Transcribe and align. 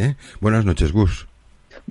¿eh? 0.00 0.16
Buenas 0.40 0.64
noches, 0.64 0.92
Gus. 0.92 1.29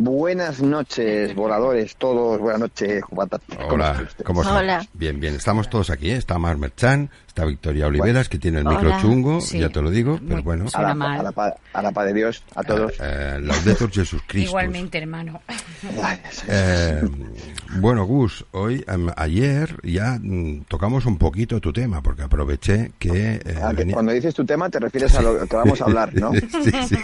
Buenas 0.01 0.61
noches, 0.61 1.35
voladores, 1.35 1.97
todos. 1.97 2.39
Buenas 2.39 2.61
noches, 2.61 3.03
Jupatas. 3.03 3.41
Hola, 3.69 4.07
¿cómo 4.23 4.41
estás? 4.43 4.57
Hola. 4.57 4.87
Bien, 4.93 5.19
bien. 5.19 5.35
Estamos 5.35 5.69
todos 5.69 5.89
aquí, 5.89 6.09
¿eh? 6.11 6.15
Está 6.15 6.37
Mar 6.39 6.57
Merchan, 6.57 7.09
está 7.27 7.43
Victoria 7.43 7.87
Oliveras, 7.87 8.29
que 8.29 8.37
tiene 8.37 8.59
el 8.59 8.63
micro 8.65 8.87
Hola, 8.87 9.01
chungo, 9.01 9.41
sí. 9.41 9.59
ya 9.59 9.67
te 9.67 9.81
lo 9.81 9.89
digo, 9.91 10.17
pero 10.25 10.41
bueno. 10.41 10.67
A 10.73 10.81
la, 10.81 10.95
mal. 10.95 11.19
a, 11.19 11.23
la, 11.23 11.31
pa- 11.33 11.55
a 11.73 11.81
la 11.81 11.91
paz 11.91 12.05
de 12.05 12.13
Dios, 12.13 12.43
a 12.55 12.63
todos. 12.63 12.93
Eh, 13.01 13.39
Laudetur 13.41 13.91
Jesús 13.91 14.21
Cristo. 14.25 14.49
Igualmente, 14.51 14.99
hermano. 14.99 15.41
Eh, 16.47 17.01
bueno, 17.79 18.05
Gus, 18.05 18.45
hoy, 18.51 18.85
em, 18.87 19.09
ayer 19.17 19.75
ya 19.83 20.17
mm, 20.21 20.61
tocamos 20.69 21.05
un 21.07 21.17
poquito 21.17 21.59
tu 21.59 21.73
tema, 21.73 22.01
porque 22.01 22.21
aproveché 22.23 22.93
que... 22.97 23.35
eh, 23.35 23.59
Ah, 23.61 23.71
que 23.71 23.75
venía- 23.77 23.95
Cuando 23.95 24.13
dices 24.13 24.33
tu 24.33 24.45
tema 24.45 24.69
te 24.69 24.79
refieres 24.79 25.13
a 25.15 25.21
lo 25.21 25.45
que 25.45 25.55
vamos 25.57 25.81
a 25.81 25.83
hablar, 25.83 26.13
¿no? 26.15 26.31
sí, 26.33 26.71
sí, 26.87 26.95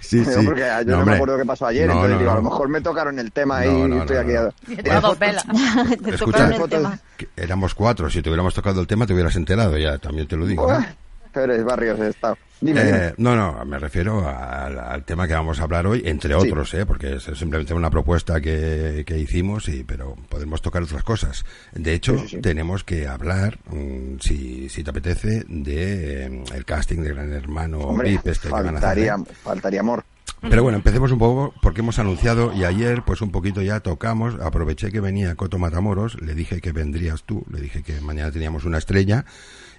sí. 0.00 0.24
sí. 0.24 0.24
porque 0.46 0.66
yo 0.86 0.96
no, 0.96 1.04
me 1.04 1.12
acuerdo 1.16 1.36
qué 1.36 1.44
pasó 1.44 1.66
ayer, 1.66 1.86
No, 1.88 1.94
entonces 1.94 2.18
no, 2.18 2.21
digo, 2.22 2.32
a 2.32 2.36
lo 2.36 2.42
mejor 2.42 2.68
me 2.68 2.80
tocaron 2.80 3.18
el 3.18 3.32
tema 3.32 3.64
No, 3.64 3.86
y 3.86 3.88
no, 3.90 4.00
estoy 4.02 4.16
no, 4.16 4.22
aquí. 4.22 4.34
a- 4.34 4.50
Te 6.02 6.10
Escucha, 6.10 6.18
tocaron 6.18 6.52
el 6.52 6.58
fotos- 6.58 6.70
tema. 6.70 6.98
Que 7.16 7.28
éramos 7.36 7.74
cuatro, 7.74 8.10
si 8.10 8.22
te 8.22 8.28
hubiéramos 8.30 8.54
tocado 8.54 8.80
el 8.80 8.86
tema 8.86 9.06
te 9.06 9.12
hubieras 9.14 9.36
enterado 9.36 9.76
ya, 9.78 9.98
también 9.98 10.26
te 10.26 10.36
lo 10.36 10.46
digo. 10.46 10.62
¿no? 10.70 10.74
Buah, 10.78 10.86
Pérez 11.32 11.64
Barrios 11.64 11.98
he 12.00 12.08
estado. 12.08 12.36
Dime, 12.60 12.80
Eh, 12.80 12.84
dime. 12.84 13.14
no, 13.16 13.34
no, 13.34 13.64
me 13.64 13.76
refiero 13.78 14.28
al, 14.28 14.78
al 14.78 15.02
tema 15.04 15.26
que 15.26 15.34
vamos 15.34 15.58
a 15.58 15.64
hablar 15.64 15.84
hoy, 15.86 16.02
entre 16.04 16.38
Sí. 16.38 16.46
otros, 16.48 16.72
¿eh? 16.74 16.86
porque 16.86 17.16
es 17.16 17.24
simplemente 17.24 17.74
una 17.74 17.90
propuesta 17.90 18.40
que, 18.40 19.02
que 19.04 19.18
hicimos, 19.18 19.66
y, 19.68 19.82
pero 19.82 20.14
podemos 20.28 20.62
tocar 20.62 20.82
otras 20.82 21.02
cosas. 21.02 21.44
De 21.72 21.92
hecho, 21.94 22.12
Sí, 22.18 22.22
sí, 22.28 22.28
sí. 22.36 22.40
tenemos 22.42 22.84
que 22.84 23.08
hablar, 23.08 23.58
mm, 23.66 24.18
si, 24.20 24.68
si 24.68 24.84
te 24.84 24.90
apetece, 24.90 25.44
de 25.48 26.26
eh, 26.26 26.44
el 26.54 26.64
casting 26.64 26.98
de 27.02 27.08
Gran 27.14 27.32
Hermano 27.32 27.78
Hombre, 27.78 28.10
VIP 28.10 28.26
este 28.28 28.46
que 28.48 28.52
van 28.52 28.66
a 28.66 28.68
hacer. 28.68 28.80
faltaría, 28.80 29.14
¿eh? 29.14 29.34
faltaría 29.42 29.80
amor. 29.80 30.04
Pero 30.48 30.62
bueno, 30.62 30.76
empecemos 30.76 31.12
un 31.12 31.18
poco 31.18 31.54
porque 31.62 31.80
hemos 31.80 31.98
anunciado 31.98 32.52
y 32.52 32.64
ayer 32.64 33.02
pues 33.04 33.20
un 33.22 33.30
poquito 33.30 33.62
ya 33.62 33.80
tocamos, 33.80 34.34
aproveché 34.40 34.90
que 34.90 35.00
venía 35.00 35.34
Coto 35.36 35.58
Matamoros, 35.58 36.20
le 36.20 36.34
dije 36.34 36.60
que 36.60 36.72
vendrías 36.72 37.22
tú, 37.24 37.44
le 37.50 37.60
dije 37.60 37.82
que 37.82 38.00
mañana 38.00 38.30
teníamos 38.32 38.64
una 38.64 38.78
estrella 38.78 39.24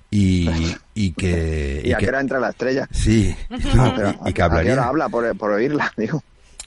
y, 0.10 0.50
y 0.94 1.12
que... 1.12 1.82
Y, 1.84 1.92
a 1.92 1.98
que- 1.98 2.06
qué 2.06 2.10
hora 2.10 2.22
entra 2.22 2.40
la 2.40 2.50
estrella. 2.50 2.88
Sí, 2.92 3.36
no, 3.76 3.94
Pero, 3.96 4.16
y, 4.26 4.30
y 4.30 4.34
que 4.34 4.42
¿a 4.42 4.50
qué 4.50 4.54
hora 4.54 4.60
hablaría, 4.60 4.84
habla 4.88 5.10
por, 5.10 5.38
por 5.38 5.52
oírla, 5.52 5.92
digo. 5.98 6.24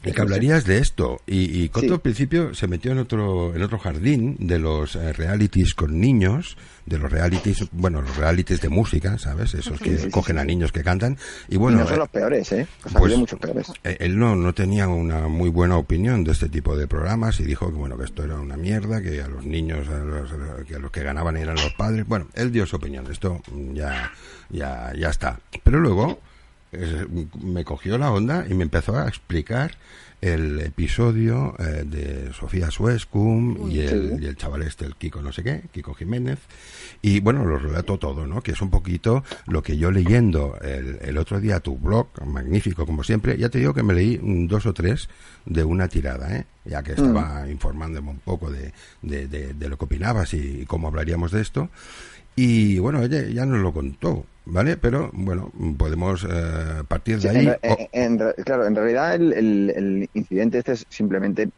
Y 0.06 0.12
que 0.12 0.20
hablarías 0.20 0.64
de 0.64 0.78
esto. 0.78 1.20
Y, 1.26 1.62
y 1.62 1.68
Coto 1.68 1.86
Sí. 1.86 1.92
al 1.92 2.00
principio 2.00 2.54
se 2.54 2.66
metió 2.68 2.92
en 2.92 2.98
otro, 2.98 3.54
en 3.54 3.62
otro 3.62 3.78
jardín 3.78 4.36
de 4.38 4.58
los 4.58 4.96
eh, 4.96 5.12
realities 5.12 5.74
con 5.74 6.00
niños, 6.00 6.56
de 6.86 6.98
los 6.98 7.10
realities, 7.10 7.66
bueno, 7.72 8.00
los 8.02 8.16
realities 8.16 8.61
de 8.61 8.68
música, 8.68 9.18
¿sabes? 9.18 9.55
Esos 9.55 9.80
que 9.80 9.96
Sí, 9.98 10.05
sí, 10.05 10.11
cogen 10.11 10.39
a 10.39 10.45
niños 10.45 10.70
que 10.72 10.83
cantan. 10.84 11.18
Y 11.48 11.56
y 11.56 11.58
bueno, 11.58 11.78
no 11.78 11.89
son 11.89 11.98
los 11.98 12.08
peores, 12.08 12.52
¿eh? 12.52 12.66
Pues 12.83 12.95
pues- 12.95 13.16
muchos 13.16 13.40
peores. 13.40 13.66
eh, 13.83 13.96
él 14.00 14.18
no, 14.18 14.36
no 14.36 14.52
tenía 14.55 14.86
una 14.89 15.27
muy 15.28 15.48
buena 15.50 15.77
opinión 15.77 16.22
de 16.22 16.33
este 16.33 16.48
tipo 16.48 16.77
de 16.77 16.86
programas 16.86 17.40
y 17.40 17.45
dijo 17.45 17.66
que 17.70 17.77
bueno 17.77 17.96
que 17.98 18.05
esto 18.05 18.22
era 18.22 18.36
una 18.36 18.56
mierda, 18.56 19.00
que 19.02 19.20
a 19.22 19.28
los 19.28 19.45
niños, 19.45 19.89
a 19.89 19.98
los, 19.98 20.30
que 20.66 20.74
a 20.77 20.78
los 20.78 20.90
que 20.90 21.02
ganaban 21.02 21.36
eran 21.36 21.56
los 21.56 21.72
padres. 21.72 22.06
Bueno, 22.06 22.28
él 22.34 22.52
dio 22.52 22.66
su 22.66 22.77
opinión. 22.77 23.11
Esto 23.11 23.40
mm, 23.50 23.72
ya, 23.74 24.12
ya, 24.50 24.92
ya 24.96 25.08
está. 25.08 25.40
Pero 25.64 25.80
luego 25.80 26.20
me 27.42 27.64
cogió 27.64 27.98
la 27.98 28.11
onda 28.13 28.47
y 28.48 28.55
me 28.55 28.64
empezó 28.64 28.97
a 28.97 29.09
explicar 29.09 29.73
el 30.23 30.61
episodio 30.61 31.55
eh, 31.59 31.85
de 31.87 32.33
Sofía 32.33 32.70
Suescum 32.70 33.70
y 33.70 33.81
el, 33.81 34.23
y 34.23 34.27
el 34.27 34.37
chaval 34.37 34.63
este, 34.63 34.87
el 34.87 34.97
Kiko 34.97 35.20
no 35.20 35.31
sé 35.31 35.42
qué, 35.42 35.63
Kiko 35.73 35.92
Jiménez. 35.95 36.39
Y 37.03 37.20
bueno, 37.20 37.45
lo 37.45 37.59
relato 37.59 37.98
todo, 37.98 38.27
¿no? 38.27 38.41
Que 38.41 38.53
es 38.53 38.61
un 38.63 38.70
poquito 38.70 39.23
lo 39.47 39.63
que 39.63 39.77
yo 39.77 39.91
leyendo 39.91 40.59
el, 40.63 40.98
el 41.03 41.19
otro 41.19 41.39
día 41.39 41.61
tu 41.61 41.77
blog, 41.77 42.09
magnífico 42.27 42.87
como 42.87 43.05
siempre, 43.05 43.37
ya 43.37 43.51
te 43.51 43.58
digo 43.58 43.75
que 43.75 43.83
me 43.83 43.93
leí 43.95 44.19
dos 44.48 44.64
o 44.64 44.73
tres 44.73 45.08
de 45.45 45.64
una 45.64 45.87
tirada, 45.89 46.35
¿eh? 46.35 46.47
Ya 46.64 46.83
que 46.83 46.93
estaba 46.93 47.48
informándome 47.51 48.11
un 48.11 48.19
poco 48.19 48.51
de, 48.51 48.73
de, 49.03 49.29
de- 49.29 49.53
de 49.55 49.69
lo 49.69 49.77
que 49.77 49.85
opinabas 49.85 50.33
y 50.35 50.64
cómo 50.67 50.89
hablaríamos 50.89 51.31
de 51.31 51.43
esto. 51.43 51.69
Y 52.35 52.79
bueno, 52.79 53.03
ella 53.03 53.23
ya 53.29 53.45
nos 53.47 53.61
lo 53.61 53.73
contó, 53.73 54.25
¿vale? 54.46 54.77
Pero 54.77 55.11
bueno, 55.12 55.51
podemos 55.77 56.24
eh, 56.29 56.83
partir 56.89 57.20
de 57.20 57.30
Sí, 57.30 57.36
ahí. 57.36 57.46
en 57.62 57.70
o- 57.70 57.77
en- 57.92 58.18
en 58.18 58.33
claro, 58.45 58.67
en 58.67 58.74
realidad 58.74 59.14
el, 59.14 59.33
el- 59.33 59.70
el 59.70 60.11
incidente 60.14 60.58
este 60.58 60.73
es 60.73 60.86
simplemente, 60.89 61.48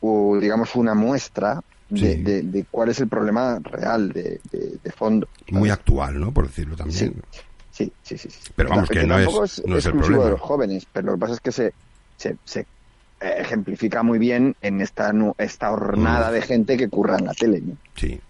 u- 0.00 0.36
digamos, 0.38 0.74
una 0.74 0.94
muestra 0.94 1.60
de, 1.88 1.98
Sí. 1.98 2.22
de- 2.22 2.42
de 2.42 2.64
cuál 2.70 2.88
es 2.90 3.00
el 3.00 3.08
problema 3.08 3.58
real 3.62 4.10
de, 4.12 4.40
de- 4.50 4.78
de 4.82 4.90
fondo. 4.92 5.28
muy 5.50 5.68
¿sabes? 5.68 5.72
actual, 5.80 6.20
¿no? 6.20 6.32
Por 6.32 6.46
decirlo 6.46 6.76
también. 6.76 7.14
Sí, 7.70 7.92
sí, 8.02 8.16
sí, 8.18 8.30
sí. 8.30 8.52
Pero 8.54 8.70
vamos, 8.70 8.88
que 8.88 9.04
no 9.04 9.16
tampoco 9.16 9.44
es- 9.44 9.62
no 9.66 9.76
es 9.76 9.84
el 9.86 9.90
exclusivo 9.92 10.04
problema. 10.06 10.24
de 10.24 10.30
los 10.30 10.40
jóvenes, 10.40 10.86
pero 10.92 11.06
lo 11.08 11.12
que 11.14 11.18
pasa 11.20 11.32
es 11.34 11.40
que 11.40 11.52
se, 11.52 11.72
se, 12.16 12.36
se, 12.44 12.66
ejemplifica 13.20 14.02
muy 14.02 14.18
bien 14.18 14.54
en 14.60 14.80
esta, 14.80 15.12
esta 15.38 15.70
hornada 15.72 16.30
Mm. 16.30 16.32
de 16.34 16.42
gente 16.42 16.76
que 16.76 16.88
curra 16.88 17.16
en 17.18 17.24
la 17.26 17.32
tele. 17.34 17.60
¿no? 17.64 17.76
Sí. 17.96 18.20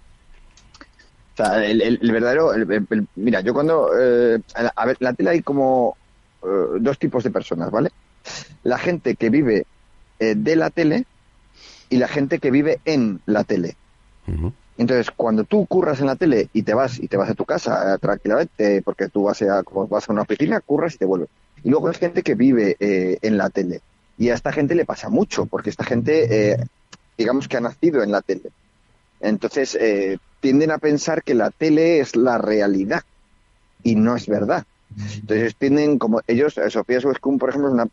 O 1.35 1.37
sea, 1.37 1.65
el, 1.65 1.83
el- 1.83 1.99
el 2.03 2.13
verdadero... 2.13 2.55
el- 2.55 3.09
mira, 3.17 3.41
yo 3.41 3.53
cuando... 3.55 3.91
eh, 3.99 4.41
a, 4.55 4.87
ver, 4.87 4.97
en 5.01 5.05
la 5.05 5.13
tele 5.15 5.31
hay 5.31 5.43
como 5.43 5.97
eh, 6.43 6.47
dos 6.81 6.99
tipos 6.99 7.25
de 7.25 7.31
personas, 7.31 7.71
¿vale? 7.71 7.91
La 8.63 8.79
gente 8.79 9.17
que 9.17 9.31
vive 9.31 9.67
eh, 10.19 10.35
de 10.37 10.57
la 10.57 10.71
tele 10.71 11.05
y 11.91 11.97
la 11.99 12.09
gente 12.09 12.39
que 12.39 12.51
vive 12.51 12.81
en 12.85 13.21
la 13.27 13.45
tele. 13.45 13.77
Entonces, 14.77 15.11
cuando 15.15 15.45
tú 15.45 15.67
curras 15.67 16.01
en 16.01 16.07
la 16.07 16.17
tele 16.17 16.49
y 16.53 16.63
te 16.63 16.75
vas 16.75 16.99
y 16.99 17.07
te 17.07 17.17
vas 17.17 17.31
a 17.31 17.35
tu 17.35 17.45
casa 17.45 17.97
tranquilamente, 17.99 18.83
porque 18.83 19.09
tú 19.09 19.25
vas 19.25 19.41
a, 19.43 19.63
vas 19.89 20.09
a 20.09 20.13
una 20.13 20.23
oficina, 20.23 20.61
curras 20.61 20.95
y 20.95 20.99
te 20.99 21.05
vuelves. 21.05 21.29
Y 21.63 21.71
luego 21.71 21.89
hay 21.89 21.95
gente 21.95 22.23
que 22.23 22.35
vive 22.35 22.77
eh, 22.81 23.19
en 23.23 23.37
la 23.37 23.51
tele. 23.51 23.81
Y 24.19 24.31
a 24.31 24.35
esta 24.35 24.53
gente 24.53 24.75
le 24.75 24.85
pasa 24.85 25.09
mucho, 25.09 25.47
porque 25.47 25.71
esta 25.71 25.85
gente, 25.85 26.53
eh, 26.53 26.57
digamos 27.19 27.47
que 27.49 27.57
ha 27.57 27.61
nacido 27.61 28.03
en 28.03 28.11
la 28.13 28.23
tele. 28.23 28.51
Entonces, 29.21 29.77
eh, 29.81 30.19
tienden 30.45 30.71
a 30.73 30.77
pensar 30.79 31.23
que 31.23 31.33
la 31.33 31.51
tele 31.51 32.01
es 32.01 32.17
la 32.17 32.37
realidad. 32.37 33.01
Y 33.83 33.95
no 33.95 34.15
es 34.15 34.27
verdad. 34.27 34.63
Entonces, 35.15 35.57
tienden 35.57 35.99
como 35.99 36.21
ellos, 36.27 36.59
eh, 36.59 36.69
Sofía 36.69 37.01
Suescum, 37.01 37.39
por 37.39 37.49
ejemplo, 37.49 37.69
es 37.71 37.75
una 37.75 37.89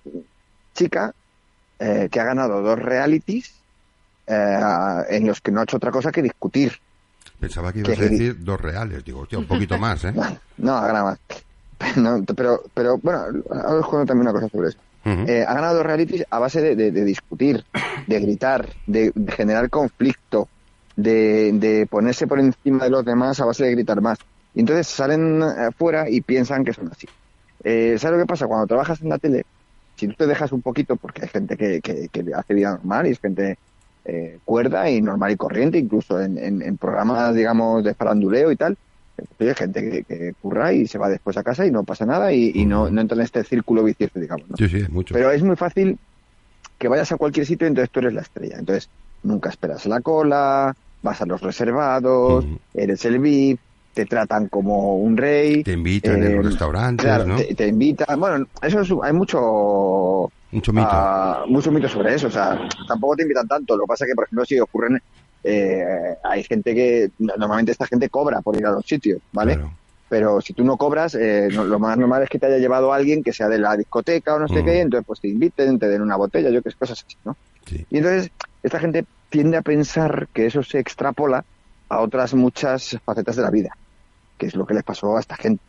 chica 0.73 1.13
eh, 1.79 2.09
que 2.11 2.19
ha 2.19 2.25
ganado 2.25 2.61
dos 2.61 2.77
realities 2.77 3.53
eh, 4.27 4.59
en 5.11 5.27
los 5.27 5.39
que 5.39 5.51
no 5.53 5.61
ha 5.61 5.63
hecho 5.63 5.77
otra 5.77 5.91
cosa 5.91 6.11
que 6.11 6.21
discutir. 6.21 6.73
Pensaba 7.39 7.71
que 7.71 7.79
ibas 7.79 7.97
Que- 7.97 8.03
a 8.05 8.09
decir 8.09 8.43
dos 8.43 8.59
reales. 8.59 9.01
Digo, 9.05 9.21
hostia, 9.21 9.39
un 9.39 9.47
poquito 9.47 9.77
más, 9.85 10.03
¿eh? 10.03 10.13
No, 10.57 10.75
ha 10.75 10.87
ganado 10.87 11.05
más. 11.05 11.19
No, 11.95 12.21
pero, 12.35 12.61
pero 12.73 12.97
bueno, 12.97 13.19
ahora 13.49 13.79
os 13.79 13.87
cuento 13.87 14.07
también 14.07 14.27
una 14.27 14.33
cosa 14.33 14.49
sobre 14.49 14.69
eso. 14.69 14.77
Eh, 15.05 15.45
ha 15.47 15.53
ganado 15.53 15.75
dos 15.77 15.85
realities 15.85 16.25
a 16.29 16.37
base 16.37 16.61
de, 16.61 16.75
de- 16.75 16.91
de 16.91 17.05
discutir, 17.05 17.63
de 18.07 18.19
gritar, 18.19 18.67
de, 18.85 19.11
de 19.15 19.31
generar 19.31 19.69
conflicto, 19.69 20.49
de, 20.95 21.51
de 21.53 21.87
ponerse 21.87 22.27
por 22.27 22.39
encima 22.39 22.85
de 22.85 22.89
los 22.89 23.05
demás 23.05 23.39
a 23.39 23.45
base 23.45 23.65
de 23.65 23.71
gritar 23.71 24.01
más. 24.01 24.19
Y 24.53 24.61
entonces 24.61 24.87
salen 24.87 25.41
afuera 25.41 26.09
y 26.09 26.21
piensan 26.21 26.63
que 26.63 26.73
son 26.73 26.89
así. 26.91 27.07
Eh, 27.63 27.95
¿Sabes 27.97 28.17
lo 28.17 28.23
que 28.23 28.27
pasa? 28.27 28.47
Cuando 28.47 28.67
trabajas 28.67 29.01
en 29.01 29.09
la 29.09 29.17
tele, 29.17 29.45
si 29.95 30.07
tú 30.07 30.15
te 30.17 30.27
dejas 30.27 30.51
un 30.51 30.61
poquito, 30.61 30.95
porque 30.95 31.23
hay 31.23 31.29
gente 31.29 31.55
que, 31.55 31.79
que, 31.81 32.07
que 32.09 32.25
hace 32.33 32.53
vida 32.53 32.71
normal 32.71 33.07
y 33.07 33.11
es 33.11 33.19
gente 33.19 33.57
eh, 34.05 34.39
cuerda 34.43 34.89
y 34.89 35.01
normal 35.01 35.31
y 35.31 35.35
corriente, 35.37 35.77
incluso 35.77 36.19
en, 36.19 36.37
en, 36.37 36.61
en 36.61 36.77
programas, 36.77 37.35
digamos, 37.35 37.83
de 37.83 37.93
faranduleo 37.93 38.51
y 38.51 38.55
tal, 38.55 38.77
pues 39.37 39.49
hay 39.49 39.55
gente 39.55 39.89
que, 39.89 40.03
que 40.03 40.33
curra 40.41 40.73
y 40.73 40.87
se 40.87 40.97
va 40.97 41.09
después 41.09 41.37
a 41.37 41.43
casa 41.43 41.65
y 41.65 41.71
no 41.71 41.83
pasa 41.83 42.05
nada 42.05 42.33
y, 42.33 42.51
y 42.55 42.65
no, 42.65 42.89
no 42.89 43.01
entra 43.01 43.15
en 43.15 43.23
este 43.23 43.43
círculo 43.43 43.83
vicioso, 43.83 44.19
digamos. 44.19 44.49
¿no? 44.49 44.57
Sí, 44.57 44.67
sí, 44.67 44.83
mucho. 44.89 45.13
Pero 45.13 45.31
es 45.31 45.43
muy 45.43 45.55
fácil 45.55 45.97
que 46.77 46.87
vayas 46.87 47.11
a 47.11 47.17
cualquier 47.17 47.45
sitio 47.45 47.67
y 47.67 47.69
entonces 47.69 47.91
tú 47.91 47.99
eres 47.99 48.13
la 48.13 48.21
estrella. 48.21 48.57
Entonces 48.57 48.89
nunca 49.23 49.49
esperas 49.49 49.85
la 49.85 50.01
cola, 50.01 50.73
vas 51.01 51.21
a 51.21 51.25
los 51.25 51.41
reservados, 51.41 52.45
Ujú. 52.45 52.57
eres 52.73 53.03
el 53.05 53.19
VIP, 53.19 53.59
te 53.93 54.05
tratan 54.05 54.47
como 54.47 54.95
un 54.95 55.17
rey. 55.17 55.63
Te 55.63 55.73
invitan 55.73 56.23
en 56.23 56.23
eh, 56.31 56.35
los 56.35 56.45
restaurantes, 56.45 57.03
claro, 57.05 57.25
¿no? 57.25 57.35
te, 57.35 57.53
te 57.55 57.67
invitan. 57.67 58.19
Bueno, 58.19 58.45
eso 58.61 58.79
es, 58.81 58.89
hay 59.03 59.13
mucho 59.13 60.31
Mucho 60.51 60.71
mito. 60.73 60.87
ah, 60.87 61.43
mucho 61.47 61.71
mito 61.71 61.87
sobre 61.89 62.15
eso. 62.15 62.27
O 62.27 62.31
sea, 62.31 62.57
tampoco 62.87 63.15
te 63.17 63.23
invitan 63.23 63.47
tanto. 63.47 63.75
Lo 63.75 63.83
que 63.83 63.87
pasa 63.87 64.05
es 64.05 64.11
que, 64.11 64.15
por 64.15 64.25
ejemplo, 64.25 64.45
si 64.45 64.59
ocurren, 64.59 64.99
eh, 65.43 65.83
hay 66.23 66.43
gente 66.43 66.73
que, 66.75 67.09
normalmente 67.19 67.71
esta 67.71 67.85
gente 67.87 68.09
cobra 68.09 68.41
por 68.41 68.55
ir 68.55 68.65
a 68.65 68.71
los 68.71 68.85
sitios, 68.85 69.19
¿vale? 69.31 69.55
Claro. 69.55 69.77
Pero 70.07 70.41
si 70.41 70.53
tú 70.53 70.63
no 70.65 70.77
cobras, 70.77 71.15
eh, 71.15 71.49
no- 71.51 71.63
lo 71.63 71.79
más 71.79 71.97
normal 71.97 72.23
es 72.23 72.29
que 72.29 72.37
te 72.37 72.45
haya 72.47 72.57
llevado 72.57 72.91
alguien 72.93 73.23
que 73.23 73.31
sea 73.33 73.47
de 73.47 73.57
la 73.59 73.77
discoteca 73.77 74.35
o 74.35 74.39
no 74.39 74.47
sé 74.47 74.61
Mm. 74.61 74.65
qué, 74.65 74.79
entonces 74.81 75.05
pues 75.07 75.19
te 75.21 75.29
inviten, 75.29 75.79
te 75.79 75.87
den 75.87 76.01
una 76.01 76.17
botella, 76.17 76.49
yo 76.49 76.61
qué 76.61 76.69
sé, 76.69 76.75
cosas 76.77 76.99
así, 77.07 77.17
¿no? 77.23 77.37
Sí. 77.65 77.85
Y 77.89 77.97
entonces 77.97 78.31
esta 78.63 78.79
gente 78.79 79.05
tiende 79.29 79.57
a 79.57 79.61
pensar 79.61 80.27
que 80.33 80.45
eso 80.45 80.61
se 80.63 80.79
extrapola 80.79 81.43
a 81.89 81.99
otras 82.01 82.33
muchas 82.33 82.97
facetas 83.05 83.35
de 83.35 83.41
la 83.41 83.49
vida, 83.49 83.75
que 84.37 84.47
es 84.47 84.55
lo 84.55 84.65
que 84.65 84.73
les 84.73 84.83
pasó 84.83 85.17
a 85.17 85.19
esta 85.19 85.35
gente, 85.35 85.61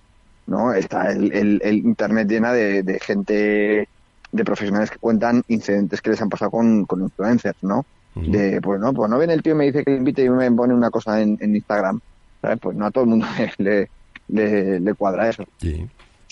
¿no? 0.46 0.72
Está 0.72 1.10
el, 1.12 1.32
el- 1.32 1.60
el 1.64 1.74
internet 1.76 2.28
llena 2.28 2.52
de, 2.52 2.82
de 2.82 2.98
gente, 3.00 3.88
de 4.32 4.44
profesionales 4.44 4.90
que 4.90 4.98
cuentan 4.98 5.42
incidentes 5.48 6.00
que 6.00 6.10
les 6.10 6.20
han 6.22 6.28
pasado 6.28 6.50
con, 6.50 6.84
con 6.86 7.02
influencers, 7.02 7.58
¿no? 7.62 7.84
De 8.14 8.60
pues 8.60 8.78
no 8.78 8.92
pues 8.92 9.10
no 9.10 9.16
viene 9.18 9.32
el 9.32 9.42
tío 9.42 9.52
y 9.54 9.56
me 9.56 9.64
dice 9.64 9.82
que 9.84 9.90
le 9.90 9.96
invite 9.96 10.22
y 10.24 10.28
me 10.28 10.50
pone 10.52 10.74
una 10.74 10.90
cosa 10.90 11.22
en, 11.22 11.38
en 11.40 11.56
Instagram 11.56 11.98
¿sabes? 12.42 12.58
pues 12.60 12.76
no 12.76 12.84
a 12.84 12.90
todo 12.90 13.04
el 13.04 13.10
mundo 13.10 13.26
le, 13.58 13.88
le, 14.28 14.80
le 14.80 14.94
cuadra 14.94 15.30
eso 15.30 15.44
Sí. 15.56 15.86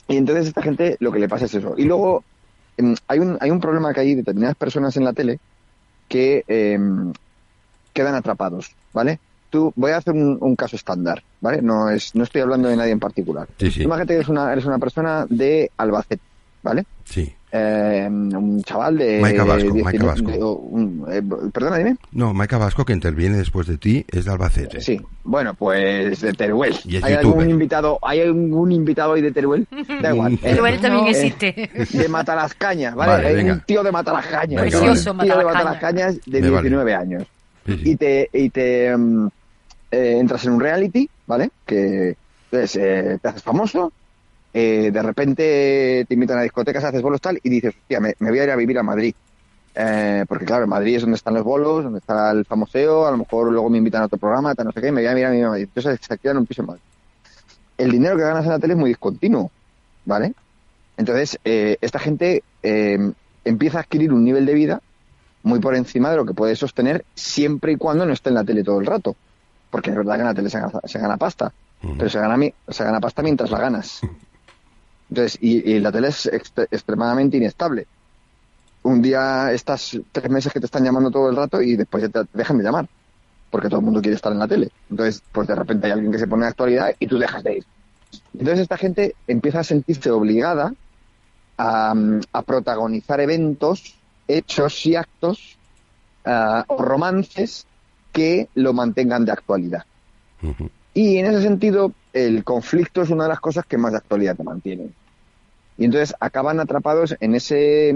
y 0.06 0.16
entonces 0.18 0.44
a 0.44 0.48
esta 0.48 0.60
gente 0.62 0.98
lo 1.00 1.10
que 1.10 1.18
le 1.20 1.26
pasa 1.26 1.46
es 1.46 1.54
eso 1.54 1.72
y 1.78 1.84
luego 1.84 2.22
em, 2.76 2.94
hay 3.08 3.18
un, 3.20 3.38
hay 3.40 3.50
un 3.50 3.60
problema 3.60 3.94
que 3.94 4.00
hay 4.00 4.14
determinadas 4.14 4.56
personas 4.56 4.94
en 4.98 5.04
la 5.04 5.14
tele 5.14 5.40
que 6.10 6.44
em, 6.48 7.12
quedan 7.94 8.16
atrapados, 8.16 8.72
¿vale? 8.92 9.20
Tú, 9.48 9.72
voy 9.76 9.92
a 9.92 9.98
hacer 9.98 10.12
un, 10.12 10.38
un 10.40 10.56
caso 10.56 10.74
estándar, 10.74 11.22
¿vale? 11.40 11.62
No 11.62 11.88
es, 11.88 12.14
no 12.16 12.24
estoy 12.24 12.40
hablando 12.40 12.68
de 12.68 12.76
nadie 12.76 12.90
en 12.90 12.98
particular. 12.98 13.48
Sí, 13.58 13.70
sí. 13.70 13.82
Imagínate 13.84 14.12
que 14.12 14.16
eres 14.16 14.28
una, 14.28 14.52
eres 14.52 14.64
una 14.64 14.78
persona 14.78 15.24
de 15.30 15.70
Albacete, 15.76 16.22
¿vale? 16.62 16.84
Sí. 17.04 17.32
Eh, 17.52 18.06
un 18.08 18.62
chaval 18.62 18.96
de... 18.98 19.20
Maica 19.20 19.42
Vasco, 19.44 19.72
de- 19.74 19.82
Maica 19.82 20.04
Vasco. 20.06 20.30
de- 20.30 20.38
un- 20.44 21.04
eh, 21.10 21.20
perdona, 21.52 21.78
dime. 21.78 21.96
No, 22.12 22.32
Maica 22.32 22.58
Vasco, 22.58 22.84
que 22.84 22.92
interviene 22.92 23.38
después 23.38 23.66
de 23.66 23.76
ti, 23.76 24.06
es 24.08 24.24
de 24.24 24.30
Albacete. 24.30 24.80
Sí, 24.80 25.00
bueno, 25.24 25.54
pues 25.54 26.20
de 26.20 26.32
Teruel. 26.32 26.74
Y 26.84 26.96
es 26.96 27.04
¿Hay 27.04 27.14
youtuber. 27.14 27.38
algún 27.38 27.50
invitado, 27.50 27.98
hay 28.02 28.20
algún 28.20 28.70
invitado 28.70 29.12
hoy 29.12 29.20
de 29.22 29.32
Teruel? 29.32 29.66
Da 30.00 30.10
igual. 30.14 30.38
Teruel 30.38 30.54
Teruel 30.56 30.80
también 30.80 31.06
Eh, 31.06 31.10
existe. 31.10 31.98
De 31.98 32.08
Matalascañas, 32.10 32.94
¿vale? 32.94 33.12
Vale, 33.12 33.26
Hay 33.28 33.34
venga. 33.34 33.52
un 33.54 33.60
tío 33.62 33.82
de 33.82 33.90
Matalascañas. 33.92 34.60
Precioso, 34.60 35.12
Un 35.12 35.18
tío 35.18 35.36
de 35.36 35.44
Matalascañas. 35.44 36.20
De 36.26 36.40
Me 36.40 36.50
vale. 36.50 36.62
19 36.68 36.94
años. 36.94 37.24
Sí, 37.66 37.76
sí. 37.76 37.90
Y 37.90 37.96
te, 37.96 38.30
y 38.32 38.50
te 38.50 38.96
mm, 38.96 39.26
eh, 39.90 40.16
entras 40.20 40.44
en 40.44 40.52
un 40.52 40.60
reality, 40.60 41.10
¿vale? 41.26 41.50
Que 41.66 42.16
entonces, 42.52 42.76
eh, 42.82 43.18
te 43.20 43.28
haces 43.28 43.42
famoso, 43.42 43.92
eh, 44.52 44.90
de 44.92 45.02
repente 45.02 46.04
te 46.08 46.14
invitan 46.14 46.38
a 46.38 46.42
discotecas, 46.42 46.84
haces 46.84 47.02
bolos 47.02 47.20
tal, 47.20 47.38
y 47.42 47.48
dices, 47.48 47.74
hostia, 47.76 48.00
me, 48.00 48.14
me 48.18 48.30
voy 48.30 48.38
a 48.40 48.44
ir 48.44 48.50
a 48.50 48.56
vivir 48.56 48.78
a 48.78 48.82
Madrid. 48.82 49.14
Eh, 49.74 50.24
porque 50.28 50.44
claro, 50.44 50.64
en 50.64 50.70
Madrid 50.70 50.96
es 50.96 51.02
donde 51.02 51.16
están 51.16 51.34
los 51.34 51.44
bolos, 51.44 51.84
donde 51.84 52.00
está 52.00 52.32
el 52.32 52.44
famoseo, 52.44 53.06
a 53.06 53.10
lo 53.12 53.18
mejor 53.18 53.52
luego 53.52 53.70
me 53.70 53.78
invitan 53.78 54.02
a 54.02 54.06
otro 54.06 54.18
programa, 54.18 54.54
tal, 54.54 54.66
no 54.66 54.72
sé 54.72 54.80
qué, 54.80 54.88
y 54.88 54.92
me 54.92 55.00
voy 55.02 55.06
a 55.06 55.18
ir 55.18 55.26
a 55.26 55.30
vivir 55.30 55.44
a 55.44 55.48
Madrid. 55.50 55.68
Entonces 55.74 55.98
se 56.06 56.18
quedan 56.18 56.38
un 56.38 56.46
piso 56.46 56.62
en 56.62 56.66
Madrid. 56.66 56.82
El 57.78 57.90
dinero 57.92 58.16
que 58.16 58.22
ganas 58.22 58.44
en 58.44 58.50
la 58.50 58.58
tele 58.58 58.74
es 58.74 58.78
muy 58.78 58.90
discontinuo, 58.90 59.50
¿vale? 60.04 60.34
Entonces, 60.96 61.38
eh, 61.44 61.76
esta 61.80 61.98
gente 61.98 62.42
eh, 62.62 62.98
empieza 63.44 63.78
a 63.78 63.80
adquirir 63.82 64.12
un 64.12 64.22
nivel 64.24 64.44
de 64.44 64.52
vida 64.54 64.80
muy 65.42 65.60
por 65.60 65.74
encima 65.74 66.10
de 66.10 66.16
lo 66.16 66.26
que 66.26 66.34
puede 66.34 66.56
sostener 66.56 67.04
siempre 67.14 67.72
y 67.72 67.76
cuando 67.76 68.04
no 68.04 68.12
esté 68.12 68.28
en 68.28 68.34
la 68.34 68.44
tele 68.44 68.62
todo 68.62 68.80
el 68.80 68.86
rato. 68.86 69.14
Porque 69.70 69.90
es 69.90 69.96
verdad 69.96 70.16
que 70.16 70.20
en 70.20 70.26
la 70.26 70.34
tele 70.34 70.50
se 70.50 70.58
gana, 70.60 70.72
se 70.84 70.98
gana 70.98 71.16
pasta, 71.16 71.50
pero 71.96 72.10
se 72.10 72.18
gana, 72.18 72.36
mi- 72.36 72.52
se 72.68 72.84
gana 72.84 73.00
pasta 73.00 73.22
mientras 73.22 73.50
la 73.50 73.60
ganas. 73.60 74.00
Entonces, 75.10 75.38
y, 75.42 75.78
la 75.80 75.90
tele 75.90 76.08
es 76.08 76.26
ext- 76.26 76.68
extremadamente 76.70 77.36
inestable. 77.36 77.86
Un 78.82 79.02
día 79.02 79.52
estás 79.52 79.98
tres 80.12 80.30
meses 80.30 80.52
que 80.52 80.60
te 80.60 80.66
están 80.66 80.84
llamando 80.84 81.10
todo 81.10 81.28
el 81.28 81.36
rato 81.36 81.60
y 81.60 81.76
después 81.76 82.10
te 82.10 82.20
dejan 82.32 82.58
de 82.58 82.64
llamar. 82.64 82.86
Porque 83.50 83.68
todo 83.68 83.80
el 83.80 83.84
mundo 83.84 84.00
quiere 84.00 84.14
estar 84.14 84.32
en 84.32 84.38
la 84.38 84.46
tele. 84.46 84.70
Entonces, 84.88 85.20
pues 85.32 85.48
de 85.48 85.56
repente 85.56 85.86
hay 85.86 85.92
alguien 85.92 86.12
que 86.12 86.18
se 86.18 86.28
pone 86.28 86.44
en 86.44 86.50
actualidad 86.50 86.94
y 86.98 87.06
tú 87.08 87.18
dejas 87.18 87.42
de 87.42 87.56
ir. 87.56 87.64
Entonces 88.32 88.60
esta 88.60 88.76
gente 88.76 89.16
empieza 89.26 89.60
a 89.60 89.64
sentirse 89.64 90.10
obligada 90.10 90.72
a, 91.58 91.94
mm, 91.94 92.20
protagonizar 92.46 93.20
eventos, 93.20 93.96
hechos 94.28 94.86
y 94.86 94.94
actos 94.94 95.58
ah, 96.24 96.64
o 96.68 96.80
romances 96.80 97.66
que 98.12 98.48
lo 98.54 98.72
mantengan 98.72 99.24
de 99.24 99.32
actualidad. 99.32 99.84
Y 100.94 101.18
en 101.18 101.26
ese 101.26 101.42
sentido, 101.42 101.92
el 102.12 102.42
conflicto 102.44 103.02
es 103.02 103.10
una 103.10 103.24
de 103.24 103.30
las 103.30 103.40
cosas 103.40 103.64
que 103.66 103.78
más 103.78 103.92
de 103.92 103.98
actualidad 103.98 104.36
te 104.36 104.42
mantienen. 104.42 104.92
Y 105.78 105.84
entonces 105.84 106.14
acaban 106.20 106.60
atrapados 106.60 107.16
en 107.20 107.34
ese 107.34 107.90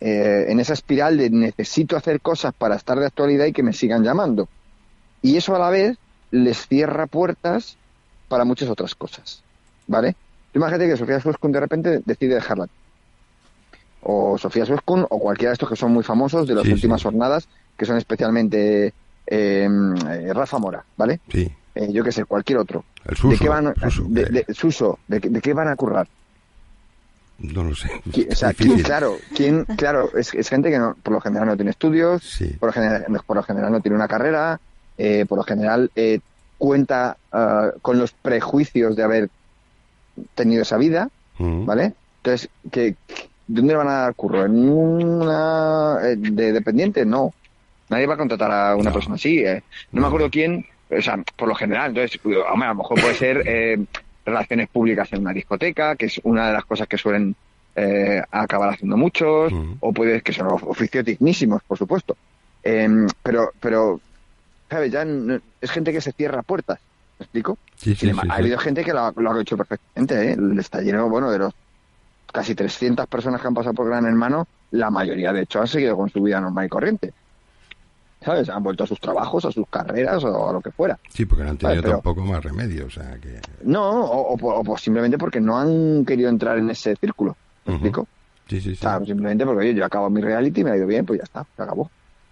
eh, 0.00 0.44
en 0.48 0.60
esa 0.60 0.74
espiral 0.74 1.16
de 1.18 1.30
necesito 1.30 1.96
hacer 1.96 2.20
cosas 2.20 2.54
para 2.56 2.76
estar 2.76 2.98
de 3.00 3.06
actualidad 3.06 3.46
y 3.46 3.52
que 3.52 3.62
me 3.64 3.72
sigan 3.72 4.04
llamando. 4.04 4.48
Y 5.22 5.36
eso 5.36 5.56
a 5.56 5.58
la 5.58 5.70
vez 5.70 5.96
les 6.30 6.66
cierra 6.68 7.06
puertas 7.06 7.76
para 8.28 8.44
muchas 8.44 8.68
otras 8.68 8.94
cosas. 8.94 9.42
¿Vale? 9.88 10.14
Tú 10.52 10.58
imagínate 10.60 10.88
que 10.88 10.96
Sofía 10.96 11.18
Suescun 11.20 11.50
de 11.50 11.60
repente 11.60 12.00
decide 12.04 12.34
dejarla. 12.36 12.68
O 14.02 14.38
Sofía 14.38 14.64
Suescun 14.64 15.04
o 15.08 15.18
cualquiera 15.18 15.50
de 15.50 15.54
estos 15.54 15.68
que 15.68 15.76
son 15.76 15.92
muy 15.92 16.04
famosos 16.04 16.46
de 16.46 16.54
las 16.54 16.64
Sí, 16.64 16.72
últimas 16.72 17.00
sí. 17.00 17.04
jornadas, 17.04 17.48
que 17.76 17.84
son 17.86 17.96
especialmente 17.96 18.86
eh, 18.86 18.92
eh, 19.66 20.32
Rafa 20.32 20.58
Mora, 20.58 20.84
¿vale? 20.96 21.20
Sí. 21.32 21.50
Eh, 21.80 21.92
yo 21.92 22.02
qué 22.02 22.10
sé, 22.10 22.24
cualquier 22.24 22.58
otro. 22.58 22.84
El 23.04 23.16
Suso. 23.16 23.28
¿De 23.28 23.38
qué 23.38 23.48
van, 23.48 23.72
Suso, 23.88 24.04
de, 24.08 24.24
de- 24.24 24.54
Suso, 24.54 24.98
¿de, 25.06 25.20
de 25.20 25.40
qué 25.40 25.52
van 25.54 25.68
a 25.68 25.76
currar? 25.76 26.08
No 27.38 27.62
lo 27.62 27.74
sé. 27.76 27.88
O 28.32 28.34
sea, 28.34 28.52
¿quién- 28.52 28.82
claro, 28.82 29.16
¿quién, 29.36 29.64
claro, 29.76 30.10
es, 30.16 30.34
es 30.34 30.48
gente 30.48 30.70
que 30.70 30.78
no, 30.78 30.96
por 31.00 31.12
lo 31.12 31.20
general 31.20 31.46
no 31.46 31.54
tiene 31.56 31.70
estudios, 31.70 32.24
Sí. 32.24 32.48
por 32.58 32.70
lo 32.70 32.72
general, 32.72 33.06
por 33.24 33.36
lo 33.36 33.42
general 33.44 33.70
no 33.70 33.80
tiene 33.80 33.94
una 33.96 34.08
carrera, 34.08 34.58
eh, 34.96 35.24
por 35.28 35.38
lo 35.38 35.44
general 35.44 35.88
eh, 35.94 36.18
cuenta 36.58 37.16
ah, 37.30 37.70
con 37.80 37.96
los 38.00 38.10
prejuicios 38.10 38.96
de 38.96 39.04
haber 39.04 39.30
tenido 40.34 40.62
esa 40.62 40.76
vida, 40.78 41.08
Ujú. 41.38 41.64
¿vale? 41.64 41.92
Entonces, 42.24 42.48
¿qué, 42.72 42.96
¿dónde 43.46 43.72
le 43.74 43.76
van 43.78 43.88
a 43.88 43.92
dar 44.00 44.14
curro? 44.16 44.44
¿En 44.44 44.68
una 44.68 45.98
eh, 46.02 46.16
de 46.16 46.52
dependiente? 46.52 47.06
No. 47.06 47.32
Nadie 47.88 48.06
va 48.08 48.14
a 48.14 48.18
contratar 48.18 48.50
a 48.50 48.74
una 48.74 48.90
No. 48.90 48.94
persona 48.94 49.14
así. 49.14 49.38
eh. 49.38 49.62
No, 49.92 50.00
No. 50.00 50.00
me 50.00 50.06
acuerdo 50.08 50.28
quién, 50.28 50.66
o 50.90 51.02
sea, 51.02 51.16
por 51.36 51.48
lo 51.48 51.54
general. 51.54 51.90
Entonces, 51.90 52.20
hombre, 52.24 52.66
a 52.66 52.72
lo 52.72 52.74
mejor 52.76 53.00
puede 53.00 53.14
ser 53.14 53.42
eh, 53.46 53.78
relaciones 54.24 54.68
públicas 54.68 55.12
en 55.12 55.20
una 55.20 55.32
discoteca, 55.32 55.96
que 55.96 56.06
es 56.06 56.20
una 56.24 56.48
de 56.48 56.52
las 56.54 56.64
cosas 56.64 56.86
que 56.88 56.98
suelen 56.98 57.34
eh, 57.76 58.22
acabar 58.30 58.70
haciendo 58.74 58.96
muchos, 58.96 59.52
o 59.80 59.92
puede 59.92 60.20
que 60.22 60.32
son 60.32 60.48
of- 60.48 60.64
oficios 60.64 61.04
dignísimos, 61.04 61.62
por 61.66 61.78
supuesto. 61.78 62.16
Em, 62.62 63.06
pero, 63.22 63.52
pero, 63.60 64.00
¿sabes? 64.68 64.90
Ya 64.90 65.04
no- 65.04 65.38
es 65.60 65.70
gente 65.70 65.92
que 65.92 66.00
se 66.00 66.12
cierra 66.12 66.42
puertas. 66.42 66.78
¿Me 67.18 67.24
explico? 67.24 67.56
Sí, 67.76 67.94
sí, 67.94 68.06
ha 68.30 68.34
habido 68.36 68.58
gente 68.58 68.84
que 68.84 68.92
lo, 68.92 69.00
ha- 69.00 69.12
lo 69.16 69.32
ha 69.32 69.40
hecho 69.40 69.56
perfectamente, 69.56 70.32
¿eh? 70.32 70.36
Está 70.58 70.80
lleno, 70.80 71.08
bueno, 71.08 71.30
de 71.30 71.38
los 71.38 71.54
casi 72.32 72.54
300 72.54 73.06
personas 73.06 73.40
que 73.40 73.46
han 73.46 73.54
pasado 73.54 73.74
por 73.74 73.86
Gran 73.88 74.04
Hermano, 74.06 74.46
la 74.72 74.90
mayoría, 74.90 75.32
de 75.32 75.42
hecho, 75.42 75.60
han 75.60 75.66
seguido 75.68 75.96
con 75.96 76.10
su 76.10 76.22
vida 76.22 76.40
normal 76.40 76.66
y 76.66 76.68
corriente. 76.68 77.12
¿Sabes? 78.24 78.48
Han 78.48 78.62
vuelto 78.64 78.82
a 78.84 78.86
sus 78.86 79.00
trabajos, 79.00 79.44
a 79.44 79.52
sus 79.52 79.66
carreras 79.68 80.22
o 80.24 80.48
a 80.48 80.52
lo 80.52 80.60
que 80.60 80.72
fuera. 80.72 80.98
Sí, 81.08 81.24
porque 81.24 81.44
no 81.44 81.50
han 81.50 81.56
tenido 81.56 81.82
pero- 81.82 81.94
tampoco 81.94 82.20
más 82.22 82.42
remedio, 82.44 82.86
o 82.86 82.90
sea 82.90 83.16
que... 83.20 83.40
No, 83.62 83.88
o, 84.04 84.34
o 84.34 84.72
o 84.72 84.76
simplemente 84.78 85.16
porque 85.18 85.40
no 85.40 85.56
han 85.58 86.04
querido 86.04 86.28
entrar 86.28 86.58
en 86.58 86.68
ese 86.70 86.96
círculo. 86.96 87.36
¿Me 87.64 87.74
explico? 87.74 88.08
Sí, 88.48 88.60
sí, 88.60 88.70
O 88.70 88.74
sí. 88.74 88.76
sea, 88.80 88.98
simplemente 89.04 89.44
porque 89.44 89.60
oye, 89.60 89.74
yo 89.74 89.84
acabo 89.84 90.10
mi 90.10 90.20
reality, 90.20 90.64
me 90.64 90.70
ha 90.72 90.76
ido 90.76 90.86
bien, 90.86 91.06
pues 91.06 91.18
ya 91.18 91.24
está, 91.24 91.46
se 91.56 91.62
acabó. 91.62 91.90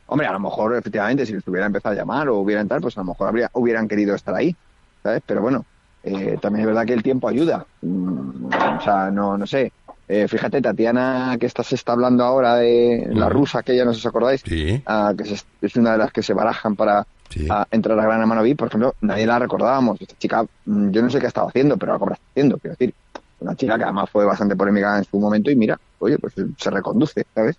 Hombre, 0.09 0.27
a 0.27 0.33
lo 0.33 0.41
mejor, 0.41 0.75
efectivamente, 0.75 1.25
si 1.27 1.35
les 1.35 1.47
hubiera 1.47 1.67
empezado 1.67 1.93
a 1.93 1.99
llamar 1.99 2.29
o 2.31 2.39
hubieran 2.39 2.67
tal, 2.69 2.81
pues 2.81 2.97
a 2.97 3.01
lo 3.03 3.07
mejor 3.09 3.29
habría, 3.29 3.51
hubieran 3.55 3.87
querido 3.87 4.15
estar 4.15 4.35
ahí, 4.35 4.57
¿sabes? 5.03 5.23
Pero 5.27 5.43
bueno, 5.43 5.65
eh, 6.03 6.39
también 6.41 6.63
es 6.63 6.67
verdad 6.67 6.87
que 6.87 6.95
el 6.95 7.03
tiempo 7.03 7.29
ayuda. 7.29 7.65
Mm, 7.83 8.47
o 8.47 8.81
sea, 8.83 9.11
no, 9.11 9.37
no 9.39 9.47
sé. 9.47 9.73
Eh, 10.09 10.29
fíjate, 10.29 10.63
Tatiana, 10.63 11.37
que 11.39 11.47
esta 11.47 11.63
se 11.63 11.75
está 11.75 11.93
hablando 11.93 12.23
ahora 12.23 12.57
de 12.57 13.09
la 13.11 13.29
rusa, 13.29 13.63
que 13.63 13.77
ya 13.77 13.85
no 13.85 13.93
sé 13.93 14.01
si 14.01 14.07
os 14.07 14.11
acordáis, 14.11 14.41
Sí, 14.45 14.81
ah, 14.87 15.13
que 15.17 15.25
es, 15.25 15.45
es 15.61 15.77
una 15.77 15.93
de 15.93 15.99
las 15.99 16.13
que 16.13 16.23
se 16.23 16.33
barajan 16.33 16.77
para 16.77 17.05
sí. 17.29 17.47
a 17.51 17.67
entrar 17.71 17.99
a 17.99 18.05
Gran 18.05 18.21
Hermano 18.21 18.43
VIP, 18.43 18.59
por 18.59 18.69
ejemplo, 18.69 18.95
nadie 19.01 19.27
la 19.27 19.39
recordábamos. 19.39 20.01
Esta 20.01 20.17
chica, 20.17 20.45
mm, 20.65 20.91
yo 20.91 21.03
no 21.03 21.11
sé 21.11 21.19
qué 21.19 21.27
estaba 21.27 21.49
haciendo, 21.49 21.77
pero 21.77 21.93
algo 21.93 22.07
estado 22.07 22.29
haciendo, 22.31 22.59
quiero 22.59 22.77
decir. 22.79 22.95
Una 23.39 23.55
chica 23.55 23.77
que 23.77 23.85
además 23.85 24.09
fue 24.09 24.25
bastante 24.25 24.57
polémica 24.57 24.97
en 24.97 25.05
su 25.05 25.19
momento 25.19 25.51
y 25.51 25.57
mira, 25.57 25.79
oye, 25.99 26.19
pues 26.19 26.33
se 26.57 26.71
reconduce, 26.71 27.27
¿sabes? 27.35 27.57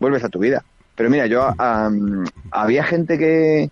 Vuelves 0.00 0.24
a 0.24 0.28
tu 0.28 0.40
vida. 0.40 0.64
Pero 0.96 1.10
mira, 1.10 1.26
yo 1.26 1.48
había 2.50 2.84
gente 2.84 3.18
que 3.18 3.70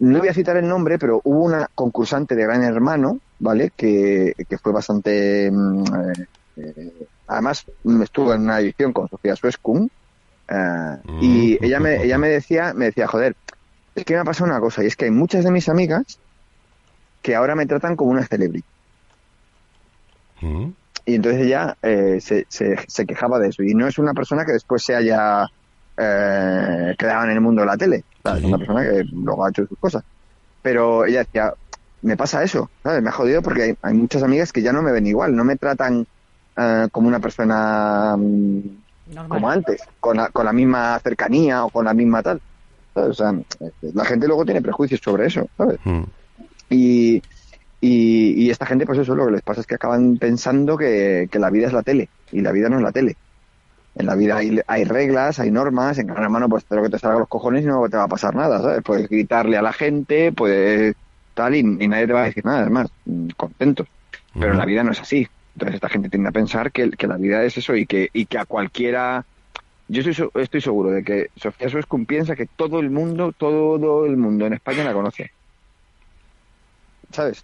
no 0.00 0.18
voy 0.18 0.28
a 0.28 0.34
citar 0.34 0.56
el 0.56 0.68
nombre, 0.68 0.98
pero 0.98 1.20
hubo 1.24 1.44
una 1.44 1.68
concursante 1.74 2.34
de 2.34 2.44
Gran 2.44 2.62
Hermano, 2.62 3.18
¿vale? 3.38 3.72
Que, 3.74 4.34
que 4.48 4.58
fue 4.58 4.72
bastante 4.72 5.50
mm, 5.50 5.84
eh, 5.84 6.26
eh, 6.56 7.08
además 7.26 7.64
mm, 7.84 8.02
estuvo 8.02 8.34
en 8.34 8.42
una 8.42 8.60
edición 8.60 8.92
con 8.92 9.08
Sofía 9.08 9.36
Suescun 9.36 9.88
eh, 10.48 10.96
y 11.20 11.58
Mm. 11.60 11.64
ella 11.64 11.80
me 11.80 12.02
ella 12.04 12.18
me 12.18 12.28
decía 12.28 12.74
me 12.74 12.86
decía 12.86 13.06
joder 13.06 13.36
es 13.94 14.04
que 14.04 14.14
me 14.14 14.20
ha 14.20 14.24
pasado 14.24 14.50
una 14.50 14.60
cosa 14.60 14.82
y 14.84 14.86
es 14.86 14.96
que 14.96 15.06
hay 15.06 15.10
muchas 15.10 15.44
de 15.44 15.50
mis 15.52 15.68
amigas 15.68 16.20
que 17.22 17.34
ahora 17.34 17.54
me 17.54 17.66
tratan 17.66 17.96
como 17.96 18.10
una 18.10 18.26
celebrity 18.26 18.64
Ujú. 20.42 20.74
y 21.04 21.14
entonces 21.16 21.42
ella 21.42 21.76
eh, 21.82 22.18
se, 22.20 22.46
se, 22.48 22.76
se 22.86 23.06
quejaba 23.06 23.38
de 23.38 23.48
eso. 23.48 23.62
Y 23.62 23.74
no 23.74 23.86
es 23.86 23.98
una 23.98 24.14
persona 24.14 24.44
que 24.44 24.52
después 24.52 24.82
se 24.84 24.94
haya 24.94 25.46
eh, 25.96 26.94
quedado 26.98 27.24
en 27.24 27.30
el 27.30 27.40
mundo 27.40 27.62
de 27.62 27.66
la 27.66 27.76
tele. 27.76 28.04
Es 28.24 28.44
una 28.44 28.58
persona 28.58 28.82
que 28.82 29.04
luego 29.12 29.44
ha 29.44 29.48
hecho 29.50 29.66
sus 29.66 29.78
cosas. 29.78 30.02
Pero 30.62 31.04
ella 31.06 31.20
decía, 31.20 31.52
me 32.02 32.16
pasa 32.16 32.42
eso, 32.42 32.70
¿sabes? 32.82 33.02
Me 33.02 33.08
ha 33.10 33.12
jodido 33.12 33.42
porque 33.42 33.62
hay, 33.62 33.74
hay 33.82 33.94
muchas 33.94 34.22
amigas 34.22 34.52
que 34.52 34.62
ya 34.62 34.72
no 34.72 34.82
me 34.82 34.92
ven 34.92 35.06
igual, 35.06 35.34
no 35.34 35.44
me 35.44 35.56
tratan 35.56 36.06
eh, 36.60 36.88
como 36.92 37.08
una 37.08 37.20
persona 37.20 38.16
mm, 38.18 38.60
Normal. 39.14 39.28
como 39.28 39.50
antes, 39.50 39.82
con 39.98 40.16
la, 40.18 40.28
con 40.28 40.44
la 40.44 40.52
misma 40.52 40.98
cercanía 41.00 41.64
o 41.64 41.70
con 41.70 41.84
la 41.86 41.94
misma 41.94 42.22
tal. 42.22 42.40
¿sabes? 42.94 43.10
O 43.10 43.14
sea, 43.14 43.30
eh, 43.60 43.72
la 43.94 44.04
gente 44.04 44.26
luego 44.26 44.44
tiene 44.44 44.60
prejuicios 44.62 45.00
sobre 45.02 45.26
eso, 45.26 45.48
¿sabes? 45.56 45.78
Ujú. 45.84 46.06
Y, 46.68 47.22
y, 47.80 48.44
y 48.44 48.50
esta 48.50 48.66
gente, 48.66 48.84
pues 48.86 48.98
eso, 48.98 49.14
lo 49.14 49.26
que 49.26 49.32
les 49.32 49.42
pasa 49.42 49.60
es 49.62 49.66
que 49.66 49.74
acaban 49.76 50.18
pensando 50.18 50.76
que, 50.76 51.28
que 51.30 51.38
la 51.38 51.50
vida 51.50 51.66
es 51.66 51.72
la 51.72 51.82
tele, 51.82 52.08
y 52.30 52.40
la 52.42 52.52
vida 52.52 52.68
no 52.68 52.76
es 52.76 52.82
la 52.82 52.92
tele. 52.92 53.16
En 53.96 54.06
la 54.06 54.14
vida 54.14 54.36
hay, 54.36 54.60
hay 54.66 54.84
reglas, 54.84 55.40
hay 55.40 55.50
normas, 55.50 55.98
en 55.98 56.06
gran 56.06 56.22
hermano, 56.22 56.48
pues 56.48 56.64
lo 56.70 56.82
que 56.82 56.90
te 56.90 56.98
salga 56.98 57.18
los 57.18 57.28
cojones 57.28 57.64
y 57.64 57.66
no 57.66 57.88
te 57.88 57.96
va 57.96 58.04
a 58.04 58.08
pasar 58.08 58.34
nada, 58.36 58.60
¿sabes? 58.60 58.82
Puedes 58.84 59.08
gritarle 59.08 59.56
a 59.56 59.62
la 59.62 59.72
gente, 59.72 60.30
puedes 60.32 60.94
tal, 61.34 61.54
y, 61.54 61.58
y 61.58 61.88
nadie 61.88 62.06
te 62.06 62.12
va 62.12 62.22
a 62.22 62.26
decir 62.26 62.44
nada, 62.44 62.60
además, 62.60 62.88
mm, 63.06 63.28
contentos. 63.36 63.88
Pero 64.38 64.54
la 64.54 64.64
vida 64.64 64.84
no 64.84 64.92
es 64.92 65.00
así. 65.00 65.26
Entonces 65.60 65.74
esta 65.74 65.90
gente 65.90 66.08
tiende 66.08 66.30
a 66.30 66.32
pensar 66.32 66.72
que, 66.72 66.88
que 66.90 67.06
la 67.06 67.18
vida 67.18 67.44
es 67.44 67.58
eso 67.58 67.76
y 67.76 67.84
que, 67.84 68.08
y 68.14 68.24
que 68.24 68.38
a 68.38 68.46
cualquiera... 68.46 69.26
Yo 69.88 70.00
estoy, 70.00 70.60
seguro 70.62 70.90
de 70.90 71.04
que 71.04 71.26
Sofía 71.36 71.68
Suescun 71.68 72.06
piensa 72.06 72.34
que 72.34 72.46
todo 72.46 72.80
el 72.80 72.90
mundo, 72.90 73.32
todo 73.36 74.06
el 74.06 74.16
mundo 74.16 74.46
en 74.46 74.54
España 74.54 74.84
la 74.84 74.94
conoce. 74.94 75.32
¿Sabes? 77.12 77.42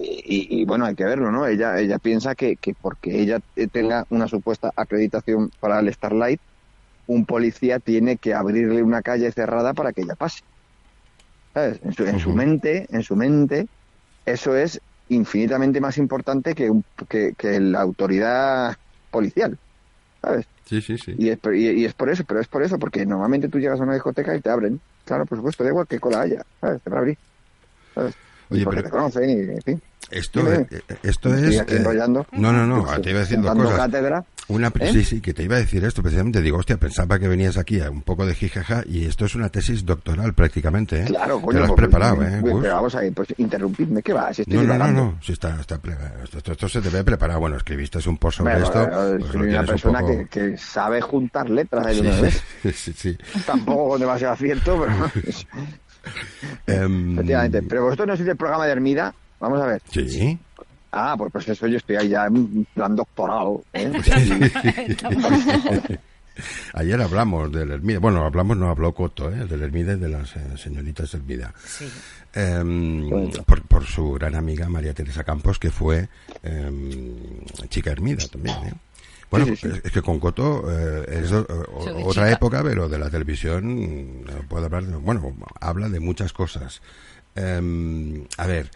Y, 0.00 0.60
y, 0.60 0.64
bueno, 0.64 0.86
hay 0.86 0.96
que 0.96 1.04
verlo, 1.04 1.30
¿no? 1.30 1.46
Ella, 1.46 1.78
ella 1.78 2.00
piensa 2.00 2.34
que, 2.34 2.56
que 2.56 2.74
porque 2.74 3.20
ella 3.20 3.38
tenga 3.70 4.06
una 4.08 4.26
supuesta 4.26 4.72
acreditación 4.74 5.50
para 5.60 5.78
el 5.78 5.92
Starlight, 5.92 6.40
un 7.06 7.26
policía 7.26 7.78
tiene 7.78 8.16
que 8.16 8.34
abrirle 8.34 8.82
una 8.82 9.02
calle 9.02 9.30
cerrada 9.30 9.72
para 9.72 9.92
que 9.92 10.00
ella 10.02 10.16
pase. 10.16 10.40
¿Sabes? 11.54 11.80
En 11.84 11.92
su, 11.92 12.06
en 12.06 12.18
su 12.18 12.30
Ujú. 12.30 12.38
mente, 12.38 12.86
en 12.88 13.02
su 13.04 13.14
mente, 13.14 13.66
eso 14.24 14.56
es 14.56 14.80
infinitamente 15.10 15.80
más 15.80 15.98
importante 15.98 16.54
que, 16.54 16.70
un- 16.70 16.84
que, 17.08 17.34
que 17.36 17.60
la 17.60 17.80
autoridad 17.82 18.76
policial. 19.10 19.58
¿Sabes? 20.22 20.46
Sí, 20.66 20.80
sí, 20.82 20.96
sí. 20.98 21.14
Y 21.18 21.28
es, 21.30 21.38
por- 21.38 21.54
y, 21.54 21.68
y 21.68 21.84
es 21.84 21.94
por 21.94 22.10
eso, 22.10 22.24
pero 22.24 22.40
es 22.40 22.48
por 22.48 22.62
eso, 22.62 22.78
porque 22.78 23.04
normalmente 23.06 23.48
tú 23.48 23.58
llegas 23.58 23.80
a 23.80 23.82
una 23.84 23.94
discoteca 23.94 24.34
y 24.36 24.40
te 24.40 24.50
abren. 24.50 24.80
Claro, 25.04 25.26
por 25.26 25.38
supuesto, 25.38 25.64
da 25.64 25.70
igual 25.70 25.86
qué 25.88 25.98
cola 25.98 26.20
haya, 26.22 26.42
¿sabes? 26.60 26.80
Te 26.82 26.90
va 26.90 26.96
a 26.96 27.00
abrir. 27.00 27.18
¿sabes? 27.94 28.14
Oye, 28.50 28.64
porque 28.64 28.80
pero- 28.82 28.88
te 28.90 28.96
conocen 28.96 29.30
y, 29.30 29.32
en 29.34 29.62
fin. 29.62 29.82
Esto, 30.10 30.40
Dime. 30.40 30.66
eh, 30.70 30.80
esto 31.04 31.32
es... 31.34 31.60
eh, 31.60 31.84
no, 32.32 32.52
no, 32.52 32.66
no, 32.66 33.00
te 33.00 33.10
iba 33.10 33.20
a 33.20 33.22
decir 33.22 33.40
dos 33.40 33.54
cosas. 33.54 33.76
cátedra. 33.76 34.24
Una, 34.48 34.72
¿Eh? 34.80 34.92
Sí, 34.92 35.04
sí, 35.04 35.20
que 35.20 35.32
te 35.32 35.44
iba 35.44 35.54
a 35.54 35.60
decir 35.60 35.84
esto 35.84 36.02
precisamente. 36.02 36.42
Digo, 36.42 36.58
hostia, 36.58 36.76
pensaba 36.76 37.18
que 37.20 37.28
venías 37.28 37.56
aquí 37.56 37.80
a 37.80 37.88
un 37.90 38.02
poco 38.02 38.26
de 38.26 38.34
jijaja 38.34 38.82
y 38.84 39.04
esto 39.04 39.24
es 39.26 39.36
una 39.36 39.48
tesis 39.48 39.84
doctoral 39.86 40.34
prácticamente, 40.34 41.02
¿eh? 41.02 41.04
Claro, 41.04 41.36
Te 41.38 41.42
coño. 41.44 41.58
lo 41.58 41.64
has 41.64 41.70
pues, 41.70 41.76
preparado, 41.78 42.16
pues, 42.16 42.32
¿eh? 42.32 42.38
pues, 42.40 42.54
pero 42.60 42.74
vamos 42.74 42.94
a 42.96 43.04
ir, 43.06 43.12
pues 43.14 43.28
interrumpidme, 43.38 44.02
¿qué 44.02 44.12
va? 44.12 44.34
Si 44.34 44.42
estoy 44.42 44.56
No, 44.56 44.64
no, 44.64 44.76
no, 44.78 44.92
no, 44.92 45.18
sí 45.22 45.32
está, 45.32 45.60
está 45.60 45.76
esto, 46.24 46.38
esto- 46.38 46.52
esto 46.52 46.68
se 46.68 46.80
te 46.80 46.88
ve 46.88 47.04
preparado. 47.04 47.38
Bueno, 47.40 47.56
escribiste 47.56 47.98
un 48.08 48.18
post 48.18 48.38
sobre 48.38 48.52
Bueno, 48.54 48.66
esto. 48.66 48.78
bueno, 48.80 49.18
pues 49.20 49.30
soy 49.32 49.40
lo 49.42 49.48
una 49.50 49.60
un 49.60 49.66
persona 49.66 50.00
poco- 50.00 50.12
que, 50.18 50.26
que 50.50 50.58
sabe 50.58 51.00
juntar 51.00 51.48
letras 51.48 51.86
de 51.86 51.94
Sí, 51.94 52.00
una 52.00 52.20
vez. 52.20 52.42
sí, 52.62 52.72
sí, 52.72 52.92
sí. 52.96 53.18
Tampoco 53.46 53.90
con 53.90 54.00
demasiado 54.00 54.32
acierto, 54.34 54.84
pero 54.84 55.10
Em, 56.66 57.12
efectivamente. 57.14 57.62
Pero 57.62 57.84
vosotros 57.84 58.08
no 58.08 58.16
sois 58.16 58.26
del 58.26 58.36
programa 58.36 58.66
de 58.66 58.72
Hermida. 58.72 59.14
Vamos 59.38 59.60
a 59.60 59.66
ver. 59.66 59.82
Sí. 59.92 60.38
Ah, 60.92 61.14
pues, 61.16 61.30
pues 61.32 61.48
eso 61.48 61.66
yo 61.66 61.76
estoy 61.76 61.96
ahí 61.96 62.08
ya 62.08 62.26
en 62.26 62.64
plan 62.74 62.96
doctorado. 62.96 63.62
¿eh? 63.72 63.90
Ayer 66.74 67.00
hablamos 67.00 67.52
del 67.52 67.70
Hermida. 67.70 67.98
Bueno, 67.98 68.24
hablamos, 68.24 68.56
no 68.56 68.70
habló 68.70 68.94
Coto, 68.94 69.30
¿eh? 69.30 69.44
Del 69.46 69.62
Hermida 69.62 69.92
y 69.92 69.98
de 69.98 70.08
las 70.08 70.34
eh, 70.36 70.40
señoritas 70.56 71.12
Hermida. 71.14 71.52
Sí. 71.64 71.86
Em, 72.32 73.08
Bueno. 73.10 73.30
por, 73.44 73.62
por 73.62 73.84
su 73.84 74.12
gran 74.12 74.34
amiga 74.36 74.68
María 74.68 74.94
Teresa 74.94 75.24
Campos, 75.24 75.58
que 75.58 75.70
fue 75.70 76.08
em, 76.42 77.44
chica 77.68 77.90
Hermida 77.90 78.26
también, 78.28 78.56
¿eh? 78.64 78.72
Bueno, 79.30 79.46
Sí, 79.46 79.56
sí, 79.56 79.68
sí. 79.72 79.80
Es, 79.84 79.92
que 79.92 80.02
con 80.02 80.18
Coto 80.18 80.64
eh, 80.70 81.20
es 81.22 81.30
o- 81.30 81.40
o- 81.42 82.08
otra 82.08 82.24
chica. 82.24 82.32
época, 82.32 82.62
pero 82.64 82.88
de 82.88 82.98
la 82.98 83.10
televisión 83.10 84.22
mm, 84.22 84.46
puede 84.48 84.64
hablar, 84.66 84.84
de- 84.86 84.96
bueno, 84.96 85.36
habla 85.60 85.88
de 85.88 86.00
muchas 86.00 86.32
cosas. 86.32 86.80
Em, 87.36 88.24
a 88.38 88.46
ver, 88.46 88.70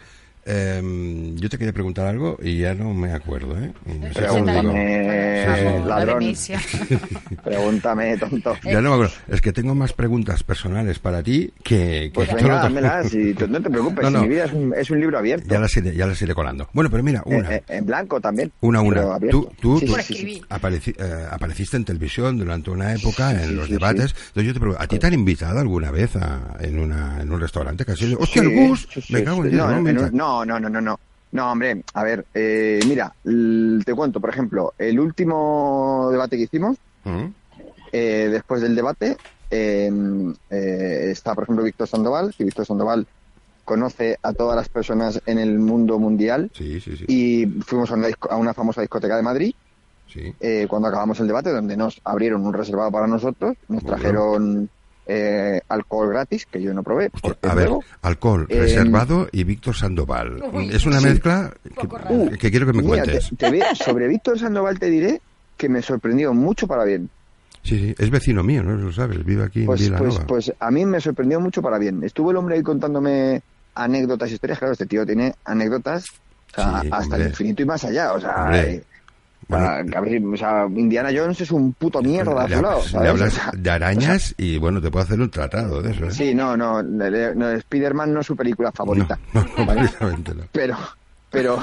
em, 0.45 1.35
yo 1.37 1.49
te 1.49 1.57
quería 1.57 1.73
preguntar 1.73 2.05
algo 2.07 2.37
y 2.41 2.59
ya 2.59 2.73
no 2.73 2.93
me 2.93 3.11
acuerdo, 3.11 3.57
¿eh? 3.57 3.71
No 3.85 4.13
sé. 4.13 4.21
Pregúntame, 4.21 5.45
la 5.45 5.85
ladrón. 5.85 6.19
demencia. 6.19 6.59
Pregúntame, 7.43 8.17
tonto. 8.17 8.55
Ya 8.63 8.81
no 8.81 8.89
me 8.89 8.95
acuerdo. 8.95 9.13
Es 9.27 9.41
que 9.41 9.51
tengo 9.53 9.75
más 9.75 9.93
preguntas 9.93 10.43
personales 10.43 10.99
para 10.99 11.21
ti 11.23 11.51
que... 11.63 12.09
que 12.09 12.11
Pues 12.13 12.29
todo 12.29 12.37
venga, 12.37 12.49
lo 12.49 12.55
otro. 12.57 12.69
dámelas 12.69 13.13
y 13.13 13.33
tú 13.33 13.47
no 13.47 13.61
te 13.61 13.69
preocupes, 13.69 14.03
No, 14.03 14.07
si 14.09 14.13
no. 14.15 14.21
mi 14.21 14.27
vida 14.27 14.45
es 14.45 14.53
un, 14.53 14.73
es 14.75 14.89
un 14.89 14.99
libro 14.99 15.17
abierto. 15.17 15.47
Ya 15.49 15.59
las, 15.59 15.75
iré, 15.77 15.95
ya 15.95 16.05
las 16.07 16.21
iré 16.21 16.33
colando. 16.33 16.69
Bueno, 16.73 16.89
pero 16.89 17.03
mira, 17.03 17.23
una. 17.25 17.55
Eh, 17.55 17.63
eh, 17.67 17.77
en 17.77 17.85
blanco 17.85 18.19
también. 18.21 18.51
Una, 18.61 18.81
una. 18.81 19.19
Tú, 19.29 19.49
tú, 19.59 19.79
Sí, 19.79 19.85
tú 19.87 19.95
sí, 19.95 20.01
sí, 20.03 20.15
sí. 20.15 20.41
apareci- 20.49 20.95
eh, 20.97 21.25
apareciste 21.29 21.77
en 21.77 21.85
televisión 21.85 22.37
durante 22.37 22.69
una 22.69 22.93
época 22.93 23.31
en 23.31 23.49
sí, 23.49 23.53
los 23.55 23.67
sí, 23.67 23.73
debates. 23.73 24.11
sí. 24.11 24.17
Entonces 24.27 24.47
yo 24.47 24.53
te 24.53 24.59
pregunto, 24.59 24.81
¿a 24.83 24.87
ti 24.87 24.99
te 24.99 25.07
han 25.07 25.13
invitado 25.13 25.59
alguna 25.59 25.91
vez 25.91 26.15
a, 26.15 26.55
en, 26.59 26.79
una, 26.79 27.21
en 27.21 27.31
un 27.31 27.39
restaurante? 27.39 27.85
Casi, 27.85 28.13
hostia, 28.17 28.41
el 28.41 28.49
Sí, 28.49 28.55
bus, 28.67 28.87
sí, 28.93 29.01
sí, 29.01 29.13
me 29.13 29.23
cago 29.23 29.43
en 29.43 29.49
sí. 29.49 29.55
Dios, 29.55 30.13
no, 30.13 30.34
¿no? 30.43 30.59
no, 30.59 30.69
no, 30.69 30.81
no, 30.81 30.99
no, 31.31 31.51
hombre, 31.51 31.83
a 31.93 32.03
ver, 32.03 32.25
eh, 32.33 32.81
mira, 32.87 33.13
te 33.23 33.93
cuento, 33.93 34.19
por 34.19 34.29
ejemplo, 34.29 34.73
el 34.77 34.99
último 34.99 36.09
debate 36.11 36.35
que 36.37 36.43
hicimos, 36.43 36.77
¿Mm? 37.03 37.25
eh, 37.91 38.29
después 38.31 38.61
del 38.61 38.75
debate, 38.75 39.17
eh, 39.51 39.91
eh, 40.49 41.07
está, 41.11 41.35
por 41.35 41.43
ejemplo, 41.43 41.63
Víctor 41.63 41.87
Sandoval, 41.87 42.33
que 42.35 42.43
Víctor 42.43 42.65
Sandoval 42.65 43.05
conoce 43.63 44.17
a 44.21 44.33
todas 44.33 44.55
las 44.55 44.69
personas 44.69 45.21
en 45.25 45.39
el 45.39 45.57
mundo 45.59 45.97
mundial 45.99 46.51
Sí, 46.53 46.79
sí, 46.79 46.97
sí. 46.97 47.05
y 47.07 47.45
fuimos 47.61 47.89
a 47.91 47.95
una, 47.95 48.09
a 48.29 48.35
una 48.37 48.53
famosa 48.53 48.81
discoteca 48.81 49.15
de 49.17 49.23
Madrid 49.23 49.55
sí. 50.07 50.33
eh, 50.39 50.67
cuando 50.69 50.87
acabamos 50.87 51.19
el 51.19 51.27
debate, 51.27 51.51
donde 51.51 51.75
nos 51.75 51.99
abrieron 52.03 52.45
un 52.45 52.53
reservado 52.53 52.91
para 52.91 53.07
nosotros, 53.07 53.55
nos 53.67 53.81
Muy 53.83 53.89
trajeron 53.91 54.69
eh, 55.07 55.61
alcohol 55.69 56.09
gratis, 56.09 56.45
que 56.45 56.61
yo 56.61 56.73
no 56.73 56.83
probé. 56.83 57.11
A 57.43 57.53
ver, 57.53 57.65
luego- 57.67 57.83
alcohol 58.01 58.45
Eh, 58.49 58.59
reservado 58.59 59.27
y 59.31 59.43
Víctor 59.43 59.75
Sandoval. 59.75 60.43
Uy, 60.51 60.69
es 60.73 60.85
una 60.85 60.99
sí. 60.99 61.05
mezcla 61.05 61.53
que, 62.39 62.49
quiero 62.51 62.65
que 62.65 62.73
me 62.73 62.81
Mira, 62.83 63.03
cuentes. 63.03 63.29
te- 63.29 63.35
te 63.35 63.51
ve- 63.51 63.63
sobre 63.75 64.07
Víctor 64.07 64.39
Sandoval 64.39 64.79
te 64.79 64.89
diré 64.89 65.21
que 65.57 65.69
me 65.69 65.81
sorprendió 65.81 66.33
mucho 66.33 66.67
para 66.67 66.83
bien. 66.83 67.09
Sí, 67.63 67.79
sí, 67.79 67.95
es 67.97 68.09
vecino 68.11 68.43
mío, 68.43 68.61
¿no? 68.61 68.75
Lo 68.75 68.91
sabes, 68.91 69.23
vive 69.25 69.43
aquí 69.43 69.61
en 69.61 69.65
Pues, 69.65 69.89
pues, 69.97 70.19
pues 70.27 70.53
a 70.59 70.69
mí 70.71 70.85
me 70.85 70.99
sorprendió 71.01 71.39
mucho 71.39 71.61
para 71.61 71.77
bien. 71.79 72.03
Estuvo 72.03 72.29
el 72.31 72.37
hombre 72.37 72.55
ahí 72.57 72.61
contándome 72.63 73.41
anécdotas, 73.73 74.31
historias. 74.31 74.59
Claro, 74.59 74.73
este 74.73 74.85
tío 74.85 75.05
tiene 75.05 75.33
anécdotas 75.45 76.05
o 76.57 76.61
sea, 76.61 76.81
Sí, 76.81 76.87
hasta 76.91 76.97
hombre. 77.03 77.21
el 77.23 77.27
infinito 77.29 77.61
y 77.63 77.65
más 77.65 77.83
allá. 77.83 78.13
O 78.13 78.19
sea, 78.21 78.43
Hombre. 78.43 78.83
O 79.47 79.57
sea, 79.57 79.83
Bueno. 79.83 79.97
a 79.97 80.01
ver, 80.01 80.23
o 80.25 80.37
sea, 80.37 80.65
Indiana 80.75 81.09
Jones 81.15 81.39
es 81.41 81.51
un 81.51 81.73
puto 81.73 82.01
mierda 82.01 82.47
le, 82.47 82.55
hablas- 83.09 83.51
de 83.53 83.69
arañas 83.69 84.33
y 84.37 84.57
bueno, 84.57 84.81
te 84.81 84.89
puedo 84.89 85.03
hacer 85.05 85.19
un 85.21 85.29
tratado 85.29 85.81
de 85.83 85.91
eso, 85.91 86.05
¿eh? 86.05 86.11
Sí, 86.11 86.33
no, 86.33 86.57
no, 86.57 86.81
no, 86.81 87.49
Spider-Man 87.51 88.13
no 88.13 88.21
es 88.21 88.25
su 88.25 88.35
película 88.35 88.71
favorita. 88.71 89.19
No, 89.33 89.41
no, 89.57 89.65
no. 89.65 90.43
Pero, 90.51 90.75
pero, 91.29 91.59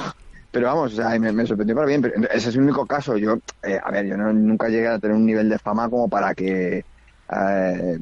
pero 0.51 0.67
vamos, 0.67 0.93
o 0.93 0.95
sea, 0.95 1.17
me, 1.19 1.31
me 1.33 1.45
sorprendió 1.45 1.75
para 1.75 1.87
bien. 1.87 2.01
Pero 2.01 2.15
ese 2.31 2.49
es 2.49 2.55
el 2.55 2.61
único 2.61 2.85
caso. 2.85 3.17
Yo, 3.17 3.37
eh, 3.63 3.79
a 3.83 3.91
ver, 3.91 4.05
yo 4.05 4.15
no- 4.15 4.31
nunca 4.31 4.69
llegué 4.69 4.87
a 4.87 4.99
tener 4.99 5.17
un 5.17 5.25
nivel 5.25 5.49
de 5.49 5.59
fama 5.59 5.89
como 5.89 6.07
para 6.07 6.33
que 6.33 6.85
eh, 7.35 7.97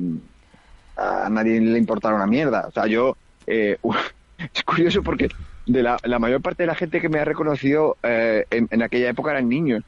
a 0.97 1.29
nadie 1.29 1.59
le 1.59 1.77
importara 1.77 2.15
una 2.15 2.27
mierda. 2.27 2.65
O 2.67 2.71
sea, 2.71 2.85
yo, 2.87 3.15
eh, 3.47 3.77
es 4.53 4.63
curioso 4.63 5.01
porque 5.01 5.29
de 5.65 5.83
la, 5.83 5.97
la 6.03 6.19
mayor 6.19 6.41
parte 6.41 6.63
de 6.63 6.67
la 6.67 6.75
gente 6.75 6.99
que 7.01 7.09
me 7.09 7.19
ha 7.19 7.25
reconocido 7.25 7.97
eh, 8.03 8.45
en, 8.51 8.67
en 8.71 8.81
aquella 8.83 9.09
época 9.09 9.31
eran 9.31 9.47
niños. 9.49 9.83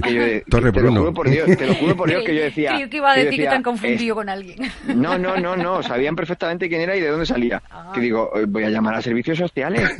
Que 0.00 0.14
yo- 0.14 0.44
Torre 0.50 0.70
te 0.70 0.78
Bruno. 0.80 0.94
Lo 0.94 1.00
juro 1.00 1.14
por 1.14 1.28
Dios, 1.28 1.56
te 1.56 1.66
lo 1.66 1.74
juro 1.74 1.96
por 1.96 2.08
Dios 2.08 2.22
que 2.24 2.34
yo 2.36 2.42
decía. 2.42 2.74
Creo 2.76 2.88
que 2.88 2.96
iba 2.98 3.10
a 3.10 3.14
que 3.14 3.24
decir 3.24 3.30
que 3.32 3.36
decía, 3.38 3.50
te 3.50 3.56
han 3.56 3.62
confundido 3.64 4.14
"Es- 4.14 4.14
con 4.14 4.28
alguien. 4.28 4.58
no, 4.94 5.18
no, 5.18 5.36
no, 5.38 5.56
no, 5.56 5.82
sabían 5.82 6.14
perfectamente 6.14 6.68
quién 6.68 6.82
era 6.82 6.94
y 6.96 7.00
de 7.00 7.08
dónde 7.08 7.26
salía. 7.26 7.60
Ah. 7.70 7.90
Que 7.94 8.00
digo, 8.00 8.30
voy 8.46 8.62
a 8.62 8.70
llamar 8.70 8.94
a 8.94 9.02
servicios 9.02 9.38
sociales. 9.38 9.90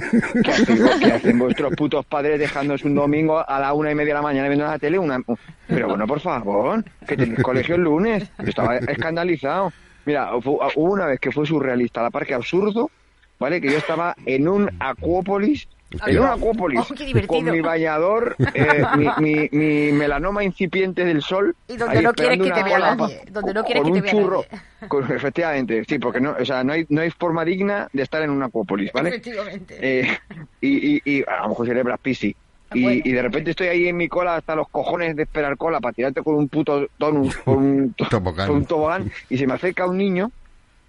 ¿Qué 1.01 1.13
hacen, 1.13 1.39
vuestros 1.39 1.75
putos 1.75 2.05
padres 2.07 2.39
dejándonos 2.39 2.85
un 2.85 2.95
domingo 2.95 3.43
a 3.49 3.59
la 3.59 3.73
una 3.73 3.91
y 3.91 3.95
media 3.95 4.15
de 4.15 4.19
la 4.19 4.23
mañana 4.23 4.47
viendo 4.49 4.67
la 4.67 4.79
tele? 4.79 4.99
Una... 4.99 5.19
Pero 5.67 5.89
bueno, 5.89 6.07
por 6.07 6.21
favor, 6.21 6.85
que 7.09 7.17
tenéis 7.17 7.43
colegio 7.43 7.75
el 7.75 7.83
lunes. 7.83 8.31
Yo 8.39 8.49
estaba 8.49 8.77
escandalizado. 8.77 9.73
Mira, 10.05 10.31
fu- 10.41 10.61
hubo 10.77 10.93
una 10.93 11.07
vez 11.07 11.19
que 11.19 11.33
fue 11.33 11.45
surrealista 11.45 12.03
la 12.03 12.11
Parque 12.11 12.35
Absurdo, 12.35 12.89
¿vale? 13.39 13.61
Que 13.61 13.71
yo 13.71 13.79
estaba 13.79 14.15
en 14.27 14.49
un 14.49 14.71
Acuópolis. 14.79 15.69
En 16.05 16.19
un 16.19 16.27
Acuópolis, 16.27 16.81
Oh, 16.81 17.27
con 17.29 17.45
mi 17.45 17.61
bañador, 17.61 18.35
eh, 18.55 18.83
mi, 18.97 19.07
mi- 19.19 19.49
mi 19.53 19.93
melanoma 19.93 20.43
incipiente 20.43 21.05
del 21.05 21.23
sol. 21.23 21.55
Y 21.69 21.77
donde 21.77 22.03
no 22.03 22.13
quieres 22.13 22.39
que 22.39 22.45
te 22.45 22.53
una 22.53 22.63
vea 22.65 22.79
nadie, 22.97 23.23
donde 23.31 23.55
no 23.55 23.63
quieres 23.65 23.83
con 23.85 23.93
que 23.93 23.99
un 24.01 24.05
te 24.05 24.13
vea 24.13 24.23
churro. 24.23 24.45
nadie. 24.51 24.89
Con- 24.89 25.13
efectivamente, 25.13 25.85
sí, 25.89 25.99
porque 26.01 26.21
no, 26.21 26.35
o 26.39 26.45
sea, 26.45 26.65
no 26.65 26.73
hay, 26.73 26.87
no 26.89 27.03
hay 27.03 27.11
forma 27.11 27.45
digna 27.45 27.89
de 27.93 28.03
estar 28.03 28.21
en 28.23 28.31
un 28.31 28.43
acuópolis, 28.43 28.93
¿vale? 28.93 29.11
Efectivamente. 29.11 29.77
Eh, 29.81 30.19
y, 30.61 30.97
y, 30.97 31.03
y 31.05 31.23
a 31.27 31.43
lo 31.45 31.51
mejor 31.51 31.83
Brad 31.85 32.01
Pitt, 32.03 32.17
sí. 32.17 32.37
Y, 32.75 32.83
Bueno. 32.83 33.03
y 33.05 33.13
de 33.13 33.23
repente 33.23 33.51
estoy 33.53 33.69
ahí 33.69 33.87
en 33.87 33.97
mi 33.97 34.09
cola 34.09 34.35
hasta 34.35 34.57
los 34.57 34.69
cojones 34.69 35.15
de 35.15 35.23
esperar 35.23 35.57
cola 35.57 35.79
para 35.81 35.93
tirarte 35.93 36.21
con 36.21 36.35
un 36.35 36.49
puto 36.49 36.89
tonus, 36.99 37.37
con 37.37 37.59
un, 37.59 37.95
to- 37.97 38.09
Tobogán. 38.09 38.49
con 38.49 38.57
un 38.57 38.65
tobogán, 38.67 39.11
y 39.31 39.39
se 39.39 39.47
me 39.47 39.55
acerca 39.55 39.87
un 39.87 39.97
niño 39.97 40.33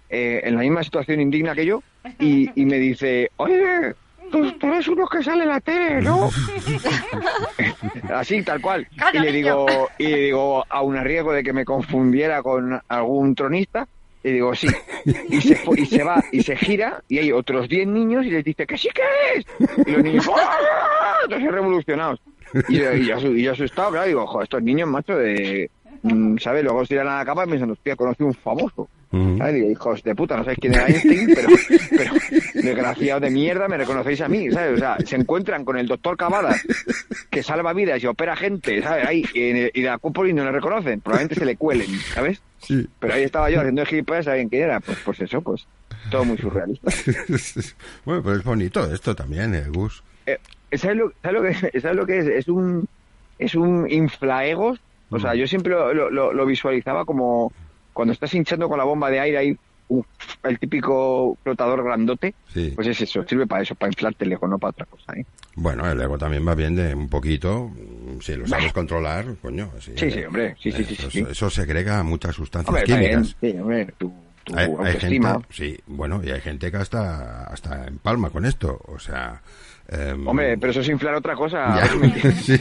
eh, 0.08 0.40
en 0.44 0.54
la 0.54 0.60
misma 0.62 0.82
situación 0.82 1.20
indigna 1.20 1.54
que 1.54 1.66
yo 1.66 1.82
y, 2.18 2.48
y 2.60 2.64
me 2.64 2.78
dice, 2.78 3.30
oye, 3.36 3.94
tú, 4.30 4.52
tú 4.52 4.66
eres 4.68 4.88
uno 4.88 5.06
que 5.06 5.22
sale 5.22 5.42
en 5.44 5.48
la 5.50 5.60
tele, 5.60 6.00
¿no? 6.02 6.30
Así, 8.14 8.42
tal 8.42 8.60
cual. 8.60 8.86
Y 9.12 9.18
le 9.18 9.32
digo, 9.32 9.66
y 9.98 10.06
le 10.08 10.16
digo, 10.18 10.64
aun 10.68 10.96
a 10.96 11.04
riesgo 11.04 11.32
de 11.32 11.42
que 11.42 11.52
me 11.52 11.64
confundiera 11.64 12.42
con 12.42 12.80
algún 12.88 13.34
tronista, 13.34 13.86
le 14.22 14.32
digo, 14.32 14.54
sí. 14.54 14.68
Y 15.28 15.40
se, 15.40 15.60
y 15.76 15.86
se 15.86 16.02
va, 16.02 16.22
y 16.32 16.42
se 16.42 16.56
gira, 16.56 17.02
y 17.08 17.18
hay 17.18 17.32
otros 17.32 17.68
10 17.68 17.86
niños, 17.86 18.24
y 18.26 18.30
les 18.30 18.44
dice, 18.44 18.66
que 18.66 18.76
sí 18.76 18.88
que 18.94 19.02
es. 19.38 19.46
Y 19.86 19.90
los 19.92 20.02
niños, 20.02 20.28
¡ah! 20.34 21.16
Entonces 21.24 21.50
revolucionados. 21.52 22.20
Y, 22.68 22.78
yo- 22.78 22.94
y 22.94 23.06
yo, 23.06 23.16
asu- 23.18 23.36
y 23.38 23.42
yo 23.42 23.52
asustado, 23.52 23.90
claro, 23.90 24.06
digo, 24.08 24.26
joder, 24.26 24.44
estos 24.44 24.62
niños, 24.62 24.88
macho, 24.88 25.16
de... 25.16 25.70
mm, 26.02 26.38
¿Sabes? 26.38 26.64
Luego 26.64 26.84
se 26.84 26.88
tiran 26.88 27.08
a 27.08 27.18
la 27.18 27.24
cama 27.24 27.46
pensando, 27.46 27.72
hostia, 27.72 27.96
conocí 27.96 28.22
un 28.22 28.34
famoso. 28.34 28.88
Ujú. 29.10 29.38
¿sabes? 29.38 29.54
Digo, 29.54 29.70
hijos 29.70 30.02
de 30.02 30.14
puta, 30.14 30.36
no 30.36 30.44
sabéis 30.44 30.58
quién 30.60 30.74
es 30.74 30.80
Einstein, 30.80 31.26
pero, 31.34 31.48
pero 31.90 32.12
desgraciados 32.54 33.22
de 33.22 33.30
mierda, 33.30 33.66
me 33.66 33.78
reconocéis 33.78 34.20
a 34.20 34.28
mí, 34.28 34.50
¿sabes? 34.50 34.74
O 34.74 34.76
sea, 34.76 34.98
se 35.04 35.16
encuentran 35.16 35.64
con 35.64 35.78
el 35.78 35.86
doctor 35.86 36.16
Cavadas, 36.16 36.62
que 37.30 37.42
salva 37.42 37.72
vidas 37.72 38.02
y 38.02 38.06
opera 38.06 38.36
gente, 38.36 38.82
¿sabes? 38.82 39.06
Ahí, 39.06 39.24
y, 39.32 39.40
y 39.40 39.82
de 39.82 39.98
y 40.28 40.32
no 40.34 40.44
le 40.44 40.52
reconocen, 40.52 41.00
probablemente 41.00 41.36
se 41.36 41.46
le 41.46 41.56
cuelen, 41.56 41.88
¿sabes? 42.12 42.42
Sí. 42.58 42.86
Pero 42.98 43.14
ahí 43.14 43.22
estaba 43.22 43.48
yo 43.50 43.60
haciendo 43.60 43.86
gilipollas, 43.86 44.26
¿sabían 44.26 44.48
quién 44.50 44.64
era? 44.64 44.80
Pues, 44.80 44.98
pues 45.04 45.20
eso, 45.20 45.40
pues 45.40 45.66
todo 46.10 46.24
muy 46.24 46.38
surrealista. 46.38 46.90
bueno, 48.04 48.22
pero 48.22 48.36
es 48.36 48.44
bonito 48.44 48.92
esto 48.92 49.14
también, 49.14 49.54
eh, 49.54 49.64
Gus. 49.68 50.02
Eh, 50.26 50.38
¿sabes, 50.72 50.96
lo, 50.96 51.12
sabes 51.22 51.40
lo 51.40 51.42
que, 51.42 51.80
¿Sabes 51.80 51.96
lo 51.96 52.06
que 52.06 52.18
es? 52.18 52.26
Es 52.26 52.48
un, 52.48 52.88
es 53.38 53.54
un 53.54 53.90
inflaegos. 53.90 54.80
O 55.10 55.18
sea, 55.18 55.32
Mm. 55.32 55.36
yo 55.36 55.46
siempre 55.46 55.72
lo, 55.72 56.10
lo- 56.10 56.32
lo- 56.32 56.46
visualizaba 56.46 57.04
como 57.04 57.52
cuando 57.92 58.12
estás 58.12 58.32
hinchando 58.34 58.68
con 58.68 58.78
la 58.78 58.84
bomba 58.84 59.10
de 59.10 59.20
aire 59.20 59.38
ahí, 59.38 59.56
el 60.44 60.58
típico 60.58 61.38
flotador 61.42 61.82
grandote. 61.82 62.34
Sí. 62.52 62.72
Pues 62.76 62.86
es 62.88 63.00
eso, 63.00 63.24
sirve 63.26 63.46
para 63.46 63.62
eso, 63.62 63.74
para 63.74 63.88
inflarte 63.88 64.24
el 64.26 64.32
ego, 64.32 64.46
no 64.46 64.58
para 64.58 64.70
otra 64.70 64.86
cosa. 64.86 65.14
¿eh? 65.14 65.24
Bueno, 65.56 65.90
el 65.90 65.98
ego 66.00 66.18
también 66.18 66.46
va 66.46 66.54
bien 66.54 66.76
de 66.76 66.94
un 66.94 67.08
poquito, 67.08 67.70
si 68.20 68.36
lo 68.36 68.46
sabes 68.46 68.72
controlar, 68.72 69.24
coño. 69.40 69.70
Sí, 69.80 69.92
Sí, 69.96 70.10
sí, 70.10 70.22
hombre, 70.24 70.54
sí, 70.60 70.70
sí, 70.72 70.84
sí, 70.84 70.94
Eso, 70.94 71.10
sí, 71.10 71.26
eso 71.30 71.50
segrega 71.50 72.02
muchas 72.02 72.34
sustancias 72.34 72.68
Hombre, 72.68 72.82
está 72.82 72.98
bien, 72.98 73.10
químicas. 73.22 73.36
sí, 73.40 73.58
hombre, 73.58 73.86
tu, 73.96 74.12
tu 74.44 74.58
Hay, 74.58 74.70
hay 74.84 75.00
gente, 75.00 75.30
sí, 75.50 75.78
bueno, 75.86 76.20
y 76.22 76.30
hay 76.30 76.40
gente 76.42 76.70
que 76.70 76.76
hasta, 76.76 77.44
hasta 77.44 77.86
empalma 77.86 78.28
con 78.30 78.44
esto, 78.44 78.80
o 78.86 78.98
sea... 78.98 79.40
em, 79.88 80.26
Hombre, 80.26 80.56
pero 80.58 80.70
eso 80.70 80.80
es 80.80 80.88
inflar 80.88 81.14
otra 81.14 81.34
cosa. 81.34 81.80
ya, 81.80 82.32
sí. 82.42 82.58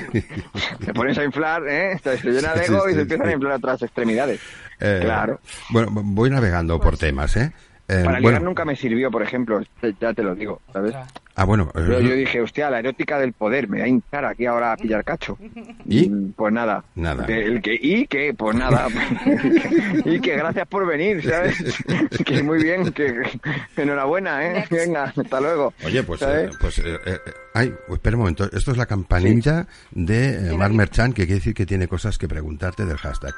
Te 0.86 0.94
pones 0.94 1.18
a 1.18 1.24
inflar, 1.24 1.64
¿eh? 1.68 2.00
Se 2.04 2.32
llena 2.32 2.54
de 2.54 2.66
ego 2.66 2.84
sí, 2.86 2.92
y 2.92 2.94
se 2.96 3.02
empiezan 3.02 3.28
a 3.28 3.34
inflar 3.34 3.54
otras 3.54 3.82
extremidades. 3.82 4.40
Eh, 4.80 5.02
Claro. 5.04 5.40
Bueno, 5.70 5.90
voy 5.92 6.30
navegando 6.30 6.80
por 6.80 6.98
temas, 6.98 7.36
¿eh? 7.38 7.52
Eh, 7.90 8.02
Para 8.04 8.20
bueno, 8.20 8.28
ligar 8.28 8.42
nunca 8.42 8.66
me 8.66 8.76
sirvió, 8.76 9.10
por 9.10 9.24
ejemplo, 9.24 9.62
ya 10.02 10.14
te 10.14 10.22
lo 10.22 10.36
digo, 10.36 10.62
¿sabes? 10.74 10.94
Ah, 11.36 11.46
bueno, 11.46 11.66
eh, 11.70 11.72
Pero 11.88 12.02
yo 12.02 12.16
dije, 12.16 12.42
hostia, 12.42 12.70
la 12.70 12.80
erótica 12.80 13.18
del 13.20 13.32
poder, 13.32 13.70
me 13.70 13.80
va 13.80 13.86
a 13.86 13.88
hinchar 13.88 14.26
aquí 14.26 14.46
ahora 14.46 14.74
a 14.74 14.76
pillar 14.78 15.06
cacho. 15.06 15.38
¿Y? 15.88 16.10
Mm, 16.10 16.34
Pues 16.34 16.52
nada. 16.52 16.84
Nada. 16.96 17.26
Que- 17.26 17.46
El 17.46 17.62
que, 17.62 17.78
¿Y 17.82 18.08
qué? 18.08 18.34
Pues 18.38 18.56
nada. 18.58 18.88
y 20.06 20.20
que 20.20 20.36
gracias 20.36 20.68
por 20.68 20.86
venir, 20.86 21.24
¿sabes? 21.24 21.56
que 22.26 22.44
muy 22.44 22.62
bien, 22.62 22.92
que, 22.92 23.22
que 23.76 23.82
enhorabuena, 23.84 24.46
¿eh? 24.46 24.66
Venga, 24.70 25.14
hasta 25.16 25.40
luego. 25.40 25.74
Oye, 25.86 26.04
pues, 26.04 26.22
eh, 26.24 26.50
pues 26.60 26.80
eh, 26.80 26.98
eh, 27.06 27.18
ay, 27.54 27.74
espera 27.90 28.18
un 28.18 28.22
momento. 28.22 28.50
Esto 28.52 28.72
es 28.72 28.78
la 28.78 28.86
campanilla 28.86 29.66
de 29.92 30.50
eh, 30.50 30.58
Mar 30.58 30.74
Merchant, 30.74 31.14
que 31.16 31.24
quiere 31.26 31.36
decir 31.36 31.54
que 31.54 31.66
tiene 31.66 31.88
cosas 31.88 32.18
que 32.18 32.28
preguntarte 32.28 32.86
del 32.86 32.98
hashtag. 32.98 33.34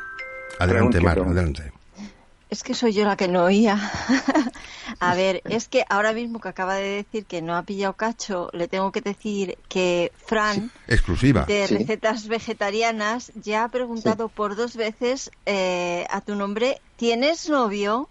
Adelante, 0.58 1.00
Mar, 1.02 1.20
adelante. 1.20 1.72
Es 2.50 2.64
que 2.64 2.74
soy 2.74 2.94
yo 2.94 3.06
la 3.06 3.16
que 3.16 3.28
no 3.28 3.44
oía. 3.44 3.78
A 5.00 5.14
ver, 5.14 5.44
es 5.46 5.68
que 5.68 5.86
ahora 5.88 6.14
mismo 6.14 6.40
que 6.40 6.50
acaba 6.50 6.76
de 6.76 6.90
decir 7.04 7.26
que 7.28 7.42
no 7.44 7.56
ha 7.56 7.64
pillado 7.64 7.94
cacho, 7.96 8.50
le 8.54 8.68
tengo 8.68 8.92
que 8.92 9.02
decir 9.02 9.58
que 9.68 10.12
Fran 10.18 10.72
Exclusiva. 10.88 11.46
de 11.46 11.68
Sí. 11.68 11.78
recetas 11.78 12.28
vegetarianas 12.28 13.32
ya 13.36 13.66
ha 13.66 13.70
preguntado 13.70 14.30
por 14.30 14.56
dos 14.56 14.76
veces 14.76 15.30
eh, 15.46 16.08
a 16.10 16.22
tu 16.22 16.34
nombre, 16.36 16.82
¿tienes 16.96 17.50
novio? 17.50 18.10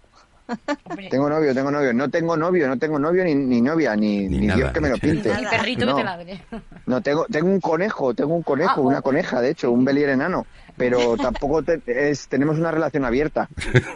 Hombre, 0.83 1.09
Tengo 1.09 1.29
novio, 1.29 1.53
tengo 1.53 1.71
novio. 1.71 1.93
No 1.93 2.09
tengo 2.09 2.35
novio, 2.37 2.67
no 2.67 2.77
tengo 2.77 2.97
novio 2.99 3.23
ni, 3.23 3.35
ni 3.35 3.61
novia, 3.61 3.95
ni, 3.95 4.27
Ni 4.27 4.39
ni, 4.39 4.47
nada, 4.47 4.57
Dios 4.57 4.71
que 4.71 4.79
me 4.81 4.89
lo 4.89 4.97
pinte. 4.99 5.29
y 5.29 5.45
perrito 5.45 5.85
No. 5.85 5.95
que 5.95 6.01
te 6.01 6.05
ladre. 6.05 6.41
No, 6.85 7.01
tengo, 7.01 7.25
tengo 7.31 7.47
un 7.47 7.59
conejo, 7.59 8.13
tengo 8.13 8.33
un 8.35 8.43
conejo, 8.43 8.81
Ah, 8.81 8.81
una 8.81 8.99
oh. 8.99 9.03
coneja, 9.03 9.41
de 9.41 9.49
hecho, 9.51 9.71
un 9.71 9.85
belier 9.85 10.09
enano. 10.09 10.45
Pero 10.77 11.17
tampoco 11.21 11.61
te- 11.63 11.81
es, 11.85 12.27
tenemos 12.27 12.57
una 12.57 12.71
relación 12.71 13.05
abierta, 13.05 13.49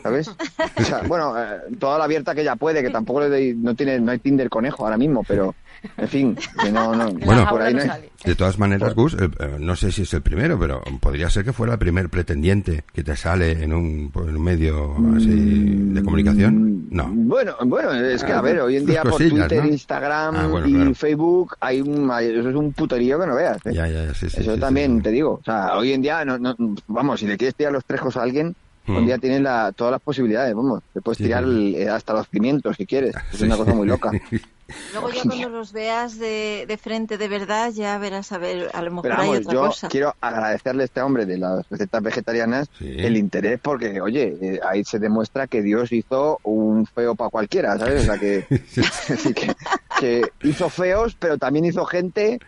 ¿sabes? 0.03 0.27
O 0.27 0.83
sea, 0.83 1.01
bueno, 1.07 1.33
eh, 1.41 1.59
toda 1.79 1.97
la 1.97 2.03
abierta 2.05 2.35
que 2.35 2.41
ella 2.41 2.55
puede, 2.55 2.81
que 2.83 2.89
tampoco 2.89 3.21
le 3.21 3.29
doy- 3.29 3.55
no 3.55 3.73
tiene, 3.75 3.99
no 3.99 4.11
hay 4.11 4.19
Tinder 4.19 4.49
conejo 4.49 4.83
ahora 4.83 4.97
mismo, 4.97 5.23
pero, 5.27 5.55
en 5.97 6.07
fin, 6.07 6.37
que 6.61 6.71
no, 6.71 6.95
no, 6.95 7.11
Bueno, 7.25 7.47
por 7.49 7.61
ahí 7.61 7.73
no 7.73 7.81
hay-. 7.81 8.09
De 8.23 8.35
todas 8.35 8.57
maneras, 8.57 8.93
Gus, 8.95 9.15
eh, 9.15 9.29
eh, 9.39 9.57
no 9.59 9.75
sé 9.75 9.91
si 9.91 10.03
es 10.03 10.13
el 10.13 10.21
primero, 10.21 10.57
pero 10.57 10.81
podría 11.01 11.29
ser 11.29 11.43
que 11.43 11.51
fuera 11.51 11.73
el 11.73 11.79
primer 11.79 12.09
pretendiente 12.09 12.83
que 12.93 13.03
te 13.03 13.17
sale 13.17 13.63
en 13.63 13.73
un, 13.73 14.11
pues, 14.13 14.29
en 14.29 14.37
un 14.37 14.43
medio 14.43 14.95
así 15.17 15.29
de 15.29 16.01
comunicación. 16.03 16.87
No. 16.89 17.09
Bueno, 17.11 17.55
bueno, 17.65 17.91
es 17.93 18.23
que 18.23 18.31
a 18.31 18.41
ver, 18.41 18.61
hoy 18.61 18.77
en 18.77 18.85
día 18.85 19.01
por 19.03 19.17
Twitter, 19.17 19.63
¿no? 19.63 19.69
Instagram 19.69 20.35
Ah, 20.37 20.47
bueno, 20.47 20.67
y 20.67 20.73
claro. 20.73 20.93
Facebook 20.95 21.55
hay 21.59 21.81
un, 21.81 22.09
eso 22.11 22.49
es 22.49 22.55
un 22.55 22.71
puterío 22.71 23.19
que 23.19 23.27
no 23.27 23.35
veas. 23.35 23.57
¿eh? 23.65 23.73
Ya, 23.73 23.87
ya, 23.87 24.05
ya, 24.05 24.13
sí, 24.13 24.29
sí, 24.29 24.37
Eso 24.41 24.53
sí, 24.55 24.59
también 24.61 25.01
te 25.01 25.09
digo. 25.11 25.39
O 25.41 25.43
sea, 25.43 25.75
hoy 25.75 25.91
en 25.91 26.01
día, 26.01 26.23
no, 26.23 26.37
no- 26.37 26.55
vamos, 26.87 27.19
si 27.19 27.27
le 27.27 27.35
quieres 27.37 27.55
tirar 27.55 27.73
los 27.73 27.83
trejos 27.83 28.15
a 28.15 28.21
alguien, 28.23 28.55
Mm. 28.85 28.97
en 28.97 29.05
día 29.05 29.17
tienes 29.17 29.41
la, 29.41 29.71
todas 29.71 29.91
las 29.91 30.01
posibilidades, 30.01 30.53
vamos. 30.53 30.81
Te 30.93 31.01
puedes 31.01 31.17
Sí, 31.17 31.23
tirar 31.25 31.43
sí. 31.45 31.75
el- 31.77 31.89
hasta 31.89 32.13
los 32.13 32.27
pimientos 32.27 32.75
si 32.77 32.85
quieres. 32.85 33.15
Es 33.31 33.39
Sí, 33.39 33.45
una 33.45 33.55
cosa 33.57 33.73
muy 33.73 33.87
loca. 33.87 34.11
Luego 34.93 35.09
ya 35.11 35.21
cuando 35.23 35.49
los 35.49 35.71
veas 35.73 36.17
de, 36.17 36.65
de 36.67 36.77
frente 36.77 37.17
de 37.17 37.27
verdad 37.27 37.71
ya 37.71 37.97
verás 37.97 38.31
a 38.31 38.37
ver, 38.37 38.69
a 38.73 38.81
lo 38.81 38.89
mejor 38.91 39.03
Pero 39.03 39.13
hay 39.15 39.27
vamos, 39.27 39.39
otra 39.41 39.53
yo 39.53 39.65
cosa. 39.67 39.87
quiero 39.89 40.15
agradecerle 40.21 40.83
a 40.83 40.85
este 40.85 41.01
hombre 41.01 41.25
de 41.25 41.37
las 41.37 41.69
recetas 41.69 42.01
vegetarianas 42.01 42.69
Sí. 42.79 42.95
el 42.97 43.17
interés 43.17 43.59
porque, 43.61 43.99
oye, 44.01 44.35
eh, 44.41 44.59
ahí 44.67 44.83
se 44.83 44.99
demuestra 44.99 45.47
que 45.47 45.61
Dios 45.61 45.91
hizo 45.91 46.39
un 46.43 46.85
feo 46.87 47.13
para 47.13 47.29
cualquiera, 47.29 47.77
¿sabes? 47.77 48.03
O 48.03 48.05
sea, 48.05 48.17
que, 48.17 48.45
que, 49.35 49.55
que 49.99 50.21
hizo 50.47 50.69
feos, 50.69 51.15
pero 51.19 51.37
también 51.37 51.65
hizo 51.65 51.85
gente 51.85 52.39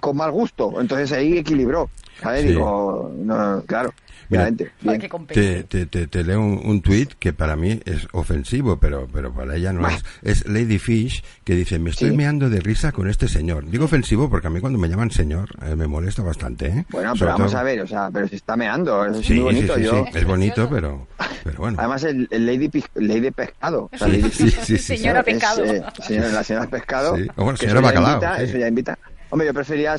con 0.00 0.16
mal 0.16 0.30
gusto. 0.32 0.80
Entonces 0.80 1.12
ahí 1.12 1.38
equilibró, 1.38 1.90
¿sabes? 2.20 2.42
Sí. 2.42 2.48
Digo, 2.48 3.12
no, 3.16 3.62
claro, 3.66 3.92
Mira, 4.32 4.50
bien. 4.50 5.00
que 5.00 5.08
Te, 5.34 5.62
te, 5.64 5.86
te, 5.86 6.06
te 6.06 6.24
leo 6.24 6.40
un, 6.40 6.60
un 6.64 6.80
tuit 6.82 7.12
que 7.18 7.32
para 7.32 7.54
mí 7.56 7.80
es 7.84 8.06
ofensivo, 8.12 8.78
pero, 8.78 9.06
pero 9.12 9.32
para 9.32 9.56
ella 9.56 9.72
no 9.72 9.86
es. 9.88 10.04
Es 10.22 10.46
Lady 10.46 10.78
Fish 10.78 11.22
que 11.44 11.54
dice, 11.54 11.78
me 11.78 11.90
estoy 11.90 12.10
Sí. 12.10 12.16
meando 12.16 12.48
de 12.50 12.60
risa 12.60 12.92
con 12.92 13.08
este 13.08 13.28
señor. 13.28 13.68
Digo 13.70 13.84
ofensivo 13.84 14.28
porque 14.30 14.46
a 14.46 14.50
mí 14.50 14.60
cuando 14.60 14.78
me 14.78 14.88
llaman 14.88 15.10
señor 15.10 15.50
eh, 15.64 15.76
me 15.76 15.86
molesta 15.86 16.22
bastante, 16.22 16.66
¿eh? 16.68 16.86
Bueno, 16.90 17.10
Sobre 17.10 17.18
pero 17.20 17.32
vamos 17.38 17.52
todo- 17.52 17.60
a 17.60 17.64
ver, 17.64 17.80
o 17.82 17.86
sea, 17.86 18.10
pero 18.12 18.26
se 18.28 18.36
está 18.36 18.56
meando, 18.56 19.04
eso 19.04 19.20
es 19.20 19.26
Sí, 19.26 19.34
muy 19.34 19.42
bonito. 19.42 19.74
sí, 19.74 19.80
sí, 19.80 19.86
yo, 19.86 20.04
sí, 20.10 20.18
es 20.18 20.24
bonito, 20.24 20.68
pero, 20.70 21.06
pero 21.44 21.58
bueno. 21.58 21.76
Además, 21.78 22.04
el, 22.04 22.26
el 22.30 22.46
Lady, 22.46 22.70
Lady 22.94 23.30
Pescado. 23.30 23.90
O 23.92 23.96
sea, 23.98 24.06
Sí, 24.08 24.16
Lady 24.20 24.30
sí, 24.30 24.50
sí, 24.50 24.78
sí, 24.78 24.96
Señora 24.96 25.20
Es, 25.20 25.24
Pescado. 25.26 25.64
eh, 25.64 25.82
señora- 26.06 26.28
la 26.32 26.44
señora 26.44 26.66
Pescado. 26.68 27.16
Sí. 27.16 27.26
O 27.36 27.44
bueno, 27.44 27.56
señora 27.56 27.80
eso 27.80 27.88
ya 27.90 28.00
Bacalao, 28.00 28.12
invita, 28.14 28.36
sí. 28.38 28.42
Eso 28.44 28.58
ya 28.58 28.68
invita. 28.68 28.98
Hombre, 29.30 29.46
yo 29.46 29.54
prefería 29.54 29.96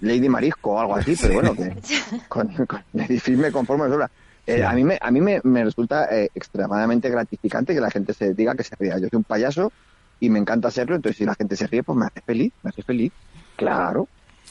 Lady 0.00 0.28
Marisco 0.28 0.72
o 0.72 0.80
algo 0.80 0.96
así, 0.96 1.16
pero 1.20 1.34
bueno, 1.34 1.54
que 1.54 1.74
con, 2.28 2.48
con 2.66 2.82
Lady 2.92 3.18
Fish 3.18 3.36
me 3.36 3.50
conformo 3.52 3.84
de 3.84 3.90
sobra. 3.90 4.10
Eh, 4.46 4.56
Sí. 4.56 4.62
A 4.62 4.72
mí, 4.72 4.82
me, 4.84 4.98
a 5.00 5.10
mí 5.10 5.20
me, 5.20 5.40
me 5.44 5.62
resulta 5.64 6.06
eh, 6.10 6.30
extremadamente 6.34 7.08
gratificante 7.08 7.74
que 7.74 7.80
la 7.80 7.90
gente 7.90 8.14
se 8.14 8.34
diga 8.34 8.54
que 8.54 8.64
se 8.64 8.74
ría. 8.76 8.98
Yo 8.98 9.08
soy 9.08 9.18
un 9.18 9.24
payaso 9.24 9.70
y 10.18 10.28
me 10.30 10.38
encanta 10.38 10.68
hacerlo, 10.68 10.96
entonces 10.96 11.18
si 11.18 11.24
la 11.24 11.34
gente 11.34 11.56
se 11.56 11.66
ríe, 11.66 11.82
pues 11.82 11.96
me 11.96 12.06
hace 12.06 12.20
feliz, 12.22 12.52
me 12.62 12.70
hace 12.70 12.82
feliz. 12.82 13.12
Claro. 13.56 14.08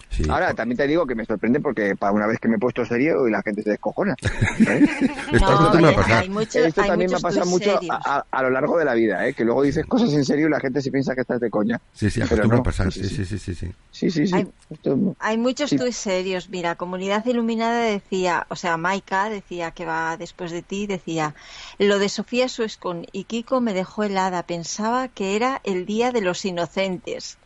Sí. 0.09 0.23
Ahora, 0.27 0.53
también 0.55 0.75
te 0.77 0.87
digo 0.87 1.05
que 1.05 1.13
me 1.15 1.23
sorprende 1.23 1.59
porque 1.59 1.95
para 1.95 2.11
una 2.11 2.25
vez 2.25 2.39
que 2.39 2.47
me 2.47 2.55
he 2.55 2.59
puesto 2.59 2.83
serio 2.83 3.27
y 3.27 3.31
la 3.31 3.41
gente 3.43 3.61
se 3.61 3.69
descojona. 3.71 4.15
Esto, 4.21 5.39
No, 5.39 5.65
esto 5.67 5.79
me 5.79 5.87
ha 5.89 6.19
hay- 6.19 6.29
muchos- 6.29 6.55
Esto 6.55 6.81
hay 6.81 6.87
también 6.89 7.11
me 7.11 7.17
ha 7.17 7.19
pasado 7.19 7.45
mucho 7.45 7.79
a, 7.89 7.95
a- 8.17 8.25
a 8.31 8.43
lo 8.43 8.49
largo 8.49 8.77
de 8.77 8.85
la 8.85 8.93
vida, 8.95 9.27
¿eh? 9.27 9.33
que 9.33 9.45
luego 9.45 9.61
dices 9.63 9.85
cosas 9.85 10.11
en 10.13 10.25
serio 10.25 10.47
y 10.47 10.49
la 10.49 10.59
gente 10.59 10.81
se 10.81 10.91
piensa 10.91 11.15
que 11.15 11.21
estás 11.21 11.39
de 11.39 11.49
coña. 11.49 11.79
Sí, 11.93 12.09
sí, 12.09 12.19
Pero 12.21 12.25
acostumbra 12.43 12.55
no, 12.57 12.61
a 12.61 12.63
pasar. 12.63 12.91
sí, 12.91 13.03
Sí, 13.03 13.09
sí, 13.09 13.25
sí, 13.25 13.39
sí, 13.39 13.39
sí, 13.39 13.55
sí. 13.55 13.71
Sí, 13.91 14.11
sí, 14.11 14.27
sí. 14.27 14.35
Hay- 14.35 14.47
Esto- 14.69 15.15
Hay 15.19 15.37
muchos 15.37 15.69
Sí. 15.71 15.77
tuits 15.77 15.95
serios. 15.97 16.49
Mira, 16.49 16.75
Comunidad 16.75 17.25
Iluminada 17.25 17.81
decía, 17.83 18.45
o 18.49 18.55
sea, 18.55 18.77
Maika 18.77 19.29
decía 19.29 19.71
que 19.71 19.85
va 19.85 20.15
después 20.17 20.51
de 20.51 20.61
ti, 20.61 20.85
decía, 20.87 21.33
lo 21.79 21.97
de 21.99 22.09
Sofía 22.09 22.49
Suescon 22.49 23.05
y 23.11 23.23
Kiko 23.23 23.61
me 23.61 23.73
dejó 23.73 24.03
helada. 24.03 24.43
Pensaba 24.43 25.07
que 25.07 25.35
era 25.35 25.61
el 25.63 25.85
Día 25.85 26.11
de 26.11 26.21
los 26.21 26.45
Inocentes. 26.45 27.37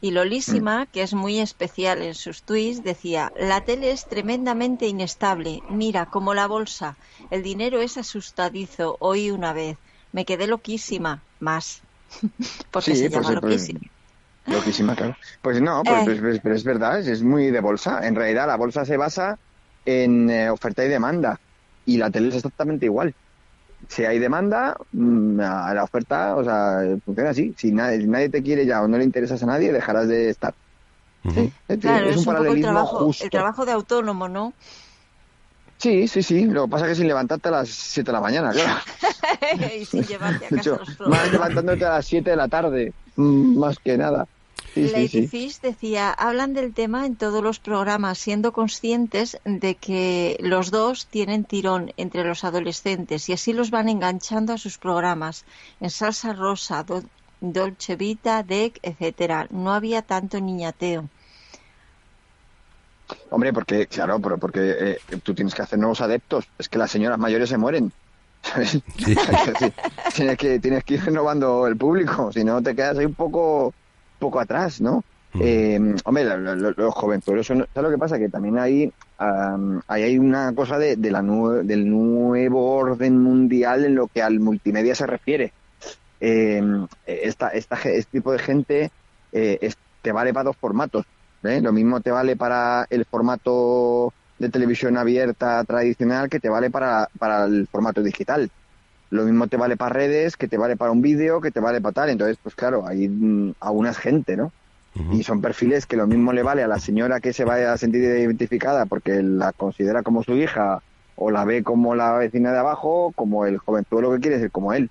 Y 0.00 0.10
Lolísima, 0.10 0.86
que 0.86 1.02
es 1.02 1.14
muy 1.14 1.38
especial 1.38 2.02
en 2.02 2.14
sus 2.14 2.42
tweets, 2.42 2.82
decía, 2.82 3.32
la 3.38 3.60
tele 3.62 3.90
es 3.90 4.06
tremendamente 4.06 4.86
inestable. 4.86 5.60
Mira, 5.70 6.06
como 6.06 6.34
la 6.34 6.46
bolsa. 6.46 6.96
El 7.30 7.42
dinero 7.42 7.80
es 7.80 7.96
asustadizo. 7.98 8.96
Oí 9.00 9.30
una 9.30 9.52
vez. 9.52 9.76
Me 10.12 10.24
quedé 10.24 10.46
loquísima. 10.46 11.22
Más. 11.40 11.80
Porque 12.70 12.92
Sí, 12.94 12.96
se 12.96 13.10
pues, 13.10 13.26
llama 13.26 13.40
pues, 13.40 13.52
loquísima. 13.52 13.80
Loquísima, 14.46 14.96
claro. 14.96 15.16
Pues 15.42 15.60
no, 15.60 15.82
pues, 15.84 16.18
Eh. 16.18 16.20
pues- 16.20 16.40
pero 16.42 16.54
es 16.54 16.64
verdad, 16.64 17.00
es, 17.00 17.06
es 17.06 17.22
muy 17.22 17.50
de 17.50 17.60
bolsa. 17.60 18.06
En 18.06 18.14
realidad 18.14 18.46
la 18.46 18.56
bolsa 18.56 18.84
se 18.84 18.96
basa 18.96 19.38
en 19.84 20.30
eh, 20.30 20.50
oferta 20.50 20.84
y 20.84 20.88
demanda. 20.88 21.38
Y 21.86 21.96
la 21.98 22.10
tele 22.10 22.28
es 22.28 22.36
exactamente 22.36 22.86
igual. 22.86 23.14
Si 23.86 24.04
hay 24.04 24.18
demanda, 24.18 24.76
mm, 24.92 25.40
a 25.40 25.72
la 25.74 25.84
oferta, 25.84 26.36
o 26.36 26.44
sea, 26.44 26.80
funciona 27.04 27.30
así. 27.30 27.54
Si 27.56 27.70
nadie, 27.72 28.06
nadie 28.06 28.28
te 28.28 28.42
quiere 28.42 28.66
ya 28.66 28.82
o 28.82 28.88
no 28.88 28.98
le 28.98 29.04
interesas 29.04 29.42
a 29.42 29.46
nadie, 29.46 29.72
dejarás 29.72 30.08
de 30.08 30.30
estar. 30.30 30.54
Sí, 31.34 31.52
es, 31.68 31.78
Claro, 31.78 32.06
es 32.06 32.16
es 32.16 32.16
un 32.16 32.18
un 32.20 32.24
poco 32.24 32.30
el 32.30 32.36
paralelismo 32.36 32.72
trabajo, 32.72 32.98
justo. 33.04 33.24
el 33.24 33.30
trabajo 33.30 33.66
de 33.66 33.72
autónomo, 33.72 34.28
¿no? 34.28 34.52
Sí, 35.78 36.08
sí, 36.08 36.22
sí. 36.22 36.44
Lo 36.44 36.64
que 36.64 36.70
pasa 36.70 36.84
es 36.86 36.90
que 36.90 36.94
sin 36.96 37.08
levantarte 37.08 37.48
a 37.48 37.52
las 37.52 37.68
7 37.68 38.08
de 38.08 38.12
la 38.12 38.20
mañana, 38.20 38.50
claro. 38.50 38.80
y 39.80 39.84
sin 39.84 40.02
llevarte 40.02 40.46
a 40.46 40.48
De 40.48 40.56
casa 40.56 40.70
hecho, 40.70 40.80
los 40.98 41.08
más 41.08 41.32
levantándote 41.32 41.84
a 41.84 41.90
las 41.90 42.06
7 42.06 42.30
de 42.30 42.36
la 42.36 42.48
tarde, 42.48 42.92
mm, 43.16 43.58
más 43.58 43.78
que 43.78 43.96
nada. 43.96 44.26
Lady 44.74 45.26
Fish 45.26 45.60
decía, 45.60 46.10
hablan 46.10 46.52
del 46.52 46.72
tema 46.72 47.06
en 47.06 47.16
todos 47.16 47.42
los 47.42 47.58
programas, 47.58 48.18
siendo 48.18 48.52
conscientes 48.52 49.38
de 49.44 49.74
que 49.74 50.36
los 50.40 50.70
dos 50.70 51.06
tienen 51.06 51.44
tirón 51.44 51.92
entre 51.96 52.24
los 52.24 52.44
adolescentes 52.44 53.28
y 53.28 53.32
así 53.32 53.52
los 53.52 53.70
van 53.70 53.88
enganchando 53.88 54.52
a 54.52 54.58
sus 54.58 54.78
programas. 54.78 55.44
En 55.80 55.90
Salsa 55.90 56.32
Rosa, 56.32 56.84
Dolce 57.40 57.96
Vita, 57.96 58.42
Deck, 58.42 58.78
etcétera. 58.82 59.46
No 59.50 59.72
había 59.72 60.02
tanto 60.02 60.40
niñateo. 60.40 61.08
Hombre, 63.30 63.52
porque, 63.52 63.86
claro, 63.86 64.20
pero 64.20 64.38
porque 64.38 64.60
eh, 64.78 64.98
tú 65.22 65.34
tienes 65.34 65.54
que 65.54 65.62
hacer 65.62 65.78
nuevos 65.78 66.00
adeptos. 66.00 66.46
Es 66.58 66.68
que 66.68 66.78
las 66.78 66.90
señoras 66.90 67.18
mayores 67.18 67.48
se 67.48 67.58
mueren. 67.58 67.92
tienes, 70.14 70.38
que, 70.38 70.60
tienes 70.60 70.84
que 70.84 70.94
ir 70.94 71.04
renovando 71.04 71.66
el 71.66 71.76
público, 71.76 72.30
si 72.32 72.44
no 72.44 72.62
te 72.62 72.74
quedas 72.74 72.96
ahí 72.96 73.04
un 73.04 73.14
poco, 73.14 73.74
poco 74.18 74.40
atrás, 74.40 74.80
¿no? 74.80 75.04
Mm. 75.34 75.40
Eh, 75.42 75.96
hombre, 76.04 76.24
los 76.24 76.94
jóvenes, 76.94 77.24
pero 77.26 77.40
eso, 77.40 77.54
¿sabes 77.54 77.68
lo 77.74 77.90
que 77.90 77.98
pasa? 77.98 78.18
Que 78.18 78.28
también 78.28 78.58
hay, 78.58 78.92
hay 79.86 80.18
una 80.18 80.54
cosa 80.54 80.78
de, 80.78 80.96
la 81.10 81.22
del 81.22 81.88
nuevo 81.88 82.76
orden 82.76 83.18
mundial 83.18 83.84
en 83.84 83.94
lo 83.94 84.06
que 84.08 84.22
al 84.22 84.40
multimedia 84.40 84.94
se 84.94 85.06
refiere. 85.06 85.52
Eh, 86.20 86.60
esta, 87.06 87.48
esta, 87.48 87.76
este 87.76 88.10
tipo 88.10 88.32
de 88.32 88.38
gente 88.38 88.90
eh, 89.32 89.70
te 90.02 90.12
vale 90.12 90.32
para 90.32 90.44
dos 90.44 90.56
formatos. 90.56 91.04
¿eh? 91.42 91.60
Lo 91.60 91.72
mismo 91.72 92.00
te 92.00 92.10
vale 92.10 92.36
para 92.36 92.86
el 92.90 93.04
formato 93.04 94.12
de 94.38 94.48
televisión 94.48 94.96
abierta 94.96 95.62
tradicional 95.64 96.28
que 96.28 96.40
te 96.40 96.48
vale 96.48 96.70
para, 96.70 97.08
para 97.18 97.44
el 97.44 97.66
formato 97.66 98.02
digital. 98.02 98.50
Lo 99.10 99.24
mismo 99.24 99.46
te 99.46 99.56
vale 99.56 99.76
para 99.76 99.94
redes, 99.94 100.36
que 100.36 100.48
te 100.48 100.58
vale 100.58 100.76
para 100.76 100.90
un 100.90 101.00
vídeo, 101.00 101.40
que 101.40 101.50
te 101.50 101.60
vale 101.60 101.80
para 101.80 101.92
tal. 101.92 102.10
Entonces, 102.10 102.38
pues 102.42 102.54
claro, 102.54 102.86
hay 102.86 103.08
mm, 103.08 103.54
aún 103.60 103.86
es 103.86 103.98
gente, 103.98 104.36
¿no? 104.36 104.52
Y 105.12 105.22
son 105.22 105.40
perfiles 105.40 105.86
que 105.86 105.96
lo 105.96 106.08
mismo 106.08 106.32
le 106.32 106.42
vale 106.42 106.64
a 106.64 106.66
la 106.66 106.80
señora 106.80 107.20
que 107.20 107.32
se 107.32 107.44
vaya 107.44 107.72
a 107.72 107.78
sentir 107.78 108.02
identificada 108.02 108.84
porque 108.86 109.22
la 109.22 109.52
considera 109.52 110.02
como 110.02 110.24
su 110.24 110.34
hija 110.34 110.82
o 111.14 111.30
la 111.30 111.44
ve 111.44 111.62
como 111.62 111.94
la 111.94 112.14
vecina 112.14 112.50
de 112.50 112.58
abajo, 112.58 113.12
como 113.14 113.46
el 113.46 113.58
jovenzuelo 113.58 114.12
que 114.12 114.20
quiere 114.20 114.40
ser 114.40 114.50
como 114.50 114.72
él. 114.72 114.90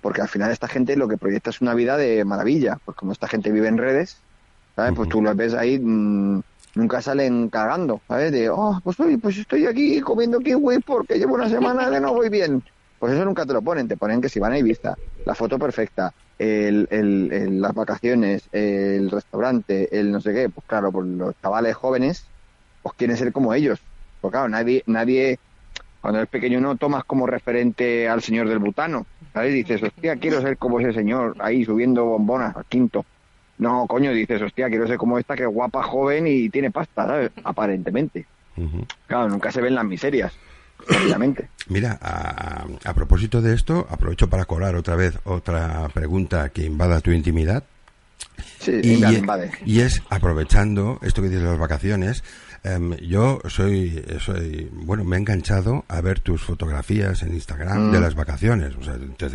Porque 0.00 0.22
al 0.22 0.28
final 0.28 0.50
esta 0.50 0.66
gente 0.66 0.96
lo 0.96 1.08
que 1.08 1.18
proyecta 1.18 1.50
es 1.50 1.60
una 1.60 1.74
vida 1.74 1.98
de 1.98 2.24
maravilla. 2.24 2.78
Pues 2.86 2.96
como 2.96 3.12
esta 3.12 3.28
gente 3.28 3.50
vive 3.50 3.68
en 3.68 3.76
redes, 3.76 4.16
¿sabes? 4.76 4.94
Pues 4.94 5.10
tú 5.10 5.20
lo 5.20 5.34
ves 5.34 5.52
ahí, 5.52 5.78
mm, 5.78 6.40
nunca 6.74 7.02
salen 7.02 7.48
cagando, 7.48 8.00
¿sabes? 8.08 8.32
De, 8.32 8.48
oh, 8.50 8.80
pues, 8.82 8.96
pues 9.20 9.38
estoy 9.38 9.66
aquí 9.66 10.00
comiendo 10.00 10.40
kiwi 10.40 10.80
porque 10.80 11.18
llevo 11.18 11.34
una 11.34 11.48
semana 11.48 11.90
que 11.90 12.00
no 12.00 12.14
voy 12.14 12.28
bien. 12.28 12.62
Pues 12.98 13.12
eso 13.12 13.24
nunca 13.24 13.44
te 13.44 13.52
lo 13.52 13.62
ponen, 13.62 13.88
te 13.88 13.96
ponen 13.96 14.20
que 14.20 14.28
si 14.28 14.40
van 14.40 14.52
a 14.52 14.58
Ibiza, 14.58 14.94
la 15.24 15.34
foto 15.34 15.58
perfecta, 15.58 16.12
el, 16.38 16.88
el, 16.90 17.60
las 17.60 17.74
vacaciones, 17.74 18.48
el 18.52 19.10
restaurante, 19.10 19.98
el 19.98 20.10
no 20.10 20.20
sé 20.20 20.32
qué, 20.32 20.48
pues 20.48 20.66
claro, 20.66 20.90
pues 20.90 21.06
los 21.06 21.34
chavales 21.40 21.76
jóvenes, 21.76 22.24
pues 22.82 22.94
quieren 22.96 23.16
ser 23.16 23.32
como 23.32 23.52
ellos. 23.54 23.80
Pues 24.20 24.32
claro, 24.32 24.48
nadie, 24.48 24.82
nadie, 24.86 25.38
cuando 26.00 26.20
eres 26.20 26.30
pequeño 26.30 26.60
no 26.60 26.76
tomas 26.76 27.04
como 27.04 27.26
referente 27.26 28.08
al 28.08 28.22
señor 28.22 28.48
del 28.48 28.58
butano, 28.58 29.06
¿sabes? 29.32 29.52
Dices, 29.52 29.82
hostia, 29.82 30.16
quiero 30.16 30.40
ser 30.40 30.56
como 30.56 30.80
ese 30.80 30.92
señor, 30.92 31.36
ahí 31.40 31.64
subiendo 31.64 32.04
bombonas 32.04 32.56
al 32.56 32.64
quinto. 32.64 33.04
No, 33.58 33.86
coño, 33.86 34.10
dices, 34.12 34.42
hostia, 34.42 34.68
quiero 34.68 34.86
ser 34.86 34.96
como 34.96 35.18
esta 35.18 35.36
que 35.36 35.44
es 35.44 35.48
guapa, 35.48 35.82
joven 35.82 36.26
y 36.26 36.48
tiene 36.48 36.70
pasta, 36.70 37.06
¿sabes? 37.06 37.30
Aparentemente. 37.44 38.26
Claro, 39.06 39.28
nunca 39.28 39.52
se 39.52 39.60
ven 39.60 39.74
las 39.74 39.84
miserias. 39.84 40.32
Obviamente. 40.88 41.48
Mira, 41.68 41.98
a, 42.00 42.66
a, 42.84 42.94
propósito 42.94 43.40
de 43.40 43.54
esto, 43.54 43.86
aprovecho 43.88 44.28
para 44.28 44.44
colar 44.44 44.76
otra 44.76 44.96
vez 44.96 45.18
otra 45.24 45.88
pregunta 45.88 46.48
que 46.50 46.64
invada 46.64 47.00
tu 47.00 47.10
intimidad. 47.10 47.64
Sí, 48.58 48.80
y, 48.82 48.92
invade. 48.94 49.52
y 49.64 49.80
es 49.80 50.02
aprovechando 50.10 50.98
esto 51.02 51.22
que 51.22 51.28
dices 51.28 51.42
de 51.42 51.50
las 51.50 51.58
vacaciones, 51.58 52.24
Em, 52.66 52.96
yo 52.96 53.40
soy, 53.46 54.02
soy, 54.20 54.70
bueno, 54.72 55.04
me 55.04 55.16
he 55.16 55.18
enganchado 55.18 55.84
a 55.86 56.00
ver 56.00 56.20
tus 56.20 56.42
fotografías 56.42 57.22
en 57.22 57.34
Instagram 57.34 57.92
de 57.92 57.98
mm. 57.98 58.02
las 58.02 58.14
vacaciones. 58.14 58.72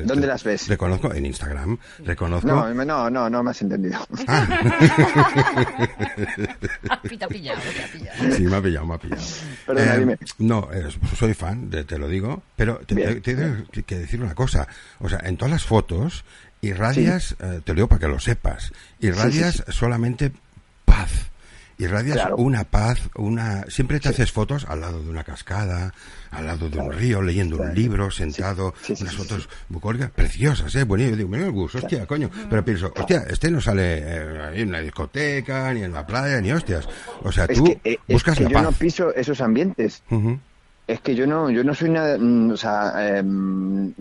¿Dónde 0.04 0.26
las 0.26 0.44
ves? 0.44 0.68
Reconozco 0.68 1.14
en 1.14 1.28
Instagram, 1.28 1.78
reconozco. 2.00 2.48
No, 2.48 2.74
no, 2.74 3.10
no, 3.12 3.30
no 3.30 3.44
me 3.44 3.52
has 3.52 3.62
entendido. 3.62 4.00
Ah. 4.28 4.48
te 7.08 7.24
ha 7.24 7.28
pillado, 7.28 7.62
te 7.62 7.84
ha 7.84 7.88
pillado. 7.92 8.36
Sí, 8.36 8.48
me 8.48 8.56
ha 8.56 8.62
pillado, 8.64 8.88
me 8.88 8.96
ha 8.96 8.98
pillado. 8.98 9.22
Perdona, 9.68 9.94
em, 9.94 10.00
dime. 10.00 10.18
No, 10.40 10.68
soy 11.16 11.36
fan, 11.36 11.70
de, 11.70 11.84
te 11.84 12.00
lo 12.00 12.08
digo, 12.08 12.42
pero 12.56 12.80
te, 12.80 13.22
tengo 13.22 13.64
que 13.86 14.00
decir 14.00 14.24
una 14.24 14.34
cosa. 14.34 14.68
O 15.02 15.08
sea, 15.08 15.20
en 15.24 15.38
todas 15.38 15.52
las 15.52 15.66
fotos 15.66 16.26
irradias, 16.62 17.36
eh, 17.40 17.62
te 17.64 17.74
lo 17.74 17.76
digo 17.76 17.90
para 17.90 18.00
que 18.00 18.08
lo 18.08 18.20
sepas, 18.20 18.74
irradias 19.00 19.66
solamente 19.68 20.32
paz 20.84 21.30
irradias 21.80 22.28
una 22.38 22.66
paz, 22.66 23.10
una 23.16 23.64
siempre 23.70 24.00
te 24.00 24.10
haces 24.10 24.32
fotos 24.32 24.66
al 24.68 24.82
lado 24.82 25.02
de 25.02 25.10
una 25.10 25.24
cascada, 25.24 25.94
al 26.30 26.46
lado 26.46 26.70
de 26.70 26.78
un 26.78 26.92
río, 26.92 27.22
leyendo 27.22 27.58
un 27.58 27.74
libro, 27.74 28.12
sentado, 28.12 28.74
unas 29.00 29.16
fotos 29.16 29.50
bucólicas 29.70 30.12
preciosas, 30.12 30.76
eh, 30.76 30.84
bueno, 30.84 31.06
yo 31.06 31.16
digo, 31.16 31.30
mira 31.30 31.46
el 31.46 31.52
gusto, 31.52 31.78
hostia, 31.78 32.06
coño, 32.06 32.30
pero 32.50 32.64
pienso, 32.64 32.92
hostia, 32.96 33.24
este 33.30 33.50
no 33.50 33.62
sale 33.62 33.98
eh, 33.98 34.62
en 34.62 34.70
una 34.70 34.82
discoteca, 34.82 35.74
ni 35.74 35.84
en 35.84 35.94
la 35.94 36.06
playa, 36.06 36.42
ni 36.42 36.52
hostias. 36.52 36.88
O 37.24 37.32
sea, 37.32 37.48
tú 37.48 37.66
eh, 37.84 37.98
buscas 38.10 38.38
es 38.40 38.46
que 38.46 38.54
yo 38.54 38.62
no 38.62 38.72
piso 38.74 39.16
esos 39.16 39.40
ambientes. 39.40 40.04
Es 40.86 41.00
que 41.02 41.16
yo 41.16 41.28
no, 41.28 41.50
yo 41.50 41.64
no 41.64 41.74
soy 41.74 41.92
nada, 41.92 42.18
mm, 42.20 42.52
o 42.52 42.58
sea, 42.58 43.18
em, 43.18 43.94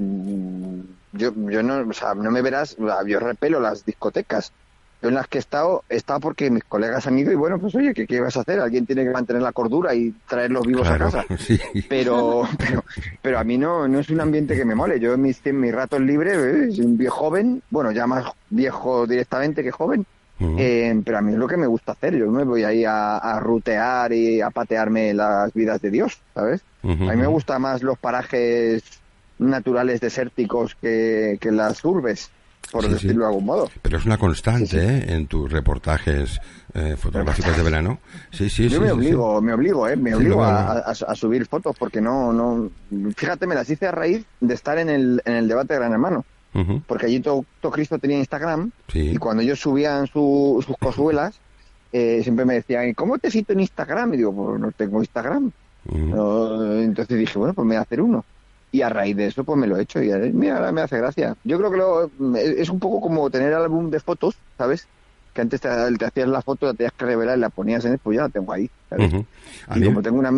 yo, 1.13 1.33
yo 1.35 1.63
no, 1.63 1.89
o 1.89 1.93
sea, 1.93 2.15
no 2.15 2.31
me 2.33 2.43
verás, 2.43 2.77
yo 3.07 3.21
repelo 3.21 3.61
las 3.61 3.85
discotecas 3.85 4.53
yo 5.01 5.09
en 5.09 5.15
las 5.15 5.29
que 5.29 5.39
he 5.39 5.41
estado, 5.41 5.85
he 5.89 5.97
estado 5.97 6.19
porque 6.19 6.51
mis 6.51 6.65
colegas 6.65 7.07
han 7.07 7.19
ido 7.19 7.31
y 7.31 7.37
bueno, 7.37 7.59
pues 7.59 7.75
oye, 7.75 7.95
¿qué, 7.95 8.07
qué 8.07 8.21
vas 8.21 8.37
a 8.37 8.41
hacer? 8.41 8.59
Alguien 8.59 8.85
tiene 8.85 9.05
que 9.05 9.11
mantener 9.11 9.43
la 9.43 9.53
cordura 9.53 9.95
y 9.95 10.13
traerlos 10.29 10.67
vivos 10.67 10.89
a 10.89 10.99
casa. 10.99 11.25
Pero, 11.89 12.43
pero, 12.59 12.85
pero 13.23 13.39
a 13.39 13.45
mí 13.45 13.57
no, 13.57 13.87
no 13.89 13.99
es 13.99 14.11
un 14.11 14.21
ambiente 14.21 14.57
que 14.57 14.65
me 14.65 14.75
mole. 14.75 15.01
Yo 15.01 15.15
en 15.15 15.23
mis, 15.23 15.45
en 15.47 15.61
mis 15.61 15.75
ratos 15.75 16.01
libres, 16.01 16.37
eh, 16.37 16.73
soy 16.73 16.85
un 16.85 16.97
viejo 16.97 17.19
joven, 17.19 17.63
bueno, 17.71 17.91
ya 17.91 18.07
más 18.07 18.25
viejo 18.49 19.07
directamente 19.07 19.63
que 19.63 19.73
joven, 19.73 20.07
eh, 20.41 21.01
pero 21.05 21.19
a 21.19 21.21
mí 21.21 21.33
es 21.33 21.39
lo 21.39 21.49
que 21.49 21.57
me 21.57 21.67
gusta 21.67 21.93
hacer. 21.93 22.17
Yo 22.17 22.31
me 22.31 22.45
voy 22.45 22.63
ahí 22.65 22.85
a, 22.87 23.39
rutear 23.41 24.13
y 24.13 24.41
a 24.41 24.51
patearme 24.51 25.15
las 25.15 25.53
vidas 25.53 25.81
de 25.83 25.91
Dios, 25.91 26.21
¿sabes? 26.35 26.63
A 26.83 26.87
mí 26.87 27.17
me 27.17 27.27
gustan 27.27 27.63
más 27.63 27.83
los 27.83 27.99
parajes 27.99 28.83
naturales 29.39 30.01
desérticos 30.01 30.77
que, 30.81 31.39
que 31.41 31.51
las 31.51 31.85
urbes 31.85 32.31
por 32.71 32.89
decirlo 32.89 33.23
de 33.23 33.29
algún 33.29 33.45
modo. 33.45 33.71
Pero 33.83 33.99
es 33.99 34.05
una 34.05 34.19
constante 34.19 34.79
¿eh? 34.79 35.15
en 35.15 35.27
tus 35.27 35.51
reportajes 35.51 36.41
eh, 36.75 36.97
fotográficos 36.97 37.57
de 37.57 37.63
verano. 37.63 37.99
Sí, 38.31 38.51
sí, 38.51 38.69
Yo 38.69 38.81
me 38.81 38.93
obligo, 38.93 39.41
me 39.41 39.53
obligo, 39.53 39.89
¿eh? 39.89 39.97
Me 39.97 40.15
obligo 40.15 40.43
a, 40.45 40.95
subir 41.15 41.47
fotos 41.47 41.77
porque 41.79 42.01
no, 42.01 42.33
no... 42.33 42.71
Fíjate, 43.17 43.47
me 43.47 43.55
las 43.55 43.69
hice 43.71 43.87
a 43.87 43.93
raíz 43.93 44.25
de 44.41 44.55
estar 44.55 44.79
en 44.79 44.89
el, 44.89 45.23
en 45.25 45.35
el 45.35 45.49
debate 45.49 45.75
de 45.75 45.81
Gran 45.81 45.93
Hermano. 45.93 46.25
Porque 46.89 47.07
allí 47.07 47.21
todo, 47.21 47.45
Cristo 47.71 47.99
tenía 47.99 48.19
Instagram 48.19 48.73
y 48.93 49.17
cuando 49.19 49.45
ellos 49.45 49.61
subían 49.61 50.09
sus 50.09 50.67
cosuelas, 50.81 51.39
eh, 51.93 52.21
siempre 52.23 52.45
me 52.45 52.55
decían, 52.55 52.93
¿cómo 52.95 53.19
te 53.19 53.31
cito 53.31 53.53
en 53.53 53.61
Instagram? 53.61 54.15
Y 54.15 54.17
digo, 54.17 54.35
pues 54.35 54.61
no 54.61 54.73
tengo 54.73 54.99
Instagram. 54.99 55.53
entonces 55.89 57.17
dije, 57.17 57.39
bueno, 57.39 57.55
pues 57.55 57.65
me 57.65 57.75
voy 57.75 57.79
a 57.79 57.83
hacer 57.83 58.01
uno 58.01 58.25
y 58.71 58.83
a 58.83 58.89
raíz 58.89 59.17
de 59.17 59.27
eso 59.27 59.45
pues 59.45 59.59
me 59.59 59.67
lo 59.67 59.77
he 59.79 59.83
hecho 59.83 60.03
y 60.03 60.11
mira, 60.33 60.71
me 60.73 60.83
hace 60.83 60.99
gracia. 60.99 61.37
Yo 61.45 61.59
creo 61.59 61.71
que 61.71 61.77
lo, 61.77 62.37
es 62.37 62.69
un 62.69 62.79
poco 62.79 63.01
como 63.01 63.31
tener 63.31 63.55
álbum 63.55 63.91
de 63.91 64.01
fotos, 64.01 64.37
¿sabes? 64.57 64.87
Que 65.33 65.41
antes 65.41 65.61
te, 65.61 65.69
hacías 65.69 66.29
la 66.29 66.43
foto, 66.43 66.67
la 66.67 66.75
tenías 66.75 66.93
que 66.93 67.05
revelar 67.05 67.39
y 67.39 67.41
la 67.41 67.51
ponías 67.51 67.85
en 67.85 67.93
el, 67.93 67.99
pues 67.99 68.17
ya 68.17 68.23
la 68.23 68.29
tengo 68.29 68.53
ahí, 68.53 68.71
¿sabes? 68.91 69.13
Y 69.75 69.85
como 69.85 70.03
tengo 70.03 70.19
una... 70.19 70.33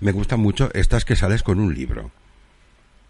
Me 0.00 0.12
gusta 0.12 0.36
mucho 0.36 0.70
estas 0.74 1.04
que 1.04 1.14
sales 1.14 1.42
con 1.42 1.60
un 1.60 1.74
libro. 1.74 2.10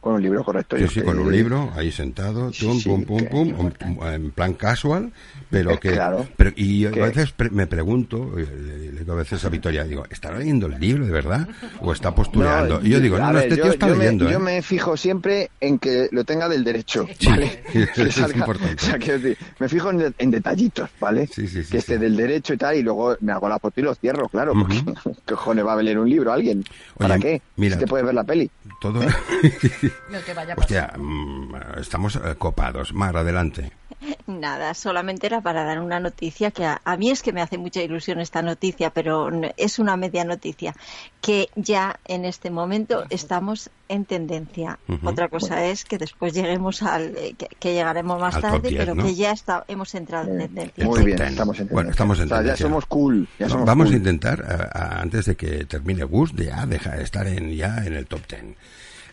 Con 0.03 0.15
un 0.15 0.23
libro, 0.23 0.43
correcto. 0.43 0.77
Sí, 0.77 0.89
sí, 0.89 1.01
con 1.03 1.17
un 1.17 1.31
libro, 1.31 1.71
ahí 1.77 1.93
sentado, 1.93 2.51
pum, 2.61 3.05
pum, 3.05 3.25
pum, 3.31 3.71
en 4.05 4.33
plan 4.33 4.55
casual, 4.55 5.13
pero 5.49 5.71
eh, 5.71 5.79
que... 5.81 5.97
Pero, 6.37 6.51
y 6.57 6.87
a 6.87 6.91
veces 6.91 7.33
me 7.53 7.69
pregunto, 7.69 8.33
le 8.37 8.99
digo 8.99 9.13
a 9.13 9.17
veces 9.17 9.45
a 9.45 9.49
Victoria, 9.49 9.85
digo, 9.85 10.05
¿está 10.11 10.33
leyendo 10.33 10.67
el 10.67 10.81
libro 10.81 11.07
de 11.07 11.13
verdad? 11.13 11.47
¿O 11.83 11.93
está 11.93 12.13
postulando? 12.13 12.81
y 12.83 12.89
yo 12.89 12.99
digo, 12.99 13.17
no, 13.17 13.39
este 13.39 13.55
tío 13.55 13.67
está 13.67 13.91
leyendo. 13.91 14.29
Yo 14.29 14.39
¿eh? 14.39 14.41
me 14.41 14.63
fijo 14.63 14.97
siempre 14.97 15.53
en 15.61 15.79
que 15.79 16.09
lo 16.11 16.25
tenga 16.25 16.49
del 16.49 16.65
derecho, 16.65 17.07
¿vale? 17.25 17.63
es 17.73 18.19
importante. 18.19 18.83
O 18.83 18.85
sea, 18.85 18.99
que 18.99 19.37
me 19.61 19.69
fijo 19.69 19.91
en, 19.91 20.31
detallitos, 20.33 20.91
¿vale? 20.99 21.29
Sí, 21.29 21.47
sí, 21.47 21.63
que 21.71 21.79
esté 21.79 21.97
del 21.97 22.17
derecho 22.17 22.55
y 22.55 22.57
tal, 22.57 22.75
y 22.75 22.83
luego 22.83 23.17
me 23.21 23.31
hago 23.31 23.49
la 23.49 23.61
foto 23.61 23.79
y 23.79 23.85
lo 23.85 23.95
cierro, 23.95 24.29
claro, 24.29 24.53
porque 24.53 24.83
¿qué 25.27 25.35
cojones 25.35 25.65
va 25.65 25.75
a 25.75 25.81
leer 25.81 26.01
un 26.01 26.11
libro 26.11 26.33
a 26.33 26.35
alguien? 26.35 26.65
¿Para 26.99 27.21
qué? 27.21 27.41
Mira, 27.55 27.77
si 27.77 27.83
te 27.83 27.87
puedes 27.87 28.05
ver 28.05 28.17
la 28.17 28.25
peli. 28.25 28.51
Todo... 28.81 29.01
No 30.11 30.19
te 30.21 30.35
vaya 30.35 30.55
Hostia, 30.57 30.93
mm, 30.97 31.55
estamos 31.81 32.17
eh, 32.17 32.35
copados. 32.39 32.93
Mar, 32.93 33.17
adelante. 33.17 33.73
Nada, 34.27 34.75
solamente 34.75 35.27
era 35.27 35.41
para 35.41 35.65
dar 35.65 35.81
una 35.81 36.01
noticia 36.01 36.51
que 36.51 36.65
a, 36.65 36.81
a, 36.85 36.97
mí 36.97 37.11
es 37.11 37.23
que 37.23 37.33
me 37.33 37.41
hace 37.41 37.59
mucha 37.59 37.83
ilusión 37.83 38.21
esta 38.21 38.43
noticia, 38.43 38.91
pero 38.91 39.31
es 39.57 39.79
una 39.79 39.97
media 39.97 40.25
noticia, 40.25 40.75
que 41.21 41.49
ya 41.55 41.99
en 42.05 42.25
este 42.25 42.51
momento 42.51 43.05
estamos 43.11 43.71
en 43.89 44.05
tendencia. 44.05 44.79
Uh 44.89 44.95
-huh. 44.95 45.11
Otra 45.11 45.29
cosa 45.29 45.55
bueno. 45.57 45.71
es 45.71 45.85
que 45.85 45.99
después 45.99 46.33
lleguemos 46.33 46.83
al, 46.83 47.17
eh, 47.17 47.35
que, 47.37 47.49
que 47.59 47.73
llegaremos 47.73 48.21
más 48.21 48.37
al 48.37 48.43
tarde, 48.43 48.69
10, 48.71 48.81
pero 48.81 48.95
¿no? 48.95 49.05
que 49.05 49.15
ya 49.15 49.33
está, 49.33 49.65
hemos 49.69 49.95
entrado 49.95 50.31
en 50.31 50.39
tendencia. 50.39 50.85
Muy 50.85 51.05
bien, 51.05 51.23
estamos 51.23 51.59
en 51.61 51.69
tendencia. 51.69 51.75
Bueno, 51.75 51.91
estamos 51.91 52.19
en 52.19 52.25
o 52.25 52.29
sea, 52.29 52.37
tendencia. 52.39 52.65
ya 52.65 52.69
somos 52.69 52.87
cool. 52.87 53.29
Ya 53.39 53.49
somos 53.49 53.67
Vamos 53.67 53.87
cool. 53.87 53.95
a 53.95 53.99
intentar, 53.99 54.43
a, 54.45 54.79
a, 54.79 55.01
antes 55.03 55.27
de 55.27 55.37
que 55.37 55.65
termine 55.67 56.05
Gus, 56.05 56.35
de 56.35 56.47
ya 56.47 56.67
dejar 56.67 56.99
de 56.99 57.05
estar 57.05 57.27
en, 57.27 57.55
ya 57.55 57.85
en 57.85 57.95
el 57.95 58.07
top 58.07 58.21
10. 58.29 58.57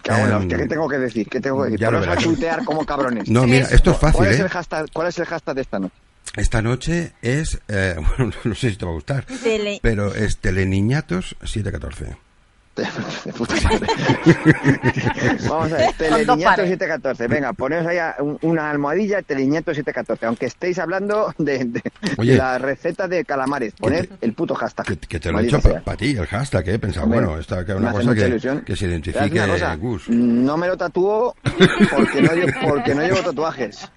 Cago 0.04 0.24
en 0.24 0.30
la 0.30 0.36
Em, 0.38 0.42
hostia, 0.44 0.58
¿Qué 0.58 0.68
tengo 0.68 0.88
que 0.90 0.98
decir? 0.98 1.28
¿Qué 1.30 1.40
tengo 1.42 1.58
que 1.60 1.64
decir? 1.66 1.80
ya 1.80 1.92
lo 1.92 1.98
Poneros 1.98 2.08
a 2.08 2.20
verás. 2.20 2.24
tuitear 2.24 2.66
como 2.66 2.86
cabrones. 2.86 3.30
No, 3.30 3.46
mira, 3.46 3.68
esto 3.72 3.92
es 3.92 3.98
fácil, 3.98 4.18
¿Cuál 4.18 4.30
es, 4.32 4.40
¿eh? 4.40 4.44
el 4.44 4.50
hashtag, 4.50 4.86
¿Cuál 4.94 5.08
es 5.08 5.20
el 5.20 5.26
hashtag 5.26 5.56
de 5.56 5.62
esta 5.62 5.80
noche? 5.80 5.96
Esta 6.36 6.62
noche 6.62 7.14
es, 7.22 7.60
eh, 7.68 7.96
bueno, 8.18 8.34
no 8.44 8.56
sé 8.56 8.70
si 8.70 8.76
te 8.78 8.86
va 8.86 8.92
a 8.92 8.96
gustar, 8.96 9.26
Tele- 9.26 9.80
pero 9.82 10.14
es 10.14 10.38
Teleniñatos 10.38 11.36
714. 11.44 12.18
De 13.26 13.34
puta 13.38 13.56
madre. 13.64 13.88
Vamos 15.50 15.72
a 15.74 15.76
ver, 15.78 15.94
Teleñato 15.98 16.38
pares. 16.44 16.70
714. 16.70 17.28
Venga, 17.28 17.54
poneos 17.54 17.86
ahí 17.88 17.98
una 18.42 18.70
almohadilla, 18.70 19.22
Teleñato 19.22 19.74
714. 19.74 20.26
Aunque 20.26 20.46
estéis 20.48 20.80
hablando 20.80 21.34
de, 21.38 21.66
de 21.66 21.82
Oye. 22.18 22.36
la 22.36 22.58
receta 22.58 23.08
de 23.08 23.26
calamares, 23.26 23.74
poned 23.74 24.08
te- 24.08 24.26
el 24.26 24.34
puto 24.34 24.56
hashtag. 24.56 24.86
Que, 24.86 24.98
que 24.98 25.20
te 25.20 25.32
lo 25.32 25.40
he 25.40 25.44
sea. 25.62 25.82
para 25.82 25.98
ti, 25.98 26.12
el 26.18 26.26
hashtag, 26.28 26.64
que 26.64 26.74
he 26.74 26.80
pensado, 26.80 27.06
Hombre, 27.06 27.22
bueno, 27.22 27.40
esta 27.40 27.66
que 27.66 27.72
es 27.72 27.78
una 27.78 27.92
cosa 27.92 28.16
que, 28.16 28.28
ilusión. 28.28 28.62
que 28.62 28.76
se 28.76 28.80
¿Sabes 28.80 28.92
identifique 28.92 29.40
cosa? 29.52 29.76
No 30.10 30.58
me 30.58 30.68
lo 30.68 30.78
tatúo 30.78 31.36
porque 31.44 32.22
no, 32.22 32.30
lle- 32.32 32.68
porque 32.70 32.96
no 32.96 33.02
llevo 33.02 33.20
tatuajes. 33.22 33.90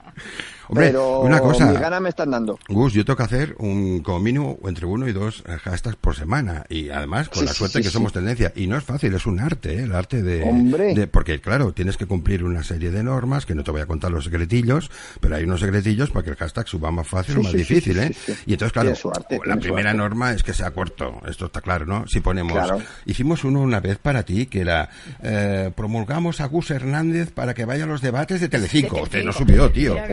Hombre, 0.73 0.87
pero 0.89 1.21
una 1.21 1.41
cosa, 1.41 1.67
mis 1.71 1.79
ganas 1.81 2.01
me 2.01 2.09
están 2.09 2.31
dando. 2.31 2.59
Gus, 2.69 2.93
yo 2.95 3.05
tengo 3.05 3.17
que 3.19 3.23
hacer 3.25 3.55
un 3.59 4.01
como 4.01 4.21
mínimo 4.21 4.59
entre 4.65 4.87
uno 4.87 5.07
y 5.07 5.13
dos 5.13 5.45
eh, 5.47 5.57
hashtags 5.63 5.97
por 5.97 6.17
semana 6.17 6.65
y 6.69 6.89
además 6.89 7.29
con 7.29 7.41
Sí, 7.41 7.45
la 7.47 7.53
suerte 7.55 7.79
sí, 7.79 7.83
que 7.83 7.89
sí. 7.89 7.93
somos 7.93 8.13
tendencia 8.13 8.53
y 8.57 8.67
no 8.67 8.77
es 8.79 8.85
fácil, 8.85 9.15
es 9.15 9.27
un 9.27 9.39
arte, 9.41 9.75
¿eh? 9.75 9.83
el 9.83 9.95
arte 9.95 10.23
de, 10.23 10.43
Hombre. 10.43 10.95
de- 10.95 11.07
porque 11.07 11.41
claro, 11.41 11.73
tienes 11.73 11.97
que 11.97 12.07
cumplir 12.07 12.43
una 12.45 12.63
serie 12.63 12.91
de 12.91 13.03
normas 13.03 13.45
que 13.47 13.55
no 13.55 13.63
te 13.65 13.71
voy 13.71 13.81
a 13.83 13.87
contar 13.87 14.11
los 14.11 14.25
secretillos, 14.25 14.91
pero 15.21 15.37
hay 15.37 15.45
unos 15.45 15.61
secretillos 15.61 16.11
para 16.11 16.25
que 16.25 16.31
el 16.31 16.37
hashtag 16.37 16.67
suba 16.69 16.91
más 16.91 17.07
fácil 17.07 17.35
Sí, 17.35 17.41
o 17.41 17.43
más 17.45 17.53
difícil, 17.53 17.95
sí, 17.95 18.01
¿eh? 18.01 18.13
sí, 18.15 18.33
sí. 18.33 18.39
Y 18.47 18.53
entonces 18.55 18.73
claro, 18.73 18.93
arte, 19.15 19.41
la 19.45 19.57
primera 19.57 19.91
arte. 19.91 19.99
norma 19.99 20.33
es 20.33 20.43
que 20.43 20.55
sea 20.55 20.71
corto, 20.71 21.21
esto 21.29 21.47
está 21.47 21.61
claro, 21.61 21.85
¿no? 21.87 22.07
Si 22.09 22.21
ponemos, 22.21 22.53
Claro. 22.55 22.81
hicimos 23.05 23.45
uno 23.45 23.61
una 23.61 23.81
vez 23.81 23.99
para 23.99 24.23
ti 24.23 24.47
que 24.47 24.61
era 24.63 24.89
eh, 25.23 25.71
promulgamos 25.75 26.41
a 26.41 26.47
Gus 26.47 26.71
Hernández 26.71 27.31
para 27.31 27.53
que 27.55 27.65
vaya 27.67 27.85
a 27.85 27.87
los 27.87 28.01
debates 28.01 28.41
de 28.41 28.49
Telecinco, 28.49 29.03
usted 29.03 29.23
no 29.25 29.33
subió, 29.33 29.71
tío. 29.71 29.93
Mira 29.95 30.07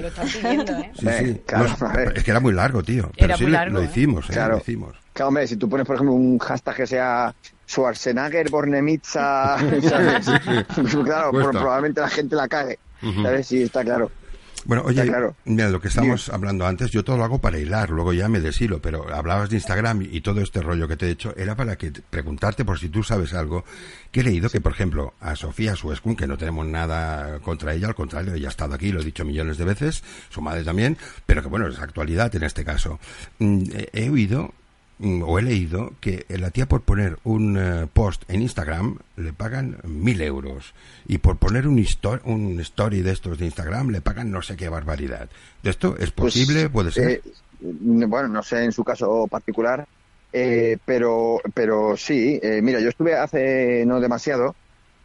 ¿eh? 0.54 0.92
Sí, 1.00 1.08
sí. 1.26 1.42
claro, 1.46 1.66
es 2.16 2.24
que 2.24 2.32
era 2.32 2.40
muy 2.40 2.54
largo, 2.54 2.84
tío. 2.84 3.10
Pero 3.16 3.26
Era 3.26 3.38
sí 3.38 3.44
muy 3.44 3.52
lo- 3.52 3.58
largo, 3.58 3.74
lo 3.76 3.82
¿eh? 3.82 3.86
hicimos, 3.86 4.30
¿eh? 4.30 4.34
Claro. 4.34 4.54
Lo 4.56 4.58
hicimos. 4.60 4.96
Claro, 5.14 5.28
hombre, 5.30 5.48
si 5.48 5.58
tú 5.58 5.68
pones, 5.70 5.86
por 5.86 5.96
ejemplo, 5.96 6.14
un 6.14 6.40
hashtag 6.40 6.76
que 6.76 6.88
sea 6.88 7.34
Schwarzenegger, 7.68 8.50
Bornemitza, 8.50 9.58
¿sabes? 9.58 10.26
claro, 11.04 11.32
probablemente 11.32 12.02
la 12.02 12.10
gente 12.10 12.36
la 12.36 12.48
cague. 12.48 12.80
¿Sabes? 13.24 13.48
Sí, 13.48 13.64
está 13.64 13.84
claro. 13.84 14.12
Bueno, 14.66 14.84
oye, 14.86 15.06
claro. 15.06 15.36
mira, 15.46 15.70
lo 15.70 15.80
que 15.80 15.88
estamos 15.88 16.30
hablando 16.30 16.68
antes, 16.68 16.92
yo 16.92 17.04
todo 17.04 17.18
lo 17.18 17.24
hago 17.24 17.40
para 17.40 17.58
hilar, 17.60 17.90
luego 17.90 18.12
ya 18.14 18.28
me 18.28 18.40
deshilo, 18.42 18.82
pero 18.82 19.14
hablabas 19.14 19.50
de 19.50 19.56
Instagram 19.56 20.02
y, 20.02 20.20
todo 20.22 20.42
este 20.42 20.62
rollo 20.62 20.88
que 20.88 20.98
te 20.98 21.08
he 21.08 21.12
hecho, 21.12 21.34
era 21.38 21.56
para 21.56 21.78
que 21.78 21.92
te- 21.92 22.02
preguntarte 22.02 22.66
por 22.66 22.78
si 22.78 22.90
tú 22.90 23.02
sabes 23.02 23.34
algo, 23.34 23.64
que 24.12 24.20
he 24.20 24.24
leído 24.24 24.50
que, 24.50 24.60
por 24.60 24.74
ejemplo, 24.74 25.14
a 25.22 25.36
Sofía 25.36 25.76
Suescun, 25.76 26.16
que 26.16 26.28
no 26.28 26.38
tenemos 26.38 26.68
nada 26.68 27.40
contra 27.40 27.74
ella, 27.74 27.88
al 27.88 27.96
contrario, 27.96 28.34
ella 28.34 28.48
ha 28.48 28.52
estado 28.52 28.76
aquí, 28.76 28.92
lo 28.92 29.00
he 29.02 29.06
dicho 29.06 29.24
millones 29.24 29.58
de 29.58 29.66
veces, 29.66 30.04
su 30.30 30.42
madre 30.42 30.64
también, 30.64 30.98
pero 31.26 31.42
que 31.42 31.48
bueno, 31.48 31.68
es 31.68 31.80
actualidad 31.80 32.36
en 32.36 32.44
este 32.44 32.66
caso. 32.66 33.00
Mm, 33.40 33.64
he- 33.94 34.10
oído 34.10 34.54
o 35.02 35.40
he 35.40 35.42
leído 35.42 35.94
que 36.02 36.26
la 36.30 36.52
tía 36.52 36.66
por 36.68 36.82
poner 36.82 37.18
un 37.24 37.58
eh, 37.58 37.88
post 37.94 38.24
en 38.30 38.42
Instagram 38.42 38.98
le 39.16 39.32
pagan 39.32 39.78
mil 39.86 40.22
euros 40.22 40.74
y 41.08 41.20
por 41.20 41.38
poner 41.38 41.68
un, 41.68 41.78
histo- 41.78 42.20
un 42.26 42.60
story 42.60 43.02
de 43.02 43.12
estos 43.12 43.38
de 43.38 43.46
Instagram 43.46 43.90
le 43.90 44.02
pagan 44.02 44.30
no 44.30 44.42
sé 44.42 44.58
qué 44.58 44.68
barbaridad. 44.68 45.30
¿De 45.64 45.70
esto 45.70 45.96
es 45.98 46.12
Pues, 46.12 46.34
posible? 46.34 46.70
¿Puede 46.70 46.92
ser? 46.92 47.10
eh, 47.10 47.22
bueno, 47.62 48.28
no 48.28 48.44
sé 48.44 48.64
en 48.66 48.72
su 48.72 48.84
caso 48.84 49.28
particular, 49.28 49.86
eh, 50.34 50.78
pero, 50.86 51.42
pero 51.54 51.96
sí. 51.98 52.40
eh, 52.44 52.62
mira, 52.62 52.80
yo 52.80 52.90
estuve 52.90 53.16
hace 53.16 53.84
no 53.86 54.00
demasiado 54.00 54.56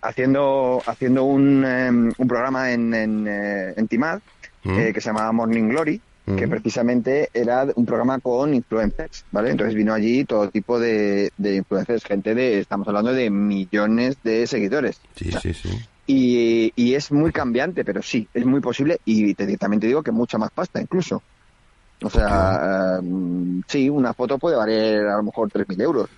haciendo, 0.03 0.83
haciendo 0.87 1.25
un, 1.25 1.65
em, 1.65 2.13
un 2.19 2.29
programa 2.29 2.73
en, 2.73 2.93
en, 2.95 3.27
eh, 3.29 3.75
en 3.77 3.89
Timad 3.89 4.21
Mm. 4.67 4.79
eh, 4.79 4.93
que 4.95 5.01
se 5.03 5.11
llamaba 5.11 5.31
Morning 5.31 5.69
Glory, 5.69 6.01
que 6.25 6.49
precisamente 6.49 7.29
era 7.35 7.67
un 7.75 7.85
programa 7.85 8.19
con 8.19 8.55
influencers, 8.55 9.27
¿vale? 9.31 9.51
Entonces 9.51 9.75
vino 9.75 9.93
allí 9.93 10.25
todo 10.25 10.49
tipo 10.49 10.81
de, 10.81 11.31
de 11.37 11.57
influencers, 11.57 12.03
gente 12.03 12.35
de, 12.35 12.61
estamos 12.61 12.89
hablando 12.89 13.13
de 13.13 13.29
millones 13.29 14.17
de 14.25 14.47
seguidores. 14.47 15.01
Sí, 15.17 15.31
sí, 15.43 15.53
sí. 15.53 15.69
Y, 16.07 16.73
y 16.77 16.95
es 16.95 17.13
muy 17.13 17.31
cambiante, 17.31 17.85
pero 17.85 18.03
sí, 18.03 18.27
es 18.33 18.47
muy 18.47 18.61
posible 18.61 19.01
y 19.05 19.35
te, 19.35 19.57
también 19.59 19.81
te 19.81 19.87
digo 19.87 20.03
que 20.03 20.13
mucha 20.13 20.39
más 20.39 20.51
pasta 20.51 20.81
incluso. 20.81 21.23
O 22.03 22.09
sea, 22.09 23.01
eh, 23.03 23.63
sí, 23.67 23.91
una 23.91 24.15
foto 24.15 24.39
puede 24.39 24.57
valer 24.57 25.07
a 25.07 25.19
lo 25.19 25.25
mejor 25.25 25.51
3.000 25.51 25.83
euros. 25.83 26.09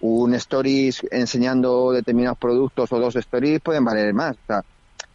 Un 0.00 0.34
stories 0.34 1.02
enseñando 1.10 1.90
determinados 1.90 2.38
productos 2.38 2.92
o 2.92 3.00
dos 3.00 3.16
stories 3.16 3.60
pueden 3.60 3.84
valer 3.84 4.14
más. 4.14 4.36
O 4.36 4.46
sea, 4.46 4.64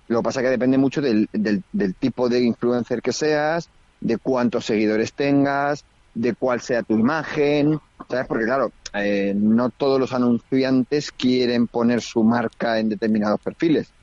lo 0.09 0.19
que 0.19 0.23
pasa 0.23 0.41
es 0.41 0.45
que 0.45 0.51
depende 0.51 0.77
mucho 0.77 1.01
del, 1.01 1.29
del, 1.31 1.63
del 1.71 1.95
tipo 1.95 2.27
de 2.27 2.41
influencer 2.41 3.01
que 3.01 3.13
seas, 3.13 3.69
de 4.01 4.17
cuántos 4.17 4.65
seguidores 4.65 5.13
tengas, 5.13 5.85
de 6.13 6.33
cuál 6.35 6.59
sea 6.59 6.83
tu 6.83 6.97
imagen, 6.97 7.79
¿sabes? 8.09 8.27
Porque 8.27 8.45
claro, 8.45 8.71
eh, 8.93 9.33
no 9.35 9.69
todos 9.69 9.99
los 9.99 10.11
anunciantes 10.11 11.11
quieren 11.11 11.67
poner 11.67 12.01
su 12.01 12.23
marca 12.23 12.79
en 12.79 12.89
determinados 12.89 13.39
perfiles. 13.41 13.93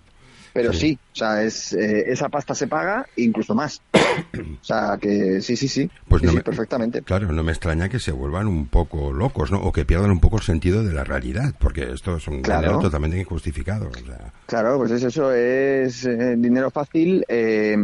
Pero 0.54 0.72
Sí. 0.72 0.78
sí, 0.78 0.98
o 1.14 1.18
sea, 1.18 1.42
es, 1.42 1.72
eh, 1.74 2.04
esa 2.06 2.28
pasta 2.30 2.54
se 2.54 2.66
paga 2.66 3.04
incluso 3.16 3.54
más. 3.54 3.80
O 4.60 4.64
sea, 4.64 4.98
que 5.00 5.40
sí, 5.40 5.56
sí, 5.56 5.66
sí. 5.68 5.90
Pues 6.08 6.20
Sí, 6.20 6.26
no 6.26 6.32
sí, 6.32 6.36
me- 6.38 6.42
perfectamente. 6.42 7.02
Claro, 7.02 7.32
no 7.32 7.42
me 7.42 7.52
extraña 7.52 7.88
que 7.88 7.98
se 7.98 8.12
vuelvan 8.12 8.46
un 8.46 8.66
poco 8.68 9.12
locos, 9.12 9.50
¿no? 9.50 9.58
O 9.62 9.72
que 9.72 9.84
pierdan 9.84 10.10
un 10.10 10.20
poco 10.20 10.36
el 10.36 10.42
sentido 10.42 10.84
de 10.84 10.92
la 10.92 11.04
realidad, 11.04 11.54
porque 11.58 11.90
esto 11.92 12.16
es 12.16 12.28
un 12.28 12.42
Claro. 12.42 12.60
dinero 12.62 12.78
totalmente 12.78 13.18
injustificado. 13.18 13.88
O 13.88 13.94
sea, 14.06 14.32
Claro, 14.46 14.76
pues 14.78 14.90
es 14.92 15.02
eso, 15.04 15.32
es 15.32 16.04
eh, 16.04 16.34
dinero 16.36 16.70
fácil, 16.70 17.24
eh, 17.28 17.76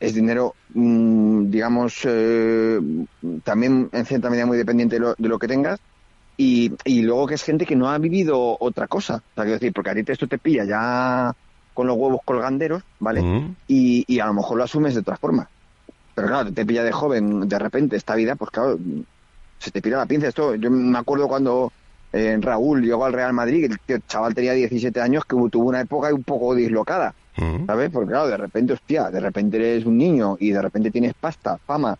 es 0.00 0.14
dinero, 0.14 0.54
mm, 0.74 1.50
digamos, 1.50 2.00
eh, 2.04 2.78
también 3.44 3.88
en 3.92 4.06
cierta 4.06 4.30
medida 4.30 4.46
muy 4.46 4.56
dependiente 4.56 4.96
de 4.96 5.00
lo, 5.00 5.14
de 5.16 5.28
lo 5.28 5.38
que 5.38 5.48
tengas. 5.48 5.78
Y, 6.36 6.72
y 6.84 7.02
luego 7.02 7.26
que 7.26 7.34
es 7.34 7.42
gente 7.42 7.66
que 7.66 7.74
no 7.74 7.88
ha 7.90 7.98
vivido 7.98 8.56
otra 8.60 8.86
cosa. 8.86 9.16
O 9.16 9.20
sea, 9.34 9.44
quiero 9.44 9.52
decir, 9.58 9.72
porque 9.72 9.90
a 9.90 9.94
ti 9.94 10.02
esto 10.06 10.28
te 10.28 10.38
pilla 10.38 10.64
ya 10.64 11.32
con 11.74 11.86
los 11.88 11.96
huevos 11.96 12.20
colganderos, 12.24 12.82
¿vale? 13.00 13.22
Mm. 13.22 13.56
y, 13.66 14.04
y 14.06 14.20
a 14.20 14.26
lo 14.26 14.34
mejor 14.34 14.58
lo 14.58 14.64
asumes 14.64 14.94
de 14.94 15.00
otra 15.00 15.16
forma. 15.16 15.48
Pero 16.14 16.28
claro, 16.28 16.52
te 16.52 16.64
pilla 16.66 16.84
de 16.84 16.92
joven, 16.92 17.48
de 17.48 17.58
repente, 17.58 17.96
esta 17.96 18.14
vida, 18.14 18.36
pues 18.36 18.50
claro, 18.50 18.78
se 19.58 19.70
te 19.70 19.82
pira 19.82 19.98
la 19.98 20.06
pinza. 20.06 20.28
Esto, 20.28 20.54
yo 20.54 20.70
me 20.70 20.98
acuerdo 20.98 21.28
cuando 21.28 21.72
eh, 22.12 22.38
Raúl 22.40 22.82
llegó 22.82 23.04
al 23.04 23.12
Real 23.12 23.32
Madrid, 23.32 23.64
el 23.64 23.78
tío- 23.84 23.98
chaval 24.06 24.34
tenía 24.34 24.52
17 24.52 25.00
años, 25.00 25.24
que 25.24 25.36
tuvo 25.50 25.68
una 25.68 25.80
época 25.80 26.12
un 26.12 26.24
poco 26.24 26.54
dislocada. 26.54 27.12
¿Sabes? 27.66 27.90
Porque 27.90 28.08
claro, 28.10 28.28
de 28.28 28.36
repente, 28.36 28.72
hostia, 28.74 29.10
de 29.10 29.20
repente 29.20 29.56
eres 29.56 29.84
un 29.86 29.96
niño 29.98 30.36
y 30.38 30.50
de 30.50 30.62
repente 30.62 30.90
tienes 30.90 31.14
pasta, 31.18 31.58
fama, 31.66 31.96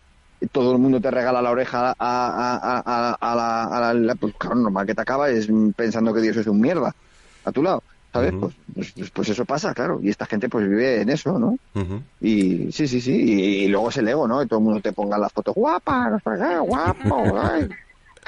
todo 0.51 0.71
el 0.73 0.79
mundo 0.79 1.01
te 1.01 1.11
regala 1.11 1.41
la 1.41 1.51
oreja 1.51 1.89
a, 1.91 1.95
a, 1.99 2.55
a, 2.57 2.83
a- 2.85 3.17
a 3.19 3.35
la, 3.35 3.89
a 3.89 3.93
la- 3.93 4.15
Pues 4.15 4.33
claro, 4.37 4.55
normal 4.55 4.85
que 4.85 4.95
te 4.95 5.01
acabas 5.01 5.31
pensando 5.75 6.13
que 6.13 6.21
Dios 6.21 6.37
es 6.37 6.47
un 6.47 6.59
mierda 6.61 6.91
a 7.43 7.51
tu 7.51 7.61
lado, 7.63 7.83
¿sabes? 8.13 8.33
Pues, 8.39 8.55
pues, 8.73 8.93
pues- 8.93 9.11
pues 9.11 9.29
eso 9.29 9.45
pasa, 9.45 9.73
claro, 9.73 9.99
y 10.01 10.09
esta 10.09 10.25
gente 10.25 10.49
pues 10.49 10.67
vive 10.67 11.01
en 11.01 11.09
eso, 11.09 11.37
¿no? 11.39 11.57
Y 12.21 12.71
sí, 12.71 12.87
sí, 12.87 12.99
sí, 13.01 13.13
y, 13.13 13.65
y 13.65 13.67
luego 13.67 13.89
es 13.89 13.97
el 13.97 14.07
ego, 14.07 14.27
¿no? 14.27 14.41
Y 14.43 14.47
todo 14.47 14.59
el 14.59 14.65
mundo 14.65 14.81
te 14.81 14.93
ponga 14.93 15.17
las 15.17 15.31
fotos 15.31 15.55
guapa, 15.55 16.09
no 16.09 16.17
sé 16.19 16.31
qué, 16.41 16.59
guapo, 16.59 17.37
ay. 17.39 17.67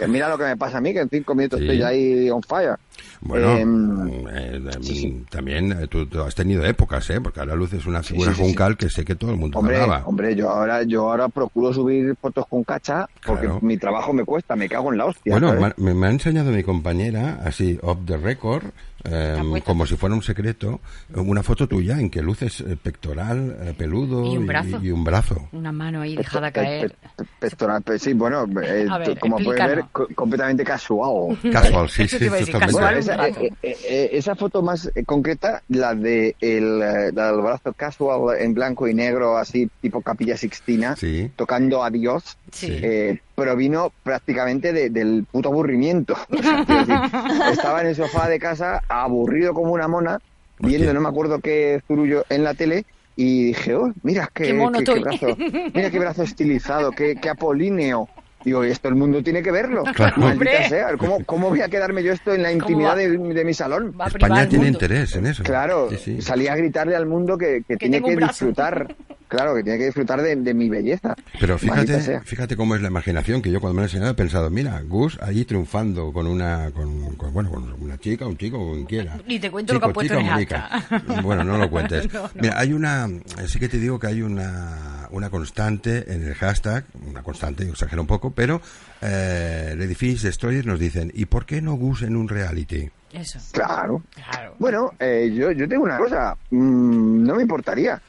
Que 0.01 0.07
mira 0.07 0.27
lo 0.29 0.37
que 0.37 0.45
me 0.45 0.57
pasa 0.57 0.79
a 0.79 0.81
mí, 0.81 0.93
que 0.93 0.99
en 1.01 1.09
cinco 1.09 1.35
minutos 1.35 1.59
Sí. 1.59 1.65
estoy 1.65 1.77
ya 1.77 1.87
ahí 1.89 2.29
on 2.31 2.41
fire. 2.41 2.75
Bueno, 3.21 3.55
Em, 3.55 4.27
eh, 4.29 4.61
eh, 4.65 4.69
sí, 4.81 4.95
sí. 4.95 5.25
también 5.29 5.71
eh, 5.73 5.87
tú, 5.87 6.07
tú 6.07 6.21
has 6.21 6.33
tenido 6.33 6.65
épocas, 6.65 7.07
¿eh? 7.11 7.21
Porque 7.21 7.39
ahora 7.39 7.53
Luz 7.55 7.71
es 7.73 7.85
una 7.85 8.01
figura 8.01 8.33
juncal 8.33 8.77
que 8.77 8.89
sé 8.89 9.05
que 9.05 9.13
todo 9.15 9.29
el 9.31 9.37
mundo 9.37 9.59
Hombre, 9.59 9.79
hombre, 10.05 10.35
yo 10.35 10.49
ahora, 10.49 10.81
yo 10.83 11.09
ahora 11.11 11.29
procuro 11.29 11.71
subir 11.71 12.15
fotos 12.19 12.47
con 12.47 12.63
cacha 12.63 13.07
porque 13.25 13.45
Claro. 13.45 13.59
mi 13.61 13.77
trabajo 13.77 14.11
me 14.11 14.25
cuesta, 14.25 14.55
me 14.55 14.67
cago 14.67 14.91
en 14.91 14.97
la 14.97 15.05
hostia. 15.05 15.37
Bueno, 15.37 15.73
me, 15.77 15.93
me 15.93 16.07
ha 16.07 16.09
enseñado 16.09 16.51
mi 16.51 16.63
compañera, 16.63 17.39
así, 17.45 17.77
off 17.83 17.99
the 18.07 18.17
record, 18.17 18.63
eh, 19.03 19.37
puesta. 19.49 19.65
como 19.65 19.85
si 19.85 19.95
fuera 19.95 20.15
un 20.15 20.23
secreto, 20.23 20.79
una 21.15 21.43
foto 21.43 21.67
tuya 21.67 21.99
en 21.99 22.09
que 22.09 22.21
luces 22.21 22.61
eh, 22.61 22.77
pectoral, 22.81 23.57
eh, 23.61 23.73
peludo 23.77 24.25
Y 24.33 24.37
un 24.37 24.45
brazo. 24.47 24.79
y 24.81 24.91
un 24.91 25.03
brazo. 25.03 25.47
Una 25.51 25.71
mano 25.71 26.01
ahí 26.01 26.15
dejada 26.15 26.47
pe- 26.47 26.53
caer. 26.61 26.95
pe- 27.17 27.23
pectoral, 27.39 27.81
pe- 27.81 27.99
sí, 27.99 28.13
bueno, 28.13 28.43
eh, 28.63 28.87
ver, 28.99 29.19
como 29.19 29.37
puedes 29.37 29.65
ver, 29.65 29.83
co- 29.91 30.07
completamente 30.15 30.63
casual. 30.63 31.37
Casual, 31.51 31.89
sí, 31.89 32.07
sí, 32.07 32.17
totalmente. 32.19 32.51
casual. 32.51 32.71
Bueno, 32.83 32.97
esa, 32.99 33.27
eh, 33.63 34.09
esa 34.13 34.35
foto 34.35 34.61
más 34.61 34.89
concreta, 35.05 35.63
la 35.69 35.93
de 35.95 36.35
el, 36.41 36.79
la 36.79 37.31
del 37.31 37.41
brazo 37.41 37.73
casual 37.73 38.37
en 38.39 38.53
blanco 38.53 38.87
y 38.87 38.93
negro, 38.93 39.37
así 39.37 39.69
tipo 39.81 40.01
capilla 40.01 40.37
sixtina, 40.37 40.95
Sí. 40.95 41.31
tocando 41.35 41.83
a 41.83 41.89
Dios, 41.89 42.37
Sí. 42.51 42.67
eh, 42.81 43.19
provino 43.35 43.91
prácticamente 44.03 44.73
de- 44.73 44.89
del 44.89 45.25
puto 45.31 45.49
aburrimiento. 45.49 46.15
O 46.29 46.41
sea, 46.43 46.65
quiero 46.65 46.85
decir, 46.85 47.41
estaba 47.51 47.81
en 47.81 47.87
el 47.87 47.95
sofá 47.95 48.27
de 48.29 48.39
casa, 48.39 48.81
aburrido 48.89 49.53
como 49.53 49.71
una 49.73 49.87
mona, 49.87 50.19
viendo 50.59 50.79
Hostia. 50.87 50.93
no 50.93 51.01
me 51.01 51.09
acuerdo 51.09 51.39
qué 51.39 51.81
zurullo 51.87 52.25
en 52.29 52.43
la 52.43 52.53
tele, 52.53 52.85
y 53.15 53.45
dije, 53.47 53.75
oh, 53.75 53.91
mira 54.03 54.29
qué, 54.33 54.43
Qué 54.45 54.83
qué- 54.83 54.99
brazo, 54.99 55.27
mira 55.73 55.89
qué 55.91 55.99
brazo 55.99 56.23
estilizado, 56.23 56.91
qué, 56.91 57.15
qué 57.15 57.29
apolíneo. 57.29 58.07
Digo, 58.43 58.65
y 58.65 58.69
esto 58.71 58.87
el 58.89 58.95
mundo 58.95 59.21
tiene 59.23 59.41
que 59.43 59.51
verlo. 59.51 59.83
Claro. 59.93 60.17
Maldita 60.17 60.69
sea, 60.69 60.97
¿cómo, 60.97 61.23
¿cómo 61.25 61.49
voy 61.49 61.61
a 61.61 61.67
quedarme 61.67 62.01
yo 62.03 62.13
esto 62.13 62.33
en 62.33 62.41
la 62.43 62.49
¿Cómo 62.49 62.61
intimidad 62.61 62.95
de, 62.95 63.09
de 63.17 63.45
mi 63.45 63.53
salón? 63.53 63.93
España 64.07 64.47
tiene 64.49 64.67
interés 64.67 65.15
en 65.15 65.27
eso. 65.27 65.43
Claro, 65.43 65.89
Sí, 65.91 65.97
sí. 65.97 66.21
salí 66.21 66.47
a 66.47 66.55
gritarle 66.55 66.95
al 66.95 67.05
mundo 67.05 67.37
que, 67.37 67.63
que 67.67 67.77
tiene 67.77 68.01
que 68.01 68.15
disfrutar, 68.15 68.95
claro, 69.27 69.53
que 69.55 69.63
tiene 69.63 69.77
que 69.77 69.85
disfrutar 69.85 70.21
de, 70.21 70.35
de 70.35 70.53
mi 70.53 70.69
belleza. 70.69 71.15
Pero 71.39 71.57
fíjate, 71.57 72.21
fíjate 72.21 72.55
cómo 72.55 72.75
es 72.75 72.81
la 72.81 72.87
imaginación 72.87 73.41
que 73.41 73.51
yo 73.51 73.59
cuando 73.59 73.75
me 73.75 73.81
lo 73.81 73.85
he 73.85 73.89
enseñado 73.89 74.11
he 74.11 74.15
pensado, 74.15 74.49
mira, 74.49 74.81
Gus 74.87 75.19
allí 75.21 75.45
triunfando 75.45 76.11
con 76.13 76.25
una, 76.27 76.71
con, 76.73 77.15
con- 77.15 77.33
bueno, 77.33 77.49
con 77.51 77.71
una 77.81 77.97
chica, 77.97 78.25
un 78.25 78.37
chico, 78.37 78.57
con 78.57 78.73
quien 78.73 78.85
quiera. 78.85 79.17
Y 79.27 79.39
te 79.39 79.51
cuento 79.51 79.73
lo 79.73 79.79
que 79.79 79.85
ha 79.87 79.93
puesto 79.93 80.17
chica 80.37 80.69
en. 80.89 81.21
Bueno, 81.23 81.43
no 81.43 81.57
lo 81.57 81.69
cuentes. 81.69 82.11
No, 82.13 82.23
no. 82.23 82.29
Mira, 82.35 82.57
hay 82.59 82.73
una, 82.73 83.07
sí 83.47 83.59
que 83.59 83.69
te 83.69 83.77
digo 83.77 83.99
que 83.99 84.07
hay 84.07 84.21
una, 84.21 85.07
una 85.11 85.29
constante 85.29 86.11
en 86.13 86.23
el 86.27 86.33
hashtag, 86.35 86.85
una 87.09 87.21
constante, 87.21 87.65
yo 87.65 87.71
exagero 87.73 88.01
un 88.01 88.07
poco, 88.07 88.30
pero 88.31 88.61
eh, 89.01 89.69
el 89.71 89.81
edificio 89.81 90.27
Destroyers 90.27 90.65
nos 90.65 90.79
dicen, 90.79 91.11
¿y 91.13 91.25
por 91.25 91.45
qué 91.45 91.61
no 91.61 91.73
Gus 91.73 92.03
en 92.03 92.15
un 92.15 92.27
reality? 92.27 92.89
Eso. 93.11 93.39
Claro. 93.51 94.03
Claro. 94.13 94.55
Bueno, 94.59 94.91
eh, 94.99 95.31
yo, 95.33 95.51
yo 95.51 95.67
tengo 95.67 95.83
una 95.83 95.97
cosa, 95.97 96.35
mm, 96.49 97.23
no 97.23 97.35
me 97.35 97.41
importaría. 97.41 98.01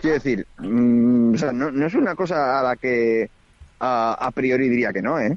Quiero 0.00 0.14
decir, 0.14 0.46
mm, 0.58 1.34
o 1.34 1.38
sea, 1.38 1.52
no, 1.52 1.70
no 1.70 1.86
es 1.86 1.94
una 1.94 2.14
cosa 2.14 2.58
a 2.58 2.62
la 2.62 2.76
que 2.76 3.30
a, 3.80 4.12
a 4.14 4.30
priori 4.30 4.68
diría 4.68 4.92
que 4.92 5.02
no, 5.02 5.18
¿eh? 5.18 5.36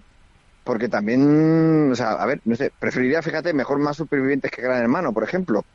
Porque 0.64 0.88
también, 0.88 1.92
o 1.92 1.96
sea, 1.96 2.12
a 2.12 2.26
ver, 2.26 2.42
no 2.46 2.56
sé, 2.56 2.72
preferiría, 2.80 3.22
fíjate, 3.22 3.54
mejor 3.54 3.80
más 3.80 3.98
supervivientes 3.98 4.52
que 4.52 4.62
Gran 4.62 4.82
Hermano, 4.82 5.12
por 5.14 5.24
ejemplo. 5.24 5.66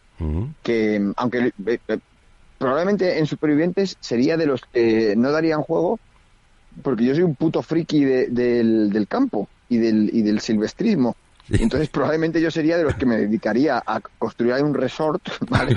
Que 0.63 1.13
aunque 1.17 1.53
eh, 1.67 1.79
eh, 1.89 1.99
probablemente 2.57 3.19
en 3.19 3.27
supervivientes 3.27 3.99
sería 4.01 4.39
de 4.39 4.47
los 4.47 4.63
que 4.73 5.15
no 5.15 5.31
darían 5.31 5.61
juego 5.61 5.99
porque 6.83 7.05
yo 7.05 7.15
soy 7.15 7.23
un 7.25 7.35
puto 7.35 7.63
friki 7.63 8.05
de- 8.05 8.27
del, 8.29 8.91
del 8.91 9.07
campo 9.09 9.49
y 9.69 9.79
del, 9.79 10.11
y 10.13 10.23
del 10.23 10.41
silvestrismo 10.41 11.15
Sí. 11.49 11.63
entonces 11.63 11.89
probablemente 11.91 12.41
yo 12.41 12.51
sería 12.51 12.77
de 12.77 12.83
los 12.83 12.97
que 12.97 13.07
me 13.07 13.17
dedicaría 13.17 13.81
a 13.87 14.01
construir 14.19 14.55
ahí 14.55 14.63
un 14.63 14.75
resort 14.75 15.23
¿vale? 15.49 15.77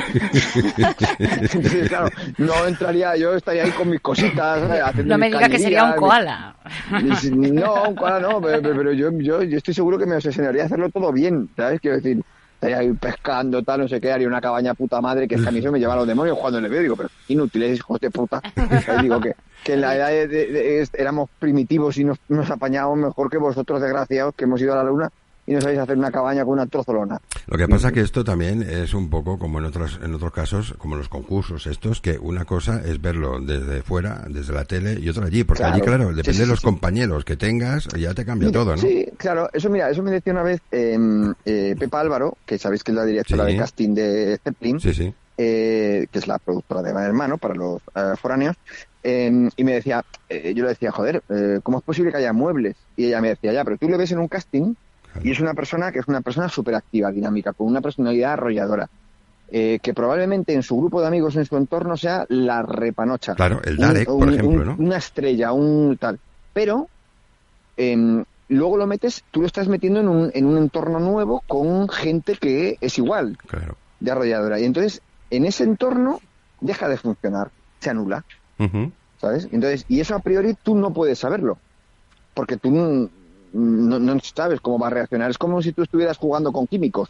entonces 0.73 1.87
claro 1.89 2.09
no 2.39 2.65
entraría 2.65 3.15
yo 3.17 3.35
estaría 3.35 3.65
ahí 3.65 3.71
con 3.71 3.89
mis 3.89 3.99
cositas 4.01 4.61
No 5.05 5.17
me 5.17 5.27
diga 5.27 5.47
que 5.49 5.59
sería 5.59 5.83
un 5.85 5.93
koala. 5.93 6.55
mis- 7.03 7.31
no, 7.31 7.89
un 7.89 7.95
koala 7.95 8.19
no, 8.19 8.41
pero, 8.41 8.61
pero- 8.61 8.75
pero 8.77 8.93
yo, 8.93 9.11
yo, 9.19 9.43
yo 9.43 9.57
estoy 9.57 9.73
seguro 9.75 9.97
que 9.97 10.05
me 10.05 10.15
obsesionaría 10.15 10.65
hacerlo 10.65 10.89
todo 10.89 11.11
bien, 11.11 11.49
¿sabes? 11.55 11.79
Quiero 11.79 11.97
decir, 11.97 12.21
estaría 12.59 12.77
ahí 12.79 12.91
pescando, 12.91 13.63
tal, 13.63 13.79
no 13.81 13.87
sé 13.87 14.01
qué, 14.01 14.11
haría 14.11 14.27
una 14.27 14.41
cabaña 14.41 14.73
puta 14.73 14.99
madre, 14.99 15.29
que 15.29 15.35
es 15.35 15.41
que 15.41 15.47
a 15.47 15.51
mí 15.51 15.59
eso 15.59 15.71
me 15.71 15.79
lleva 15.79 15.93
a 15.93 15.95
los 15.95 16.07
demonios 16.07 16.37
cuando 16.37 16.59
le 16.59 16.67
veo, 16.67 16.81
digo, 16.81 16.95
pero 16.97 17.07
inútiles, 17.29 17.77
hijos 17.77 17.99
de 18.01 18.11
puta. 18.11 18.41
Digo 19.01 19.21
que, 19.21 19.33
que 19.63 19.73
en 19.75 19.81
la 19.81 19.95
edad 19.95 20.09
de- 20.09 20.27
de- 20.27 20.87
éramos 20.93 21.29
primitivos 21.39 21.97
y 21.97 22.03
nos, 22.03 22.17
nos 22.27 22.49
apañábamos 22.51 22.97
mejor 22.97 23.29
que 23.29 23.37
vosotros, 23.37 23.79
desgraciados, 23.81 24.35
que 24.35 24.43
hemos 24.43 24.59
ido 24.61 24.73
a 24.73 24.77
la 24.77 24.83
luna 24.83 25.09
y 25.49 25.53
no 25.53 25.61
sabéis 25.61 25.79
hacer 25.79 25.97
una 25.97 26.11
cabaña 26.11 26.43
con 26.45 26.53
una 26.53 26.67
trozolona. 26.67 27.19
Lo 27.47 27.57
que 27.57 27.67
pasa 27.67 27.91
que 27.91 28.01
esto 28.01 28.23
también 28.23 28.61
es 28.61 28.93
un 28.93 29.09
poco 29.09 29.39
como 29.39 29.57
en 29.57 29.65
otros 29.65 29.99
en 30.03 30.13
otros 30.13 30.31
casos, 30.31 30.75
como 30.77 30.95
los 30.95 31.09
concursos 31.09 31.65
estos, 31.65 32.01
que 32.01 32.19
una 32.19 32.45
cosa 32.45 32.81
es 32.85 33.01
verlo 33.01 33.39
desde 33.41 33.81
fuera, 33.81 34.25
desde 34.29 34.53
la 34.53 34.65
tele, 34.65 34.99
y 35.01 35.09
otra 35.09 35.25
allí, 35.25 35.43
porque 35.43 35.63
Claro. 35.63 35.73
allí, 35.73 35.81
claro, 35.81 36.07
depende 36.09 36.33
sí, 36.33 36.39
de 36.41 36.45
los 36.45 36.59
sí. 36.59 36.65
compañeros 36.65 37.25
que 37.25 37.35
tengas, 37.35 37.87
ya 37.97 38.13
te 38.13 38.25
cambia 38.25 38.49
Mira, 38.49 38.59
todo, 38.59 38.75
¿no? 38.75 38.77
Sí, 38.81 39.07
claro, 39.17 39.49
eso 39.51 39.69
mira, 39.71 39.89
eso 39.89 40.03
me 40.03 40.11
decía 40.11 40.33
una 40.33 40.43
vez 40.43 40.61
eh, 40.71 40.97
eh, 41.45 41.75
Pepa 41.79 41.99
Álvaro, 41.99 42.37
que 42.45 42.59
sabéis 42.59 42.83
que 42.83 42.91
es 42.91 42.95
la 42.95 43.05
directora 43.05 43.45
de 43.45 43.57
casting 43.57 43.95
de 43.95 44.39
Zeppelin, 44.43 44.79
Sí, 44.79 44.93
sí. 44.93 45.13
eh, 45.37 46.05
que 46.11 46.19
es 46.19 46.27
la 46.27 46.37
productora 46.37 46.83
de 46.83 46.91
Gran 46.91 47.05
Hermano 47.05 47.39
para 47.39 47.55
los 47.55 47.81
eh, 47.95 48.13
foráneos, 48.21 48.55
eh, 49.01 49.49
y 49.55 49.63
me 49.63 49.73
decía, 49.73 50.03
eh, 50.29 50.53
yo 50.55 50.63
le 50.63 50.69
decía, 50.69 50.91
joder, 50.91 51.23
eh, 51.29 51.59
¿cómo 51.63 51.79
es 51.79 51.83
posible 51.83 52.11
que 52.11 52.17
haya 52.17 52.33
muebles? 52.33 52.75
Y 52.97 53.05
ella 53.05 53.19
me 53.21 53.29
decía, 53.29 53.51
ya, 53.53 53.63
pero 53.63 53.77
tú 53.77 53.89
le 53.89 53.97
ves 53.97 54.11
en 54.11 54.19
un 54.19 54.27
casting 54.27 54.75
y 55.23 55.31
es 55.31 55.39
una 55.39 55.53
persona 55.53 55.91
que 55.91 55.99
es 55.99 56.07
una 56.07 56.21
persona 56.21 56.49
súper 56.49 56.75
activa, 56.75 57.11
dinámica, 57.11 57.53
con 57.53 57.67
una 57.67 57.81
personalidad 57.81 58.33
arrolladora, 58.33 58.87
eh, 59.51 59.79
que 59.81 59.93
probablemente 59.93 60.53
en 60.53 60.63
su 60.63 60.77
grupo 60.77 61.01
de 61.01 61.07
amigos, 61.07 61.35
en 61.35 61.45
su 61.45 61.57
entorno, 61.57 61.97
sea 61.97 62.25
la 62.29 62.61
repanocha. 62.61 63.35
Claro, 63.35 63.61
el 63.63 63.73
Un- 63.75 63.79
Dalek, 63.79 64.05
por 64.07 64.15
un- 64.27 64.33
ejemplo, 64.33 64.61
un- 64.61 64.65
¿no? 64.65 64.75
Una 64.79 64.97
estrella, 64.97 65.51
un 65.53 65.97
tal. 65.99 66.19
Pero 66.53 66.87
em, 67.77 68.23
luego 68.49 68.77
lo 68.77 68.87
metes, 68.87 69.23
tú 69.31 69.41
lo 69.41 69.47
estás 69.47 69.67
metiendo 69.67 69.99
en 70.01 70.07
un, 70.07 70.31
en 70.33 70.45
un 70.45 70.57
entorno 70.57 70.99
nuevo 70.99 71.43
con 71.47 71.87
gente 71.89 72.35
que 72.35 72.77
es 72.81 72.97
igual 72.97 73.37
Claro. 73.47 73.77
de 73.99 74.11
arrolladora. 74.11 74.59
Y 74.59 74.65
entonces, 74.65 75.01
en 75.29 75.45
ese 75.45 75.63
entorno, 75.63 76.19
deja 76.59 76.87
de 76.89 76.97
funcionar, 76.97 77.51
se 77.79 77.89
anula. 77.89 78.23
¿sabes? 79.17 79.47
Entonces, 79.51 79.85
y 79.87 79.99
eso 80.01 80.15
a 80.15 80.19
priori 80.19 80.55
tú 80.63 80.75
no 80.75 80.93
puedes 80.93 81.19
saberlo, 81.19 81.59
porque 82.33 82.57
tú 82.57 83.09
no, 83.53 83.99
no- 83.99 84.19
sabes 84.21 84.59
cómo 84.61 84.79
va 84.79 84.87
a 84.87 84.91
reaccionar. 84.91 85.29
Es 85.31 85.37
como 85.37 85.61
si 85.61 85.71
tú 85.73 85.83
estuvieras 85.83 86.17
jugando 86.17 86.51
con 86.51 86.67
químicos, 86.67 87.09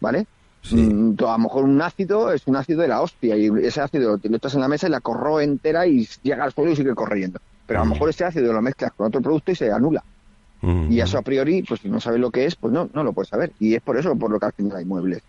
¿vale? 0.00 0.26
Sí. 0.62 0.76
Mm, 0.76 1.16
a 1.26 1.32
lo 1.32 1.38
mejor 1.38 1.64
un 1.64 1.80
ácido 1.82 2.32
es 2.32 2.46
un 2.46 2.56
ácido 2.56 2.82
de 2.82 2.88
la 2.88 3.00
hostia 3.02 3.36
y 3.36 3.50
ese 3.64 3.80
ácido 3.80 4.18
lo 4.22 4.36
estás 4.36 4.54
en 4.54 4.60
la 4.60 4.68
mesa 4.68 4.86
y 4.86 4.90
la 4.90 5.00
corroe 5.00 5.42
entera 5.44 5.86
y 5.86 6.06
llega 6.22 6.44
al 6.44 6.52
suelo 6.52 6.70
y 6.72 6.76
sigue 6.76 6.94
corriendo. 6.94 7.40
Pero 7.66 7.80
a 7.80 7.82
lo 7.84 7.90
Mm. 7.90 7.92
mejor 7.94 8.10
ese 8.10 8.24
ácido 8.24 8.52
lo 8.52 8.62
mezclas 8.62 8.92
con 8.92 9.06
otro 9.08 9.20
producto 9.20 9.50
y 9.52 9.56
se 9.56 9.72
anula. 9.72 10.04
Ujú. 10.62 10.86
Y 10.90 11.00
eso 11.00 11.18
a 11.18 11.22
priori, 11.22 11.62
pues 11.62 11.80
si 11.80 11.88
no 11.88 12.00
sabes 12.00 12.20
lo 12.20 12.30
que 12.30 12.44
es, 12.46 12.54
pues 12.54 12.72
no, 12.72 12.88
no 12.94 13.02
lo 13.02 13.12
puedes 13.12 13.28
saber. 13.30 13.52
Y 13.58 13.74
es 13.74 13.82
por 13.82 13.96
eso 13.98 14.14
por 14.14 14.30
lo 14.30 14.38
que 14.38 14.46
al 14.46 14.52
final 14.52 14.76
hay 14.76 14.84
muebles. 14.84 15.20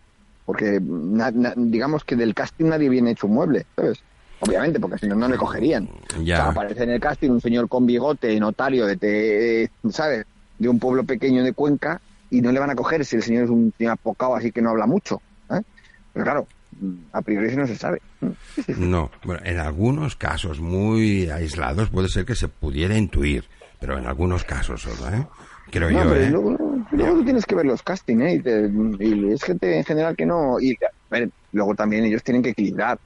Porque 0.46 0.80
na- 0.82 1.32
na- 1.32 1.54
digamos 1.56 2.04
que 2.04 2.16
del 2.16 2.36
casting 2.36 2.66
nadie 2.66 2.90
viene 2.90 3.12
hecho 3.12 3.26
un 3.28 3.34
mueble, 3.34 3.66
¿sabes? 3.76 4.00
Obviamente, 4.42 4.80
porque 4.80 4.98
si 5.00 5.08
no, 5.08 5.16
no 5.16 5.28
le 5.30 5.38
cogerían. 5.38 5.90
Ya. 6.22 6.36
O 6.36 6.42
sea, 6.42 6.50
aparece 6.50 6.84
en 6.84 6.90
el 6.92 7.00
casting 7.00 7.30
un 7.32 7.40
señor 7.42 7.70
con 7.70 7.86
bigote, 7.86 8.38
notario 8.40 8.86
de, 8.86 8.98
te- 8.98 9.72
¿sabes? 9.90 10.26
De 10.60 10.70
un 10.70 10.80
pueblo 10.80 11.04
pequeño 11.04 11.44
de 11.44 11.54
Cuenca 11.54 12.00
y 12.30 12.42
no 12.42 12.52
le 12.52 12.60
van 12.60 12.70
a 12.70 12.76
coger 12.76 13.06
si 13.06 13.16
el 13.16 13.24
señor 13.24 13.44
es 13.46 13.50
un 13.50 13.74
señor 13.78 13.94
apocado 13.94 14.36
así 14.36 14.52
que 14.52 14.62
no 14.62 14.70
habla 14.72 14.86
mucho. 14.88 15.22
¿eh? 15.50 15.62
Pero 16.14 16.24
claro, 16.26 16.48
a 17.12 17.22
priori 17.22 17.48
eso 17.48 17.58
no 17.60 17.68
se 17.68 17.76
sabe. 17.76 18.02
No, 18.78 19.12
bueno, 19.24 19.42
en 19.46 19.60
algunos 19.60 20.16
casos 20.16 20.60
muy 20.60 21.30
aislados 21.30 21.90
puede 21.90 22.08
ser 22.10 22.26
que 22.26 22.36
se 22.36 22.48
pudiera 22.48 22.98
intuir, 22.98 23.46
pero 23.80 23.98
en 23.98 24.06
algunos 24.08 24.44
casos 24.44 24.82
solo, 24.82 25.16
¿eh? 25.16 25.26
Creo 25.72 25.90
No, 25.90 26.04
yo, 26.04 26.10
pero 26.10 26.22
¿eh? 26.22 26.30
luego, 26.30 26.58
luego 26.92 27.14
tú 27.18 27.24
tienes 27.24 27.46
que 27.46 27.56
ver 27.56 27.66
los 27.66 27.82
castings, 27.84 28.22
¿eh? 28.24 28.34
Y, 28.36 28.40
te- 28.42 28.72
y 29.00 29.32
es 29.32 29.44
gente 29.44 29.78
en 29.78 29.84
general 29.84 30.16
que 30.16 30.26
no. 30.26 30.60
Y 30.60 30.74
a 30.74 30.90
ver, 31.10 31.30
luego 31.52 31.74
también 31.76 32.04
ellos 32.06 32.22
tienen 32.24 32.44
que 32.44 32.50
equilibrar, 32.50 33.00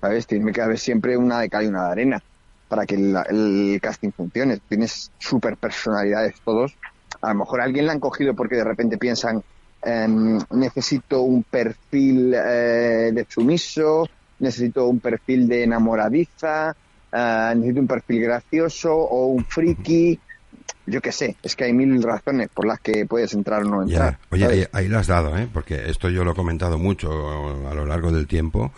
¿sabes? 0.00 0.26
Tiene 0.26 0.50
que 0.52 0.62
haber 0.62 0.78
siempre 0.78 1.16
una 1.16 1.40
de 1.40 1.48
cal 1.50 1.64
y 1.64 1.68
una 1.68 1.86
de 1.86 1.92
arena 1.92 2.22
para 2.68 2.86
que 2.86 2.94
el, 2.94 3.16
el 3.28 3.80
casting 3.80 4.10
funcione. 4.10 4.60
Tienes 4.68 5.10
super 5.18 5.56
personalidades 5.56 6.34
todos. 6.44 6.76
A 7.22 7.32
lo 7.32 7.40
mejor 7.40 7.60
a 7.60 7.64
alguien 7.64 7.86
la 7.86 7.92
han 7.92 8.00
cogido 8.00 8.34
porque 8.34 8.56
de 8.56 8.64
repente 8.64 8.98
piensan, 8.98 9.42
em, 9.82 10.38
necesito 10.50 11.22
un 11.22 11.42
perfil 11.42 12.34
eh, 12.34 13.10
de 13.12 13.26
sumiso, 13.28 14.08
necesito 14.38 14.86
un 14.86 15.00
perfil 15.00 15.48
de 15.48 15.64
enamoradiza, 15.64 16.76
eh, 17.12 17.52
necesito 17.56 17.80
un 17.80 17.86
perfil 17.88 18.22
gracioso 18.22 18.94
o 18.94 19.26
un 19.26 19.44
friki 19.44 20.20
yo 20.86 21.00
qué 21.00 21.12
sé, 21.12 21.36
es 21.42 21.54
que 21.54 21.64
hay 21.64 21.72
mil 21.72 22.02
razones 22.02 22.48
por 22.48 22.66
las 22.66 22.80
que 22.80 23.04
puedes 23.06 23.32
entrar 23.34 23.62
o 23.62 23.64
no 23.64 23.82
entrar. 23.82 24.12
Ya. 24.12 24.18
Oye, 24.30 24.46
ahí, 24.46 24.64
ahí 24.72 24.88
lo 24.88 24.98
has 24.98 25.06
dado, 25.06 25.36
¿eh? 25.36 25.48
Porque 25.52 25.88
esto 25.90 26.08
yo 26.08 26.24
lo 26.24 26.32
he 26.32 26.34
comentado 26.34 26.78
mucho 26.78 27.68
a 27.68 27.74
lo 27.74 27.84
largo 27.84 28.10
del 28.10 28.26
tiempo. 28.26 28.72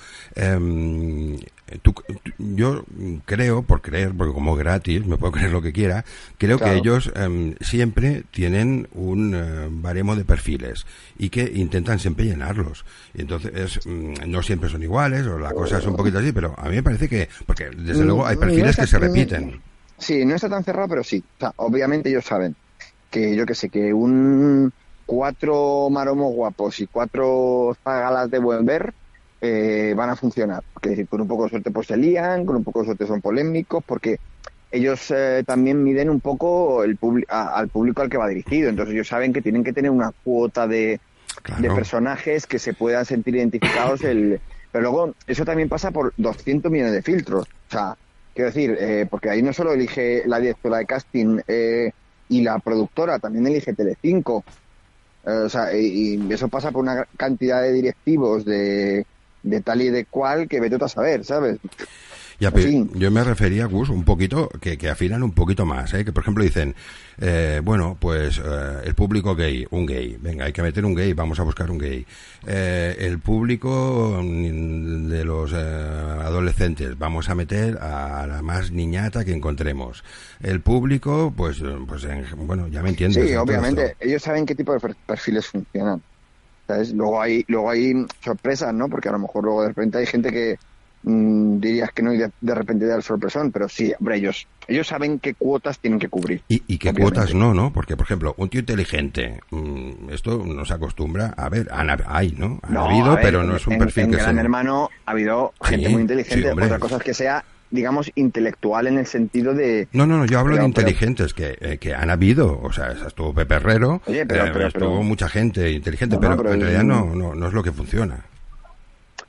Em, 1.71 1.79
tú- 1.81 1.93
tú- 1.93 2.21
yo 2.39 2.85
creo, 3.25 3.63
por 3.63 3.81
creer, 3.81 4.13
porque 4.17 4.33
como 4.35 4.57
gratis, 4.57 5.07
me 5.07 5.17
puedo 5.17 5.33
creer 5.33 5.53
lo 5.53 5.63
que 5.63 5.73
quiera, 5.73 6.05
creo 6.39 6.59
Claro. 6.59 6.73
que 6.73 6.79
ellos 6.79 7.13
em, 7.15 7.55
siempre 7.61 8.25
tienen 8.31 8.89
un 8.93 9.35
eh, 9.35 9.69
baremo 9.71 10.17
de 10.17 10.25
perfiles 10.25 10.87
y 11.19 11.31
que 11.31 11.51
intentan 11.55 11.99
siempre 11.99 12.25
llenarlos. 12.27 12.85
Y 13.15 13.23
entonces, 13.23 13.53
es, 13.55 13.87
mm, 13.87 14.15
no 14.29 14.43
siempre 14.43 14.69
son 14.69 14.83
iguales, 14.83 15.27
o 15.27 15.39
la 15.39 15.53
cosa 15.53 15.79
es 15.79 15.87
un 15.87 15.97
poquito 15.97 16.19
así, 16.19 16.33
pero 16.33 16.55
a 16.59 16.69
mí 16.69 16.77
me 16.77 16.83
parece 16.83 17.09
que, 17.09 17.29
porque 17.47 17.71
desde 17.71 18.03
Mm, 18.03 18.07
luego 18.07 18.27
hay 18.27 18.35
no 18.37 18.41
perfiles 18.41 18.71
está- 18.71 18.83
que 18.83 18.89
se 18.89 18.99
repiten. 18.99 19.61
Sí, 19.99 20.25
no 20.25 20.35
está 20.35 20.49
tan 20.49 20.65
cerrado, 20.65 20.89
pero 20.89 21.05
sí. 21.05 21.23
O 21.37 21.41
sea, 21.41 21.53
obviamente 21.57 22.09
ellos 22.09 22.25
saben 22.25 22.57
que, 23.11 23.37
yo 23.37 23.45
que 23.47 23.55
sé, 23.55 23.69
que 23.69 23.93
un, 23.93 24.73
cuatro 25.05 25.89
maromos 25.91 26.33
guapos 26.33 26.81
y 26.81 26.87
cuatro 26.87 27.77
zagalas 27.85 28.31
de 28.31 28.39
buen 28.39 28.65
ver 28.65 28.95
eh, 29.41 29.95
van 29.97 30.11
a 30.11 30.17
funcionar. 30.17 30.63
Porque 30.73 31.07
con 31.07 31.21
un 31.21 31.29
poco 31.29 31.45
de 31.45 31.51
suerte 31.51 31.71
pues 31.71 31.87
se 31.87 31.97
lían, 31.97 32.45
con 32.45 32.57
un 32.57 32.65
poco 32.65 32.81
de 32.81 32.87
suerte 32.87 33.07
son 33.07 33.21
polémicos, 33.21 33.83
porque 33.85 34.19
ellos 34.73 35.11
eh, 35.11 35.43
también 35.47 35.83
miden 35.83 36.11
un 36.11 36.21
poco 36.21 36.85
el 36.85 36.99
a- 37.29 37.55
al 37.59 37.69
público 37.69 38.03
al 38.03 38.09
que 38.11 38.19
va 38.19 38.29
dirigido. 38.29 38.69
Entonces 38.69 38.95
ellos 38.95 39.09
saben 39.09 39.33
que 39.33 39.43
tienen 39.43 39.65
que 39.65 39.73
tener 39.73 39.91
una 39.91 40.13
cuota 40.25 40.67
de, 40.67 41.01
Claro. 41.43 41.63
de 41.63 41.71
personajes 41.71 42.47
que 42.47 42.59
se 42.59 42.75
puedan 42.75 43.05
sentir 43.05 43.37
identificados. 43.37 44.03
El... 44.05 44.41
Pero 44.73 44.83
luego 44.83 45.15
eso 45.27 45.45
también 45.45 45.69
pasa 45.69 45.91
por 45.91 46.13
200 46.17 46.71
millones 46.71 46.93
de 46.93 47.03
filtros. 47.03 47.47
O 47.69 47.71
sea, 47.71 47.97
quiero 48.35 48.51
decir, 48.51 48.77
eh, 48.79 49.07
porque 49.11 49.31
ahí 49.31 49.41
no 49.43 49.53
solo 49.53 49.73
elige 49.73 50.23
la 50.27 50.39
directora 50.39 50.79
de 50.79 50.87
casting 50.87 51.39
eh, 51.49 51.93
y 52.29 52.43
la 52.43 52.59
productora, 52.59 53.19
también 53.19 53.47
elige 53.47 53.73
Telecinco. 53.75 54.45
Eh, 55.27 55.31
o 55.31 55.49
sea, 55.49 55.75
y, 55.77 56.15
y 56.29 56.33
eso 56.33 56.49
pasa 56.49 56.71
por 56.73 56.83
una 56.83 57.05
cantidad 57.17 57.63
de 57.63 57.73
directivos 57.73 58.45
de, 58.45 59.05
de 59.43 59.61
tal 59.61 59.83
y 59.83 59.89
de 59.91 60.05
cual 60.07 60.49
que 60.49 60.61
vete 60.61 60.77
a 60.83 60.89
saber, 60.89 61.25
¿sabes? 61.25 61.59
Ya, 62.39 62.51
yo 62.95 63.11
me 63.11 63.23
refería, 63.23 63.67
Gus, 63.67 63.91
un 63.91 64.03
poquito, 64.05 64.49
que, 64.63 64.79
que 64.79 64.89
afinan 64.89 65.23
un 65.23 65.33
poquito 65.33 65.67
más, 65.67 65.93
¿eh? 65.93 66.07
que 66.07 66.13
por 66.13 66.23
ejemplo 66.23 66.43
dicen, 66.43 66.75
eh, 67.21 67.61
bueno, 67.63 67.99
pues 68.01 68.39
eh, 68.43 68.79
el 68.85 68.95
público 68.95 69.35
gay, 69.37 69.67
un 69.71 69.85
gay, 69.85 70.17
venga, 70.19 70.47
hay 70.47 70.53
que 70.55 70.63
meter 70.63 70.87
un 70.87 70.95
gay, 70.95 71.13
vamos 71.13 71.39
a 71.39 71.43
buscar 71.43 71.71
un 71.71 71.77
gay. 71.77 72.07
Eh, 72.47 72.97
el 73.01 73.19
público 73.19 74.23
de 74.25 75.23
los 75.23 75.53
eh, 75.53 75.57
adolescentes, 75.57 76.97
vamos 76.99 77.29
a 77.29 77.35
meter 77.35 77.77
a 77.77 78.27
la 78.27 78.41
más 78.41 78.71
niñata 78.71 79.23
que 79.23 79.35
encontremos. 79.35 80.03
El 80.43 80.63
público, 80.63 81.35
pues, 81.37 81.63
pues 81.87 82.05
en- 82.05 82.25
bueno, 82.47 82.69
ya 82.69 82.83
me 82.83 82.89
entiendes. 82.89 83.29
Sí, 83.29 83.37
obviamente, 83.37 83.97
ellos 84.01 84.23
saben 84.23 84.47
qué 84.47 84.55
tipo 84.55 84.73
de 84.73 84.81
per- 84.81 84.97
perfiles 85.07 85.47
funcionan. 85.47 86.01
¿Sabes? 86.73 86.93
Luego 86.95 87.21
hay, 87.21 87.45
luego 87.49 87.71
hay 87.71 87.93
sorpresas, 88.23 88.73
¿no? 88.75 88.89
Porque 88.89 89.09
a 89.09 89.13
lo 89.13 89.19
mejor 89.19 89.45
luego 89.45 89.63
de 89.63 89.69
repente 89.69 89.99
hay 89.99 90.07
gente 90.07 90.31
que 90.31 90.57
mm, 91.03 91.59
dirías 91.61 91.91
que 91.93 92.03
no 92.03 92.13
y 92.13 92.19
de, 92.19 92.31
de 92.41 92.55
repente 92.55 92.87
da 92.87 92.97
el 92.97 93.03
sorpresón, 93.03 93.51
pero 93.53 93.69
sí, 93.69 93.93
hombre, 93.99 94.17
ellos, 94.17 94.47
ellos 94.69 94.87
saben 94.87 95.19
qué 95.19 95.35
cuotas 95.35 95.79
tienen 95.79 95.99
que 95.99 96.09
cubrir. 96.09 96.43
Y, 96.49 96.63
y 96.67 96.79
qué 96.79 96.91
Obviamente. 96.91 97.17
cuotas 97.17 97.35
no, 97.35 97.55
¿no? 97.55 97.73
Porque, 97.73 97.97
por 97.97 98.05
ejemplo, 98.07 98.35
un 98.37 98.49
tío 98.51 98.61
inteligente, 98.61 99.41
mm, 99.51 100.11
esto 100.11 100.43
no 100.45 100.65
se 100.65 100.75
acostumbra 100.75 101.35
a 101.37 101.49
ver, 101.49 101.69
han, 101.73 101.89
hay, 102.07 102.33
¿no? 102.33 102.59
Han 102.63 102.73
No, 102.75 102.85
habido, 102.87 103.15
ver, 103.15 103.23
pero 103.23 103.43
no 103.43 103.57
es 103.57 103.67
un 103.67 103.75
en- 103.75 103.79
perfil 103.79 104.05
en 104.05 104.11
que 104.11 104.17
Gran 104.19 104.35
se... 104.35 104.41
Hermano 104.41 104.89
ha 105.07 105.11
habido 105.11 105.53
gente 105.63 105.87
Sí, 105.89 105.93
muy 105.93 106.03
inteligente. 106.03 106.49
sí. 106.49 106.65
Otra 106.65 106.79
cosa 106.79 106.97
es 106.99 107.03
que 107.03 107.15
sea, 107.15 107.45
digamos, 107.71 108.11
intelectual 108.15 108.87
en 108.87 108.99
el 108.99 109.07
sentido 109.07 109.55
de. 109.55 109.89
No, 109.93 110.07
no, 110.07 110.19
no, 110.19 110.27
yo 110.27 110.39
hablo 110.39 110.55
Pero- 110.55 110.67
de 110.67 110.73
pero- 110.73 110.89
inteligentes 110.89 111.35
que, 111.35 111.57
eh, 111.61 111.79
que 111.79 111.95
han 111.95 112.11
habido, 112.11 112.61
o 112.61 112.73
sea, 112.73 112.93
estuvo 113.07 113.33
Pepe 113.35 113.55
Herrero, 113.55 114.03
Oye, 114.07 114.27
pero- 114.27 114.47
eh, 114.61 114.67
estuvo 114.67 115.03
mucha 115.03 115.29
gente 115.29 115.71
inteligente, 115.71 116.17
No, 116.17 116.21
pero, 116.37 116.53
en 116.53 116.61
realidad 116.61 116.83
no, 116.85 117.07
no, 117.15 117.35
no 117.35 117.47
es 117.49 117.53
lo 117.53 117.63
que 117.63 117.73
funciona. 117.73 118.25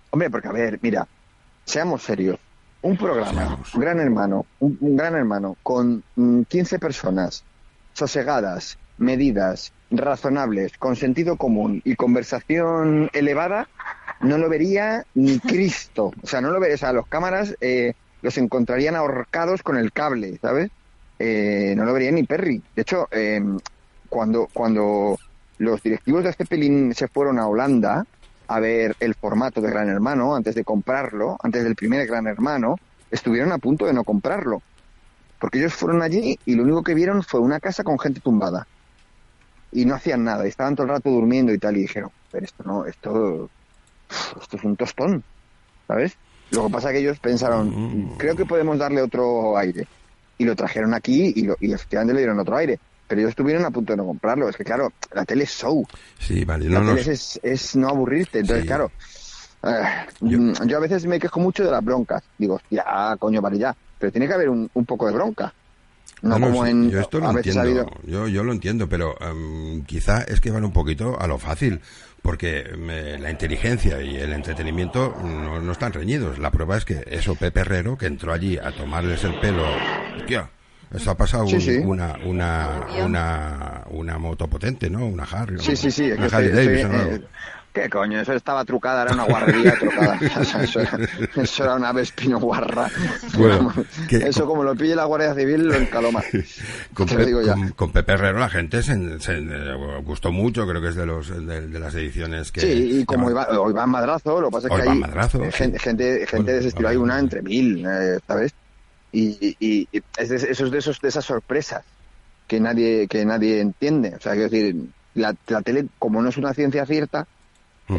Hombre, 0.10 0.30
porque 0.30 0.48
a 0.48 0.52
ver, 0.52 0.80
mira, 0.82 1.08
seamos 1.66 2.04
serios. 2.04 2.38
Un 2.84 2.98
programa, 2.98 3.32
Seamos. 3.32 3.72
Gran 3.76 4.00
Hermano, 4.00 4.46
un, 4.60 4.76
un 4.82 4.98
Gran 4.98 5.14
Hermano 5.16 5.56
con 5.62 6.04
mm, 6.16 6.42
15 6.50 6.80
personas 6.80 7.44
sosegadas, 7.94 8.78
medidas, 8.98 9.72
razonables, 9.92 10.78
con 10.80 10.96
sentido 10.96 11.36
común 11.38 11.82
y 11.86 11.96
conversación 11.96 13.10
elevada, 13.14 13.68
no 14.22 14.38
lo 14.39 14.50
vería 14.50 15.06
ni 15.14 15.38
Cristo. 15.39 16.12
O 16.24 16.28
sea, 16.28 16.42
no 16.42 16.50
lo 16.50 16.60
vería, 16.60 16.76
o 16.76 16.80
sea, 16.80 16.94
los 16.94 17.06
cámaras 17.08 17.56
eh, 17.62 17.94
los 18.22 18.38
encontrarían 18.38 18.95
ahorcados 18.95 19.63
con 19.63 19.78
el 19.78 19.91
cable, 19.91 20.38
¿sabes? 20.41 20.72
Eh, 21.19 21.74
no 21.78 21.86
lo 21.86 21.93
vería 21.93 22.11
ni 22.11 22.24
Perry. 22.24 22.61
De 22.76 22.82
hecho, 22.82 23.07
eh, 23.11 23.41
cuando, 24.09 24.47
cuando 24.51 25.17
los 25.57 25.84
directivos 25.84 26.24
de 26.24 26.32
este 26.32 26.45
pelín 26.45 26.93
se 26.95 27.07
fueron 27.07 27.39
a 27.39 27.47
Holanda 27.47 28.05
a 28.47 28.59
ver 28.59 28.95
el 28.99 29.15
formato 29.15 29.61
de 29.61 29.69
Gran 29.69 29.89
Hermano 29.89 30.36
antes 30.36 30.55
de 30.55 30.63
comprarlo, 30.63 31.38
antes 31.41 31.63
del 31.63 31.76
primer 31.76 32.05
Gran 32.07 32.28
Hermano, 32.28 32.78
estuvieron 33.09 33.51
a 33.51 33.57
punto 33.57 33.86
de 33.86 33.93
no 33.93 34.03
comprarlo. 34.03 34.61
Porque 35.39 35.59
ellos 35.59 35.74
fueron 35.74 36.01
allí 36.01 36.38
y 36.45 36.55
lo 36.55 36.63
único 36.63 36.84
que 36.84 36.93
vieron 36.93 37.24
fue 37.24 37.39
una 37.39 37.59
casa 37.59 37.84
con 37.84 37.97
gente 37.97 38.19
tumbada. 38.19 38.67
Y 39.72 39.86
no 39.86 39.95
hacían 39.95 40.24
nada, 40.24 40.45
y 40.45 40.49
estaban 40.49 40.76
todo 40.76 40.86
el 40.86 40.93
rato 40.93 41.09
durmiendo 41.09 41.53
y 41.53 41.57
tal, 41.57 41.78
y 41.78 41.82
dijeron, 41.82 42.11
pero 42.32 42.45
esto 42.45 42.63
no, 42.65 42.86
esto, 42.86 43.49
esto 44.41 44.57
es 44.57 44.63
un 44.63 44.76
tostón, 44.76 45.24
¿sabes? 45.88 46.17
Lo 46.52 46.68
que 46.68 46.74
pasa 46.74 46.89
es 46.89 46.93
que 46.93 46.99
ellos 46.99 47.20
pensaron, 47.20 47.70
Mm. 47.70 48.18
creo 48.18 48.36
que 48.36 48.45
podemos 48.45 48.78
darle 48.78 49.02
otro 49.02 49.58
aire. 49.58 49.88
Y 50.38 50.45
lo 50.45 50.56
trajeron 50.56 50.93
aquí 50.93 51.32
y, 51.36 51.43
lo, 51.43 51.56
y 51.60 51.72
efectivamente 51.74 52.14
le 52.14 52.20
dieron 52.22 52.39
otro 52.39 52.56
aire. 52.58 52.80
Pero 53.08 53.22
ellos 53.22 53.30
estuvieron 53.32 53.66
a 53.66 53.72
punto 53.72 53.93
de 53.93 53.97
no 53.97 54.06
comprarlo. 54.06 54.47
Es 54.49 54.56
que, 54.56 54.64
claro, 54.64 54.91
la 55.14 55.26
tele 55.26 55.43
es 55.43 55.49
show. 55.52 55.86
Sí, 56.20 56.45
vale, 56.45 56.70
La 56.70 56.80
no 56.80 56.95
tele 56.95 56.99
nos... 57.02 57.08
es, 57.08 57.39
es 57.43 57.76
no 57.76 57.89
aburrirte. 57.89 58.39
Entonces, 58.39 58.64
Sí. 58.64 58.68
claro, 58.68 58.91
eh, 59.64 60.06
Yo- 60.22 60.39
mm, 60.39 60.54
yo... 60.68 60.78
a 60.78 60.80
veces 60.80 61.06
me 61.06 61.20
quejo 61.20 61.39
mucho 61.39 61.64
de 61.64 61.72
las 61.72 61.84
broncas. 61.84 62.24
Digo, 62.38 62.60
ya, 62.70 63.16
coño, 63.20 63.41
vale 63.41 63.58
ya. 63.60 63.76
Pero 63.99 64.12
tiene 64.12 64.28
que 64.28 64.34
haber 64.34 64.49
un, 64.49 64.70
un 64.74 64.86
poco 64.86 65.08
de 65.08 65.14
bronca. 65.14 65.54
No, 66.24 66.30
No, 66.38 66.39
no, 66.39 66.47
como 66.52 66.66
sí, 66.66 66.72
en. 66.72 66.89
yo 66.91 66.99
esto 66.99 67.20
lo 67.20 67.32
entiendo, 67.32 67.62
habido- 67.62 67.89
yo, 68.06 68.28
yo 68.28 68.43
lo 68.43 68.52
entiendo, 68.52 68.88
pero 68.88 69.16
em, 69.22 69.84
quizá 69.86 70.22
es 70.22 70.39
que 70.39 70.52
van 70.52 70.64
un 70.64 70.72
poquito 70.72 71.20
a 71.20 71.26
lo 71.28 71.38
fácil, 71.39 71.82
porque 72.22 72.72
me- 72.78 73.17
la 73.17 73.32
inteligencia 73.32 74.01
y 74.01 74.17
el 74.17 74.32
entretenimiento 74.34 75.15
no, 75.24 75.59
no 75.59 75.72
están 75.72 75.91
reñidos. 75.93 76.38
La 76.39 76.51
prueba 76.51 76.78
es 76.78 76.86
que 76.86 77.03
eso, 77.07 77.36
Pepe 77.36 77.61
Herrero, 77.61 77.97
que 77.97 78.05
entró 78.05 78.32
allí 78.34 78.57
a 78.57 78.72
tomarles 78.72 79.24
el 79.24 79.39
pelo, 79.39 79.63
hostia, 80.17 80.49
eso 80.93 81.11
ha 81.11 81.15
pasado 81.17 81.47
Sí, 81.47 81.55
un- 81.55 81.61
sí. 81.61 81.78
una, 81.78 82.15
una, 82.26 82.69
una, 83.03 83.84
una 83.89 84.17
moto 84.17 84.47
potente, 84.47 84.89
¿no? 84.89 85.05
Una 85.05 85.24
Harry. 85.24 85.57
Sí, 85.59 85.76
sí, 85.76 85.89
sí. 85.89 86.05
es 86.11 86.17
Una 86.17 86.28
Harley 86.28 86.49
estoy- 86.49 86.65
Davidson, 86.82 87.26
¿Qué 87.74 87.89
coño? 87.89 88.19
Eso 88.19 88.34
estaba 88.34 88.65
trucada, 88.65 89.03
era 89.03 89.13
una 89.13 89.24
guarrería 89.24 89.74
trucada. 89.76 90.19
Eso, 90.61 90.80
era, 90.82 90.99
eso 91.38 91.63
era 91.63 91.76
una 91.76 91.93
Vespino 91.93 92.38
guarra. 92.39 92.89
Bueno, 93.38 93.74
que- 94.09 94.17
eso 94.17 94.45
como 94.45 94.61
lo 94.63 94.76
pille 94.76 94.93
la 94.95 95.05
Guardia 95.05 95.34
Civil 95.34 95.67
lo 95.69 95.76
encaloma. 95.76 96.22
Con, 96.93 97.07
Te 97.07 97.13
lo 97.13 97.19
Pe- 97.22 97.26
digo 97.26 97.41
ya. 97.41 97.53
con- 97.53 97.69
con 97.69 97.91
Pepe 97.93 98.11
Herrero 98.13 98.39
la 98.39 98.49
gente 98.49 98.84
se, 98.84 99.19
se, 99.22 99.38
eh, 99.38 100.01
gustó 100.03 100.32
mucho, 100.34 100.67
creo 100.67 100.82
que 100.82 100.89
es 100.89 100.95
de 100.95 101.05
los 101.05 101.30
de, 101.30 101.67
de 101.67 101.80
las 101.80 101.95
ediciones 101.95 102.51
que... 102.51 102.59
Sí, 102.61 102.99
y 102.99 103.05
como 103.05 103.30
Iván, 103.32 103.47
Iván 103.69 103.89
Madrazo, 103.89 104.41
lo 104.41 104.49
que 104.49 104.53
pasa 104.53 104.67
es 104.67 104.74
que 104.84 104.89
hay 104.89 104.99
Madrazo, 104.99 105.41
sí. 105.45 105.51
gente, 105.53 105.80
gente, 105.80 106.28
gente 106.28 106.51
de 106.51 106.59
ese 106.59 106.67
estilo, 106.69 106.89
hay 106.89 106.97
una 106.97 107.19
entre 107.19 107.41
mil, 107.41 107.86
eh, 107.86 108.19
¿sabes? 108.28 108.51
Y, 109.13 109.55
y- 109.59 109.88
y 109.93 110.01
es 110.17 110.28
de, 110.30 110.36
esos 110.36 110.72
de 110.72 110.78
esos 110.80 110.99
de 110.99 111.07
esas 111.07 111.24
sorpresas 111.24 111.84
que 112.47 112.59
nadie 112.59 113.07
que 113.07 113.24
nadie 113.26 113.61
entiende. 113.61 114.13
O 114.15 114.19
sea, 114.22 114.34
quiero 114.34 114.49
decir, 114.49 114.76
la, 115.13 115.34
la 115.47 115.61
tele, 115.61 115.88
como 115.99 116.22
no 116.22 116.28
es 116.30 116.38
una 116.38 116.53
ciencia 116.53 116.86
cierta, 116.86 117.26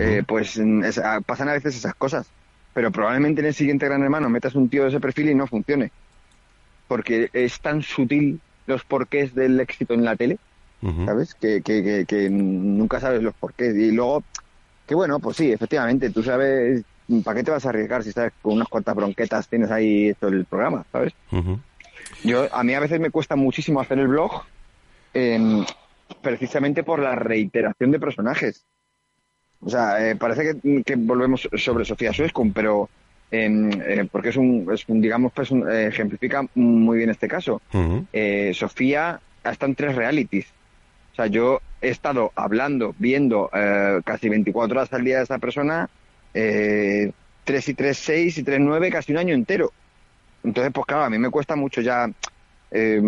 Eh, 0.00 0.22
pues 0.26 0.56
es- 0.56 1.00
pasan 1.26 1.48
a 1.48 1.52
veces 1.52 1.76
esas 1.76 1.94
cosas. 1.94 2.26
Pero 2.74 2.90
probablemente 2.90 3.40
en 3.42 3.48
el 3.48 3.54
siguiente 3.54 3.86
Gran 3.86 4.02
Hermano 4.02 4.30
metas 4.30 4.54
un 4.54 4.68
tío 4.68 4.82
de 4.84 4.88
ese 4.88 5.00
perfil 5.00 5.30
y 5.30 5.34
no 5.34 5.46
funcione. 5.46 5.90
Porque 6.88 7.28
es 7.32 7.60
tan 7.60 7.82
sutil 7.82 8.40
los 8.66 8.84
porqués 8.84 9.34
del 9.34 9.58
éxito 9.60 9.94
en 9.94 10.04
la 10.04 10.16
tele. 10.16 10.38
¿sabes? 11.06 11.34
Que, 11.34 11.62
que, 11.62 11.82
que, 11.82 12.04
que 12.06 12.28
nunca 12.30 12.98
sabes 13.00 13.22
los 13.22 13.34
porqués. 13.34 13.74
Y 13.76 13.92
luego, 13.92 14.22
que 14.86 14.94
bueno, 14.94 15.18
pues 15.20 15.36
sí, 15.36 15.52
efectivamente, 15.52 16.10
tú 16.10 16.22
sabes, 16.22 16.82
¿para 17.24 17.36
qué 17.38 17.44
te 17.44 17.50
vas 17.50 17.64
a 17.66 17.68
arriesgar 17.68 18.02
si 18.02 18.12
sabes 18.12 18.32
con 18.42 18.54
unas 18.54 18.68
cuantas 18.68 18.94
bronquetas 18.96 19.48
tienes 19.48 19.70
ahí 19.70 20.08
esto 20.08 20.28
el 20.28 20.44
programa, 20.44 20.84
¿sabes? 20.90 21.12
Yo, 22.24 22.48
a 22.52 22.64
mí 22.64 22.74
a 22.74 22.80
veces 22.80 22.98
me 23.00 23.10
cuesta 23.10 23.36
muchísimo 23.36 23.80
hacer 23.80 23.98
el 23.98 24.08
blog, 24.08 24.42
em, 25.14 25.64
precisamente 26.20 26.82
por 26.82 26.98
la 26.98 27.14
reiteración 27.14 27.90
de 27.90 28.00
personajes. 28.00 28.64
O 29.64 29.70
sea, 29.70 30.04
eh, 30.10 30.16
parece 30.16 30.42
que, 30.62 30.82
que 30.82 30.96
volvemos 30.96 31.48
sobre 31.56 31.84
Sofía 31.84 32.12
Suescun, 32.12 32.52
pero 32.52 32.88
em, 33.30 33.70
eh, 33.80 34.08
porque 34.10 34.30
es 34.30 34.36
un, 34.36 34.68
es 34.72 34.84
un, 34.88 35.00
digamos, 35.00 35.32
pues 35.32 35.50
un- 35.50 35.70
eh, 35.70 35.86
ejemplifica 35.86 36.44
muy 36.54 36.98
bien 36.98 37.10
este 37.10 37.28
caso 37.28 37.60
Sofía 38.54 39.20
está 39.44 39.66
en 39.66 39.74
tres 39.74 39.94
realities. 39.94 40.46
O 41.12 41.14
sea, 41.16 41.26
yo 41.26 41.60
he 41.80 41.88
estado 41.90 42.32
hablando, 42.36 42.94
viendo 42.98 43.50
casi 44.04 44.28
24 44.28 44.78
horas 44.78 44.92
al 44.92 45.04
día 45.04 45.18
de 45.18 45.24
esa 45.24 45.38
persona, 45.38 45.88
eh, 46.34 47.12
3 47.44 47.68
y 47.68 47.74
3, 47.74 47.96
6 47.98 48.38
y 48.38 48.42
3, 48.42 48.60
9, 48.60 48.90
casi 48.90 49.12
un 49.12 49.18
año 49.18 49.34
entero. 49.34 49.70
Entonces, 50.44 50.72
pues 50.72 50.86
claro, 50.86 51.04
a 51.04 51.10
mí 51.10 51.18
me 51.18 51.30
cuesta 51.30 51.54
mucho 51.56 51.80
ya 51.80 52.10
eh, 52.74 53.00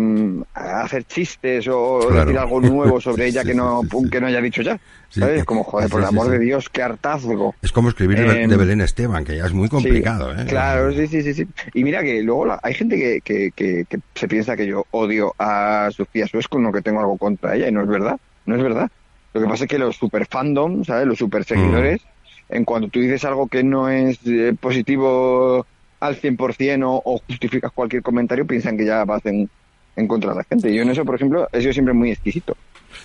hacer 0.53 1.03
chistes 1.05 1.67
o 1.67 2.07
Claro. 2.09 2.25
decir 2.25 2.37
algo 2.39 2.61
nuevo 2.61 2.99
sobre 3.01 3.25
ella 3.27 3.41
Sí, 3.41 3.47
que 3.49 3.53
no 3.55 3.81
sí, 3.83 4.09
que 4.09 4.21
no 4.21 4.27
haya 4.27 4.41
dicho 4.41 4.61
ya. 4.61 4.77
¿Sabes? 5.09 5.45
Como, 5.45 5.63
joder, 5.63 5.89
por 5.89 6.01
el 6.01 6.07
amor 6.07 6.29
de 6.29 6.39
Dios, 6.39 6.69
qué 6.69 6.81
hartazgo. 6.83 7.55
Es 7.61 7.71
como 7.71 7.89
escribir 7.89 8.17
de, 8.19 8.43
Em, 8.43 8.49
de 8.49 8.57
Belén 8.57 8.81
Esteban, 8.81 9.23
que 9.23 9.37
ya 9.37 9.45
es 9.45 9.53
muy 9.53 9.69
complicado, 9.69 10.33
¿eh? 10.33 10.45
Claro, 10.47 10.91
sí, 10.91 11.07
sí, 11.07 11.21
sí, 11.21 11.33
sí. 11.33 11.45
Y 11.73 11.83
mira 11.83 12.03
que 12.03 12.21
luego 12.21 12.45
la- 12.45 12.59
hay 12.61 12.73
gente 12.73 12.97
que, 12.97 13.21
que, 13.21 13.51
que, 13.55 13.85
que 13.89 13.99
se 14.13 14.27
piensa 14.27 14.55
que 14.57 14.67
yo 14.67 14.83
odio 14.91 15.33
a 15.39 15.89
Sofía 15.91 16.27
Suesco, 16.27 16.59
no 16.59 16.71
que 16.71 16.81
tengo 16.81 16.99
algo 16.99 17.17
contra 17.17 17.55
ella, 17.55 17.67
y 17.69 17.71
no 17.71 17.81
es 17.81 17.87
verdad, 17.87 18.17
no 18.45 18.55
es 18.55 18.61
verdad. 18.63 18.89
Lo 19.33 19.41
que 19.41 19.47
pasa 19.47 19.63
es 19.65 19.69
que 19.69 19.79
los 19.79 19.95
super 19.95 20.25
fandom, 20.29 20.83
¿sabes? 20.83 21.07
Los 21.07 21.17
super 21.17 21.43
seguidores, 21.45 22.01
en 22.49 22.65
cuanto 22.65 22.89
tú 22.89 22.99
dices 22.99 23.23
algo 23.25 23.47
que 23.47 23.63
no 23.63 23.89
es 23.89 24.19
eh, 24.25 24.53
positivo 24.59 25.65
al 25.99 26.19
100% 26.19 26.83
o, 26.85 27.01
o 27.03 27.19
justificas 27.27 27.71
cualquier 27.71 28.01
comentario, 28.01 28.45
piensan 28.45 28.77
que 28.77 28.85
ya 28.85 29.03
vas 29.05 29.25
en, 29.25 29.49
en 29.95 30.07
contra 30.07 30.31
de 30.31 30.37
la 30.37 30.43
gente. 30.43 30.69
Y 30.69 30.75
yo 30.75 30.81
en 30.83 30.89
eso, 30.89 31.05
por 31.05 31.15
ejemplo, 31.15 31.47
he 31.51 31.61
sido 31.61 31.73
siempre 31.73 31.93
muy 31.93 32.11
exquisito. 32.11 32.55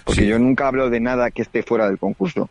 Porque 0.04 0.22
Sí. 0.22 0.26
yo 0.28 0.38
nunca 0.38 0.68
hablo 0.68 0.88
de 0.90 1.00
nada 1.00 1.30
que 1.30 1.42
esté 1.42 1.62
fuera 1.62 1.86
del 1.88 1.98
concurso. 1.98 2.48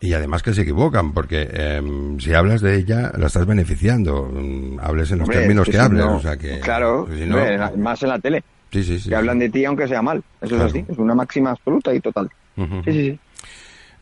Y 0.00 0.12
además 0.12 0.44
que 0.44 0.54
se 0.54 0.62
equivocan, 0.62 1.12
porque 1.12 1.48
em, 1.52 2.20
si 2.20 2.32
hablas 2.32 2.60
de 2.60 2.76
ella, 2.76 3.10
la 3.18 3.26
estás 3.26 3.46
beneficiando. 3.46 4.30
Mm, 4.32 4.78
Hables 4.80 5.10
en 5.10 5.18
los 5.18 5.28
Hombre, 5.28 5.40
términos 5.40 5.68
es 5.68 5.74
que, 5.74 5.80
hables. 5.80 6.04
no- 6.04 6.16
o 6.16 6.20
sea 6.20 6.36
que, 6.36 6.60
claro, 6.60 7.08
si 7.12 7.26
no- 7.26 7.36
hombre, 7.36 7.54
en 7.54 7.60
la- 7.60 7.70
más 7.72 8.00
en 8.04 8.08
la 8.10 8.18
tele, 8.20 8.44
sí, 8.70 8.84
sí, 8.84 9.00
sí. 9.00 9.08
que 9.08 9.16
hablan 9.16 9.40
de 9.40 9.48
ti 9.48 9.64
aunque 9.64 9.88
sea 9.88 10.00
mal. 10.00 10.22
Eso 10.40 10.50
Claro. 10.54 10.66
es 10.66 10.70
así, 10.72 10.84
es 10.88 10.98
una 10.98 11.16
máxima 11.16 11.50
absoluta 11.50 11.92
y 11.92 12.00
total. 12.00 12.30
Sí, 12.56 12.64
sí, 12.84 12.92
sí. 12.92 13.18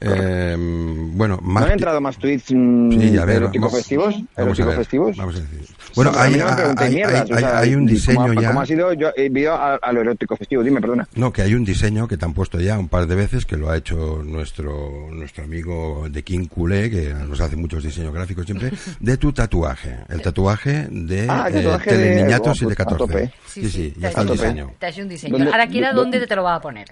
Em, 0.00 1.16
bueno, 1.16 1.38
¿No 1.42 1.48
más. 1.48 1.64
han 1.64 1.72
entrado 1.72 2.00
más 2.00 2.16
tweets 2.18 2.52
mm, 2.52 2.90
Sí, 2.92 3.16
a 3.18 3.24
ver, 3.24 3.36
eróticos 3.36 3.68
vamos- 3.70 3.78
festivos? 3.78 4.14
Vamos 4.14 4.28
a 4.36 4.42
¿Eróticos 4.42 4.66
ver. 4.68 4.76
festivos? 4.76 5.16
Vamos 5.16 5.36
a 5.36 5.40
decir. 5.40 5.76
Bueno, 5.94 6.12
Sí, 6.12 6.18
hay, 6.20 6.30
no 6.36 6.46
hay- 6.76 6.94
mierdas, 6.94 7.14
hay- 7.30 7.32
o 7.32 7.38
sea, 7.38 7.58
hay 7.58 7.68
un 7.74 7.80
¿cómo- 7.80 7.88
diseño 7.90 8.32
ya. 8.40 8.48
¿Cómo 8.48 8.60
ha 8.60 8.66
sido? 8.66 8.92
Yo 8.92 9.08
he 9.16 9.26
ido 9.26 9.54
a, 9.54 9.76
a 9.76 9.92
lo 9.92 10.00
erótico 10.02 10.36
festivo, 10.36 10.62
dime, 10.62 10.80
perdona. 10.80 11.08
No, 11.14 11.32
que 11.32 11.42
hay 11.42 11.54
un 11.54 11.64
diseño 11.64 12.06
que 12.08 12.16
te 12.18 12.24
han 12.24 12.34
puesto 12.34 12.60
ya 12.60 12.78
un 12.78 12.88
par 12.88 13.06
de 13.06 13.14
veces, 13.14 13.46
que 13.46 13.56
lo 13.56 13.70
ha 13.70 13.76
hecho 13.76 14.22
nuestro 14.22 15.08
nuestro 15.10 15.44
amigo 15.44 16.06
de 16.10 16.22
King 16.22 16.46
Culé, 16.46 16.90
que 16.90 17.14
nos 17.14 17.40
hace 17.40 17.56
muchos 17.56 17.82
diseños 17.82 18.12
gráficos 18.12 18.44
siempre, 18.44 18.72
de 19.00 19.16
tu 19.16 19.32
tatuaje. 19.32 19.96
El 20.08 20.20
tatuaje 20.20 20.88
de 20.90 21.26
Ah, 21.28 21.46
el 21.48 21.56
eh, 21.56 21.62
de- 21.70 21.78
Teleñañatos 21.78 22.60
oh, 22.62 22.64
y 22.66 22.68
de 22.68 22.74
pues, 22.74 22.80
a 22.80 22.84
14. 22.90 23.12
tope. 23.12 23.32
Sí, 23.46 23.68
sí, 23.70 23.90
te 23.92 24.00
ya 24.00 24.08
está 24.08 24.20
el 24.22 24.28
diseño. 24.28 24.72
Te 24.78 24.86
ha 24.86 24.88
hecho 24.90 25.02
un 25.02 25.08
diseño. 25.08 25.32
¿Dónde- 25.38 25.50
Ahora, 25.52 25.66
Kira, 25.66 25.92
dónde- 25.92 26.18
¿dónde 26.18 26.26
te 26.26 26.36
lo 26.36 26.42
vas 26.42 26.58
a 26.58 26.60
poner? 26.60 26.86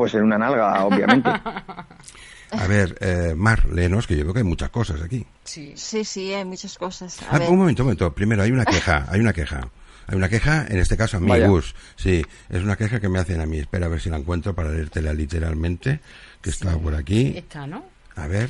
Pues 0.00 0.14
en 0.14 0.22
una 0.22 0.38
nalga, 0.38 0.82
obviamente. 0.86 1.28
A 1.28 2.66
ver, 2.66 2.96
eh, 3.02 3.34
Mar, 3.36 3.66
léenos, 3.66 4.06
que 4.06 4.16
yo 4.16 4.22
creo 4.22 4.32
que 4.32 4.38
hay 4.40 4.44
muchas 4.46 4.70
cosas 4.70 5.02
aquí. 5.02 5.26
Sí. 5.44 5.74
Sí, 5.76 6.04
sí, 6.04 6.32
hay 6.32 6.46
muchas 6.46 6.78
cosas. 6.78 7.20
A 7.22 7.36
Ah, 7.36 7.38
ver. 7.38 7.50
un 7.50 7.58
momento, 7.58 7.82
un 7.82 7.88
momento. 7.88 8.10
Primero, 8.14 8.42
hay 8.42 8.50
una 8.50 8.64
queja, 8.64 9.04
hay 9.10 9.20
una 9.20 9.34
queja. 9.34 9.68
Hay 10.06 10.16
una 10.16 10.30
queja, 10.30 10.66
en 10.70 10.78
este 10.78 10.96
caso 10.96 11.18
a 11.18 11.20
mí. 11.20 11.38
Gus. 11.40 11.74
Sí, 11.96 12.24
es 12.48 12.62
una 12.62 12.76
queja 12.76 12.98
que 12.98 13.10
me 13.10 13.18
hacen 13.18 13.42
a 13.42 13.46
mí. 13.46 13.58
Espera 13.58 13.84
a 13.86 13.88
ver 13.90 14.00
si 14.00 14.08
la 14.08 14.16
encuentro 14.16 14.54
para 14.54 14.70
leértela 14.70 15.12
literalmente, 15.12 16.00
que 16.40 16.48
está 16.48 16.78
por 16.78 16.94
aquí. 16.94 17.34
Esta, 17.36 17.66
¿no? 17.66 17.84
A 18.16 18.26
ver. 18.26 18.48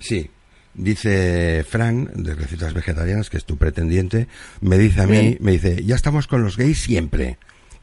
Sí. 0.00 0.28
Dice 0.74 1.64
Fran, 1.68 2.10
de 2.14 2.34
Recetas 2.34 2.74
Vegetarianas, 2.74 3.30
que 3.30 3.36
es 3.36 3.44
tu 3.44 3.56
pretendiente, 3.56 4.26
me 4.60 4.76
dice 4.76 5.02
a 5.02 5.06
mí, 5.06 5.36
me 5.40 5.52
dice, 5.52 5.84
ya 5.84 5.94
estamos 5.94 6.26
con 6.26 6.42
los 6.42 6.56
gays 6.56 6.80
siempre, 6.80 7.38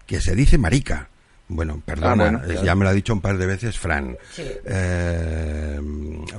que 0.05 0.19
se 0.19 0.35
dice 0.35 0.57
marica. 0.57 1.07
Bueno, 1.49 1.81
perdona, 1.85 2.11
Ah, 2.11 2.15
bueno, 2.15 2.39
claro. 2.43 2.63
ya 2.63 2.75
me 2.75 2.83
lo 2.83 2.89
ha 2.89 2.93
dicho 2.93 3.13
un 3.13 3.21
par 3.21 3.37
de 3.37 3.45
veces 3.45 3.77
Fran. 3.79 4.17
Sí. 4.31 4.43
Eh, 4.65 5.79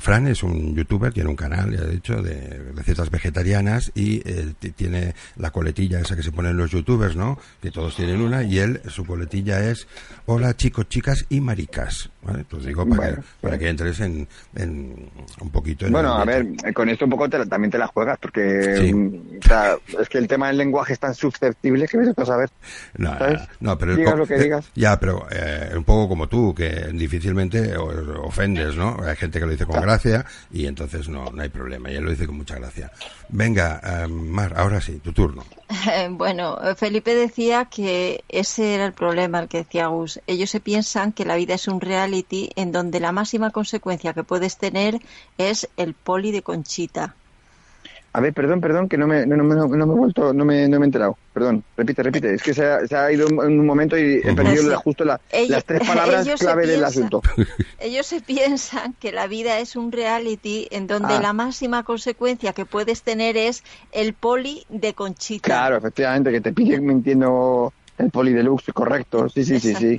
Fran 0.01 0.27
es 0.29 0.43
un 0.43 0.75
youtuber, 0.75 1.13
tiene 1.13 1.31
un 1.31 1.37
canal, 1.37 1.75
ya 1.77 1.85
he 1.85 1.91
dicho, 1.91 2.21
de 2.23 2.73
recetas 2.75 3.11
vegetarianas 3.11 3.91
y 3.95 4.21
eh, 4.29 4.53
tiene 4.77 5.15
la 5.37 5.51
coletilla 5.51 6.01
esa 6.01 6.15
que 6.17 6.23
se 6.23 6.33
ponen 6.33 6.57
los 6.57 6.71
youtubers, 6.71 7.17
¿no? 7.17 7.39
Que 7.63 7.71
todos 7.71 7.97
tienen 7.97 8.21
una 8.21 8.43
y 8.43 8.59
él, 8.59 8.81
su 8.89 9.05
coletilla 9.05 9.61
es 9.71 9.87
Hola 10.27 10.55
chicos, 10.57 10.89
chicas 10.89 11.25
y 11.31 11.41
maricas. 11.41 12.11
¿Vale? 12.21 12.45
Pues 12.51 12.65
digo 12.67 12.87
para, 12.87 12.97
Bueno, 13.01 13.17
que, 13.17 13.23
para 13.41 13.57
bueno. 13.57 13.59
que 13.59 13.69
entres 13.71 14.01
en, 14.01 14.29
en 14.57 15.09
un 15.41 15.51
poquito 15.51 15.87
en 15.87 15.93
Bueno, 15.93 16.15
el 16.17 16.21
a 16.21 16.25
ver, 16.27 16.47
eh, 16.65 16.73
con 16.75 16.89
esto 16.91 17.07
un 17.07 17.11
poco 17.13 17.27
te 17.31 17.47
también 17.47 17.71
te 17.71 17.79
la 17.79 17.87
juegas, 17.87 18.19
porque 18.21 18.75
Sí. 18.77 18.93
mm, 18.93 19.39
o 19.43 19.49
sea, 19.49 19.77
es 19.99 20.09
que 20.11 20.19
el 20.19 20.29
tema 20.29 20.49
del 20.49 20.59
lenguaje 20.59 20.93
es 20.93 20.99
tan 20.99 21.15
susceptible 21.15 21.87
que 21.89 21.97
tú 22.13 22.21
a 22.23 22.27
saber. 22.27 22.51
No, 22.99 23.17
¿sabes? 23.17 23.41
no, 23.61 23.79
pero 23.79 23.93
el 23.93 23.97
Digas 23.99 24.13
co- 24.13 24.19
lo 24.19 24.27
que 24.27 24.35
eh, 24.35 24.43
digas. 24.43 24.69
Ya, 24.75 24.98
pero 24.99 25.27
eh, 25.31 25.73
un 25.77 25.85
poco 25.85 26.09
como 26.09 26.29
tú, 26.29 26.55
que 26.55 26.89
difícilmente 26.93 27.77
ofendes, 27.77 28.77
¿no? 28.77 28.97
Hay 29.05 29.17
gente 29.17 29.39
que 29.39 29.47
lo 29.47 29.53
dice 29.53 29.67
con 29.67 29.81
gracia 29.81 30.25
y 30.53 30.67
entonces 30.67 31.09
no, 31.09 31.31
no 31.31 31.43
hay 31.43 31.49
problema. 31.49 31.91
Y 31.91 31.97
él 31.97 32.05
lo 32.05 32.11
dice 32.11 32.27
con 32.27 32.37
mucha 32.37 32.57
gracia. 32.57 32.91
Venga, 33.29 33.81
eh, 33.85 34.09
Mar, 34.09 34.55
ahora 34.57 34.81
sí, 34.81 35.01
tu 35.03 35.13
turno. 35.13 35.45
Bueno, 36.11 36.59
Felipe 36.77 37.15
decía 37.15 37.67
que 37.67 38.25
ese 38.29 38.75
era 38.75 38.87
el 38.87 38.93
problema, 38.93 39.41
el 39.41 39.49
que 39.49 39.59
decía 39.59 39.87
Gus. 39.89 40.21
Ellos 40.27 40.51
se 40.51 40.61
piensan 40.61 41.13
que 41.13 41.25
la 41.25 41.37
vida 41.37 41.55
es 41.55 41.69
un 41.69 41.81
reality 41.81 42.51
en 42.57 42.73
donde 42.73 43.01
la 43.01 43.13
máxima 43.13 43.51
consecuencia 43.51 44.15
que 44.15 44.25
puedes 44.25 44.57
tener 44.59 45.01
es 45.37 45.69
el 45.77 45.95
poli 45.95 46.33
de 46.33 46.43
Conchita. 46.43 47.15
A 48.11 48.21
ver, 48.21 48.33
perdón, 48.33 48.61
perdón, 48.63 48.89
que 48.89 48.97
no 48.97 49.07
me, 49.07 49.27
no, 49.27 49.37
no, 49.37 49.45
no, 49.45 49.67
no 49.69 49.87
me 49.87 49.93
he 49.93 49.97
vuelto, 49.97 50.33
no 50.33 50.45
me, 50.45 50.67
no 50.67 50.79
me 50.81 50.85
he 50.85 50.89
enterado. 50.89 51.17
Perdón, 51.35 51.63
repite, 51.77 52.03
repite. 52.03 52.35
Es 52.35 52.43
que 52.43 52.55
se 52.55 52.65
ha, 52.65 52.87
se 52.87 52.97
ha 52.97 53.13
ido 53.13 53.29
en 53.29 53.61
un 53.61 53.67
momento 53.67 53.99
y 53.99 54.21
he 54.25 54.35
perdido 54.35 54.63
Sí. 54.63 54.69
la- 54.71 54.77
justo 54.77 55.05
la- 55.05 55.21
Ellos- 55.31 55.51
las 55.51 55.65
tres 55.65 55.81
palabras 55.87 56.27
clave 56.41 56.67
del 56.67 56.83
asunto. 56.85 57.21
Ellos 57.79 58.07
se 58.07 58.21
piensan 58.23 58.95
que 58.95 59.13
la 59.13 59.27
vida 59.27 59.59
es 59.59 59.77
un 59.77 59.93
reality 59.93 60.67
en 60.71 60.87
donde 60.87 61.15
Ah. 61.15 61.21
la 61.21 61.33
máxima 61.35 61.83
consecuencia 61.85 62.55
que 62.55 62.65
puedes 62.65 63.03
tener 63.03 63.37
es 63.37 63.63
el 63.93 64.15
poli 64.15 64.65
de 64.71 64.95
Conchita. 64.95 65.45
Claro, 65.47 65.77
efectivamente, 65.77 66.33
que 66.33 66.41
te 66.41 66.53
pillen 66.53 66.87
mintiendo 66.87 67.73
el 67.99 68.11
poli 68.11 68.33
deluxe, 68.33 68.73
correcto. 68.73 69.29
Sí, 69.29 69.45
sí, 69.45 69.61
sí, 69.61 69.75
sí. 69.75 69.97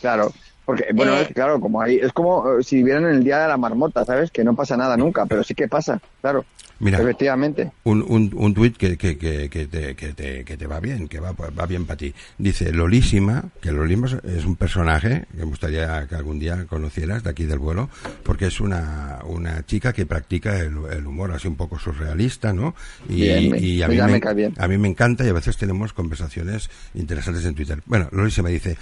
Claro. 0.00 0.32
Porque, 0.64 0.86
bueno, 0.92 1.14
Eh. 1.14 1.22
es, 1.22 1.28
claro, 1.34 1.60
como 1.60 1.80
ahí, 1.80 1.96
es 1.96 2.12
como 2.12 2.58
eh, 2.58 2.62
si 2.62 2.76
vivieran 2.76 3.04
en 3.04 3.10
el 3.16 3.24
día 3.24 3.38
de 3.40 3.48
la 3.48 3.56
marmota, 3.56 4.04
¿sabes? 4.04 4.30
Que 4.30 4.44
no 4.44 4.54
pasa 4.54 4.76
nada 4.76 4.96
nunca, 4.98 5.24
pero 5.24 5.42
sí 5.42 5.54
que 5.54 5.66
pasa, 5.66 5.98
claro. 6.20 6.44
Mira, 6.80 7.00
Efectivamente. 7.00 7.72
un, 7.84 8.02
un, 8.06 8.30
un 8.36 8.54
tuit 8.54 8.76
que, 8.76 8.96
que, 8.96 9.18
que, 9.18 9.50
que 9.50 9.66
te, 9.66 9.96
que, 9.96 10.12
te, 10.12 10.44
que 10.44 10.56
te 10.56 10.66
va 10.68 10.78
bien, 10.78 11.08
que 11.08 11.18
va, 11.18 11.32
va 11.32 11.66
bien 11.66 11.86
para 11.86 11.96
ti. 11.96 12.14
Dice 12.38 12.72
Lolísima, 12.72 13.46
que 13.60 13.72
Lolísima 13.72 14.06
es 14.22 14.44
un 14.44 14.54
personaje 14.54 15.24
que 15.32 15.38
me 15.38 15.44
gustaría 15.44 16.06
que 16.06 16.14
algún 16.14 16.38
día 16.38 16.66
conocieras 16.66 17.24
de 17.24 17.30
aquí 17.30 17.46
del 17.46 17.58
vuelo, 17.58 17.90
porque 18.22 18.46
es 18.46 18.60
una, 18.60 19.18
una 19.24 19.66
chica 19.66 19.92
que 19.92 20.06
practica 20.06 20.58
el, 20.60 20.76
el 20.92 21.04
humor 21.06 21.32
así 21.32 21.48
un 21.48 21.56
poco 21.56 21.78
surrealista, 21.80 22.52
¿no? 22.52 22.76
Y, 23.08 23.22
Bien, 23.22 23.50
me- 23.50 23.58
y 23.58 23.82
a, 23.82 23.86
pues 23.86 23.98
mí 23.98 24.04
me, 24.06 24.12
me 24.12 24.20
cae 24.20 24.34
bien. 24.34 24.54
a 24.56 24.68
mí 24.68 24.78
me 24.78 24.86
encanta 24.88 25.24
y 25.24 25.28
a 25.30 25.32
veces 25.32 25.56
tenemos 25.56 25.92
conversaciones 25.92 26.70
interesantes 26.94 27.44
en 27.44 27.54
Twitter. 27.56 27.82
Bueno, 27.86 28.08
Lolísima 28.12 28.50
dice, 28.50 28.76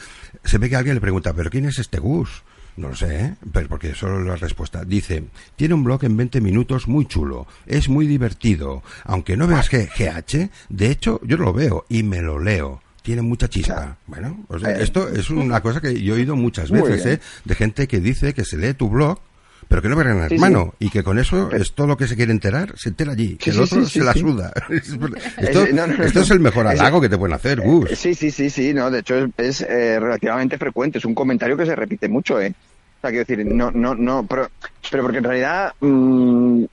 se 0.45 0.59
ve 0.59 0.69
que 0.69 0.77
alguien 0.77 0.97
le 0.97 1.01
pregunta, 1.01 1.33
¿pero 1.33 1.49
quién 1.49 1.65
es 1.65 1.79
este 1.79 1.99
Gus? 1.99 2.43
No 2.77 2.89
lo 2.91 2.95
sé, 2.97 3.21
¿eh? 3.21 3.35
Pero 3.53 3.69
porque 3.69 3.95
solo 3.95 4.23
la 4.23 4.37
respuesta. 4.37 4.85
Dice, 4.85 5.25
tiene 5.57 5.75
un 5.75 5.83
blog 5.85 6.05
en 6.05 6.17
20 6.17 6.41
minutos 6.43 6.89
muy 6.89 7.07
chulo, 7.07 7.47
es 7.67 7.89
muy 7.89 8.07
divertido, 8.07 8.83
aunque 9.05 9.37
no 9.37 9.47
veas 9.47 9.69
que 9.71 9.87
GH, 9.87 10.51
de 10.69 10.91
hecho 10.91 11.21
yo 11.25 11.37
lo 11.39 11.53
veo 11.53 11.87
y 11.89 12.03
me 12.03 12.21
lo 12.21 12.39
leo. 12.39 12.83
Tiene 13.03 13.23
mucha 13.23 13.49
chispa. 13.49 13.97
Bueno, 14.07 14.45
o 14.49 14.59
sea, 14.59 14.73
Eh. 14.73 14.83
esto 14.83 15.09
es 15.09 15.31
una 15.31 15.61
cosa 15.63 15.81
que 15.81 16.03
yo 16.03 16.15
he 16.15 16.19
oído 16.19 16.35
muchas 16.37 16.71
veces. 16.71 17.07
¿eh? 17.07 17.21
De 17.45 17.55
gente 17.55 17.87
que 17.87 18.01
dice 18.01 18.35
que 18.35 18.45
se 18.45 18.57
lee 18.59 18.75
tu 18.75 18.89
blog, 18.91 19.21
pero 19.69 19.83
que 19.83 19.89
no 19.89 19.97
ve 19.97 20.05
gran 20.05 20.23
Sí, 20.23 20.29
sí. 20.29 20.35
hermano, 20.35 20.75
y 20.79 20.91
que 20.91 21.03
con 21.03 21.19
eso 21.19 21.51
es 21.53 21.73
todo 21.75 21.87
lo 21.87 21.97
que 21.97 22.07
se 22.07 22.17
quiere 22.17 22.33
enterar, 22.33 22.73
se 22.77 22.89
entera 22.91 23.13
allí, 23.13 23.37
que 23.37 23.51
Sí, 23.51 23.57
el 23.59 23.65
otro 23.65 23.85
se 23.87 24.01
la 24.05 24.13
suda. 24.15 24.53
esto 24.71 25.65
Eh, 25.65 25.71
no, 25.73 25.87
no, 25.87 25.95
no, 25.97 26.05
esto 26.05 26.19
no. 26.21 26.25
es 26.25 26.31
el 26.31 26.41
mejor 26.41 26.67
halago 26.67 27.01
que 27.01 27.09
te 27.09 27.19
pueden 27.19 27.35
hacer, 27.35 27.61
Gus. 27.61 27.91
Sí, 27.99 28.15
sí, 28.15 28.31
sí, 28.31 28.51
sí, 28.51 28.73
no, 28.75 28.91
de 28.91 29.01
hecho 29.01 29.17
es, 29.17 29.31
es, 29.39 29.61
eh, 29.63 29.99
relativamente 30.01 30.59
frecuente, 30.59 30.99
es 30.99 31.05
un 31.05 31.15
comentario 31.15 31.57
que 31.57 31.67
se 31.67 31.75
repite 31.77 32.09
mucho, 32.09 32.41
¿eh? 32.41 32.55
O 32.99 33.01
sea, 33.01 33.11
quiero 33.11 33.25
decir, 33.27 33.45
no, 33.47 33.71
no, 33.71 33.95
no, 33.95 34.25
pero, 34.27 34.49
pero 34.91 35.03
porque 35.03 35.19
en 35.19 35.25
realidad 35.25 35.73
mm, 35.81 36.65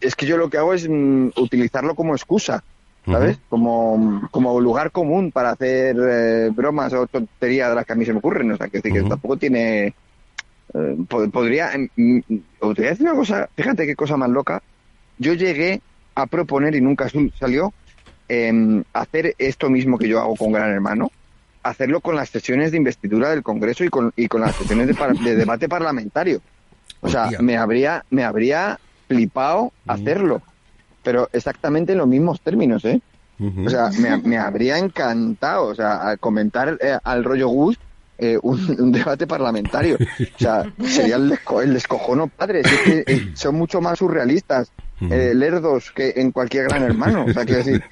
es 0.00 0.14
que 0.14 0.26
yo 0.26 0.36
lo 0.36 0.48
que 0.48 0.58
hago 0.58 0.74
es 0.74 0.88
mm, 0.88 1.28
utilizarlo 1.36 1.94
como 1.94 2.14
excusa, 2.14 2.62
¿sabes? 3.04 3.36
Ujú. 3.36 3.44
Como, 3.48 4.28
como 4.30 4.60
lugar 4.60 4.90
común 4.92 5.32
para 5.32 5.50
hacer 5.50 5.96
eh, 6.08 6.50
bromas 6.54 6.92
o 6.92 7.06
tonterías 7.08 7.70
de 7.70 7.74
las 7.74 7.84
que 7.86 7.92
a 7.94 7.96
mí 7.96 8.04
se 8.04 8.12
me 8.12 8.18
ocurren, 8.20 8.52
o 8.52 8.56
sea, 8.56 8.68
decir 8.68 8.92
Ujú. 8.92 9.02
que 9.02 9.08
tampoco 9.08 9.36
tiene... 9.36 9.94
eh, 10.74 10.96
po- 11.08 11.28
podría, 11.30 11.72
em, 11.72 11.88
mm, 11.96 12.18
os 12.60 12.74
voy 12.76 12.86
a 12.86 12.90
decir 12.90 13.06
una 13.06 13.16
cosa, 13.16 13.48
fíjate 13.56 13.86
qué 13.86 13.94
cosa 13.96 14.16
más 14.16 14.30
loca, 14.30 14.62
yo 15.18 15.34
llegué 15.34 15.80
a 16.14 16.26
proponer 16.26 16.74
y 16.74 16.80
nunca 16.80 17.08
salió 17.38 17.72
em, 18.28 18.82
hacer 18.92 19.34
esto 19.38 19.68
mismo 19.68 19.98
que 19.98 20.08
yo 20.08 20.20
hago 20.20 20.36
con 20.36 20.52
Gran 20.52 20.70
Hermano, 20.70 21.10
hacerlo 21.62 22.00
con 22.00 22.16
las 22.16 22.30
sesiones 22.30 22.70
de 22.70 22.76
investidura 22.78 23.30
del 23.30 23.42
Congreso 23.42 23.84
y 23.84 23.88
con, 23.88 24.12
y 24.16 24.26
con 24.28 24.40
las 24.40 24.54
sesiones 24.56 24.86
de, 24.86 24.94
par- 24.94 25.16
de 25.16 25.36
debate 25.36 25.68
parlamentario. 25.68 26.40
O 27.00 27.08
sea, 27.08 27.24
Hostia. 27.24 27.42
me 27.42 27.56
habría, 27.56 28.04
me 28.10 28.24
habría 28.24 28.78
flipado 29.08 29.72
hacerlo, 29.86 30.40
pero 31.02 31.28
exactamente 31.32 31.92
en 31.92 31.98
los 31.98 32.06
mismos 32.08 32.40
términos, 32.40 32.84
¿eh? 32.84 33.00
O 33.66 33.68
sea, 33.70 33.90
me, 33.98 34.16
me 34.18 34.38
habría 34.38 34.78
encantado, 34.78 35.66
o 35.66 35.74
sea, 35.74 36.16
comentar 36.20 36.78
eh, 36.80 36.96
al 37.02 37.24
rollo 37.24 37.48
Gus 37.48 37.76
eh, 38.22 38.38
un, 38.42 38.76
un 38.80 38.92
debate 38.92 39.26
parlamentario. 39.26 39.96
O 39.96 40.38
sea, 40.38 40.64
sería 40.86 41.16
el, 41.16 41.30
desco- 41.30 41.62
el 41.62 41.74
descojono 41.74 42.28
padre. 42.28 42.62
Si 42.64 42.74
es 42.74 42.80
que 42.80 43.04
eh, 43.06 43.30
son 43.34 43.56
mucho 43.56 43.80
más 43.80 43.98
surrealistas, 43.98 44.70
eh, 45.00 45.32
lerdos 45.34 45.90
que 45.94 46.12
en 46.16 46.30
cualquier 46.32 46.64
gran 46.68 46.82
hermano. 46.84 47.24
O 47.28 47.32
sea, 47.32 47.44
quiero 47.44 47.64
decir, 47.64 47.82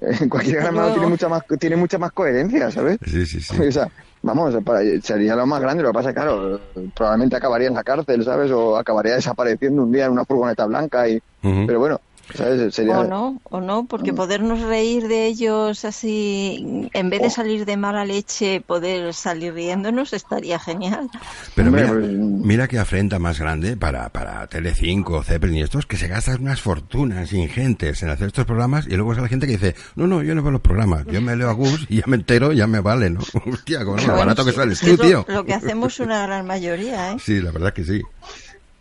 en 0.00 0.28
cualquier 0.28 0.56
gran 0.56 0.66
hermano 0.68 0.92
tiene 0.92 1.06
mucha 1.08 1.28
más, 1.28 1.42
tiene 1.58 1.76
mucha 1.76 1.98
más 1.98 2.12
coherencia, 2.12 2.70
¿sabes? 2.70 2.98
sí, 3.06 3.24
sí. 3.26 3.40
sí. 3.40 3.58
O 3.60 3.72
sea, 3.72 3.88
vamos, 4.22 4.54
para- 4.64 4.80
sería 5.02 5.34
lo 5.36 5.46
más 5.46 5.60
grande. 5.60 5.82
Lo 5.82 5.90
que 5.90 5.94
pasa, 5.94 6.12
claro, 6.12 6.60
probablemente 6.94 7.36
acabaría 7.36 7.68
en 7.68 7.74
la 7.74 7.82
cárcel, 7.84 8.24
¿sabes? 8.24 8.50
O 8.50 8.76
acabaría 8.76 9.14
desapareciendo 9.14 9.82
un 9.82 9.92
día 9.92 10.06
en 10.06 10.12
una 10.12 10.24
furgoneta 10.24 10.66
blanca. 10.66 11.08
y. 11.08 11.20
Pero 11.66 11.78
bueno, 11.78 12.00
¿Sabes? 12.32 12.74
Sería... 12.74 13.00
O 13.00 13.04
no, 13.04 13.40
o 13.44 13.60
no, 13.60 13.86
porque 13.86 14.12
podernos 14.12 14.60
reír 14.60 15.08
de 15.08 15.26
ellos 15.26 15.84
así, 15.84 16.88
en 16.92 17.10
vez 17.10 17.22
de 17.22 17.30
salir 17.30 17.64
de 17.66 17.76
mala 17.76 18.04
leche, 18.04 18.60
poder 18.60 19.12
salir 19.14 19.52
riéndonos, 19.54 20.12
estaría 20.12 20.58
genial. 20.58 21.10
Pero 21.54 21.70
mira, 21.70 21.88
pues, 21.88 22.06
mira 22.10 22.68
qué 22.68 22.78
afrenta 22.78 23.18
más 23.18 23.38
grande 23.38 23.76
para, 23.76 24.08
para 24.08 24.46
Telecinco, 24.46 25.22
Zeppelin 25.22 25.56
y 25.58 25.62
estos, 25.62 25.86
que 25.86 25.96
se 25.96 26.08
gastan 26.08 26.40
unas 26.42 26.60
fortunas 26.60 27.32
ingentes 27.32 28.02
en 28.02 28.10
hacer 28.10 28.28
estos 28.28 28.46
programas 28.46 28.86
y 28.86 28.96
luego 28.96 29.12
es 29.12 29.18
la 29.18 29.28
gente 29.28 29.46
que 29.46 29.52
dice, 29.52 29.74
no, 29.94 30.06
no, 30.06 30.22
yo 30.22 30.34
no 30.34 30.42
veo 30.42 30.52
los 30.52 30.60
programas, 30.60 31.04
yo 31.06 31.20
me 31.20 31.36
leo 31.36 31.50
a 31.50 31.52
Gus 31.52 31.86
y 31.88 31.98
ya 31.98 32.04
me 32.06 32.16
entero, 32.16 32.52
ya 32.52 32.66
me 32.66 32.80
vale, 32.80 33.10
¿no? 33.10 33.20
Hostia, 33.46 33.84
con 33.84 33.96
lo 33.96 34.02
Bueno, 34.02 34.16
barato 34.16 34.44
que 34.44 34.52
sales 34.52 34.80
tú, 34.80 34.92
es 34.92 34.98
lo- 34.98 35.04
tío. 35.04 35.24
Lo, 35.28 35.44
que 35.44 35.54
hacemos 35.54 36.00
una 36.00 36.22
gran 36.26 36.46
mayoría, 36.46 37.12
¿eh? 37.12 37.16
Sí, 37.20 37.40
la 37.40 37.50
verdad 37.50 37.72
que 37.72 37.84
sí. 37.84 38.02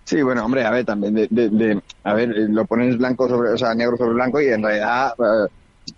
Sí, 0.05 0.21
bueno, 0.21 0.45
hombre, 0.45 0.65
a 0.65 0.71
ver, 0.71 0.85
también, 0.85 1.13
de, 1.15 1.27
de- 1.31 1.49
de- 1.49 1.81
a 2.03 2.13
ver, 2.13 2.29
eh, 2.31 2.47
lo 2.49 2.65
pones 2.65 2.97
blanco 2.97 3.27
sobre, 3.29 3.51
o 3.51 3.57
sea, 3.57 3.73
negro 3.73 3.95
sobre 3.97 4.13
blanco 4.13 4.41
y 4.41 4.47
en 4.47 4.61
realidad 4.63 5.13
eh, 5.17 5.47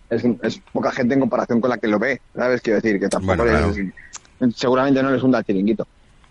es, 0.09 0.25
es 0.43 0.61
poca 0.71 0.91
gente 0.91 1.15
en 1.15 1.21
comparación 1.21 1.61
con 1.61 1.69
la 1.71 1.77
que 1.79 1.87
lo 1.87 1.99
ve, 1.99 2.21
¿sabes? 2.33 2.61
Quiero 2.61 2.81
decir, 2.81 2.99
que 2.99 3.09
tampoco 3.09 3.43
Bueno, 3.43 3.71
es- 4.39 4.55
seguramente 4.57 5.03
no 5.03 5.11
les 5.11 5.23
hunda 5.23 5.39
el 5.39 5.45
chiringuito. 5.45 5.85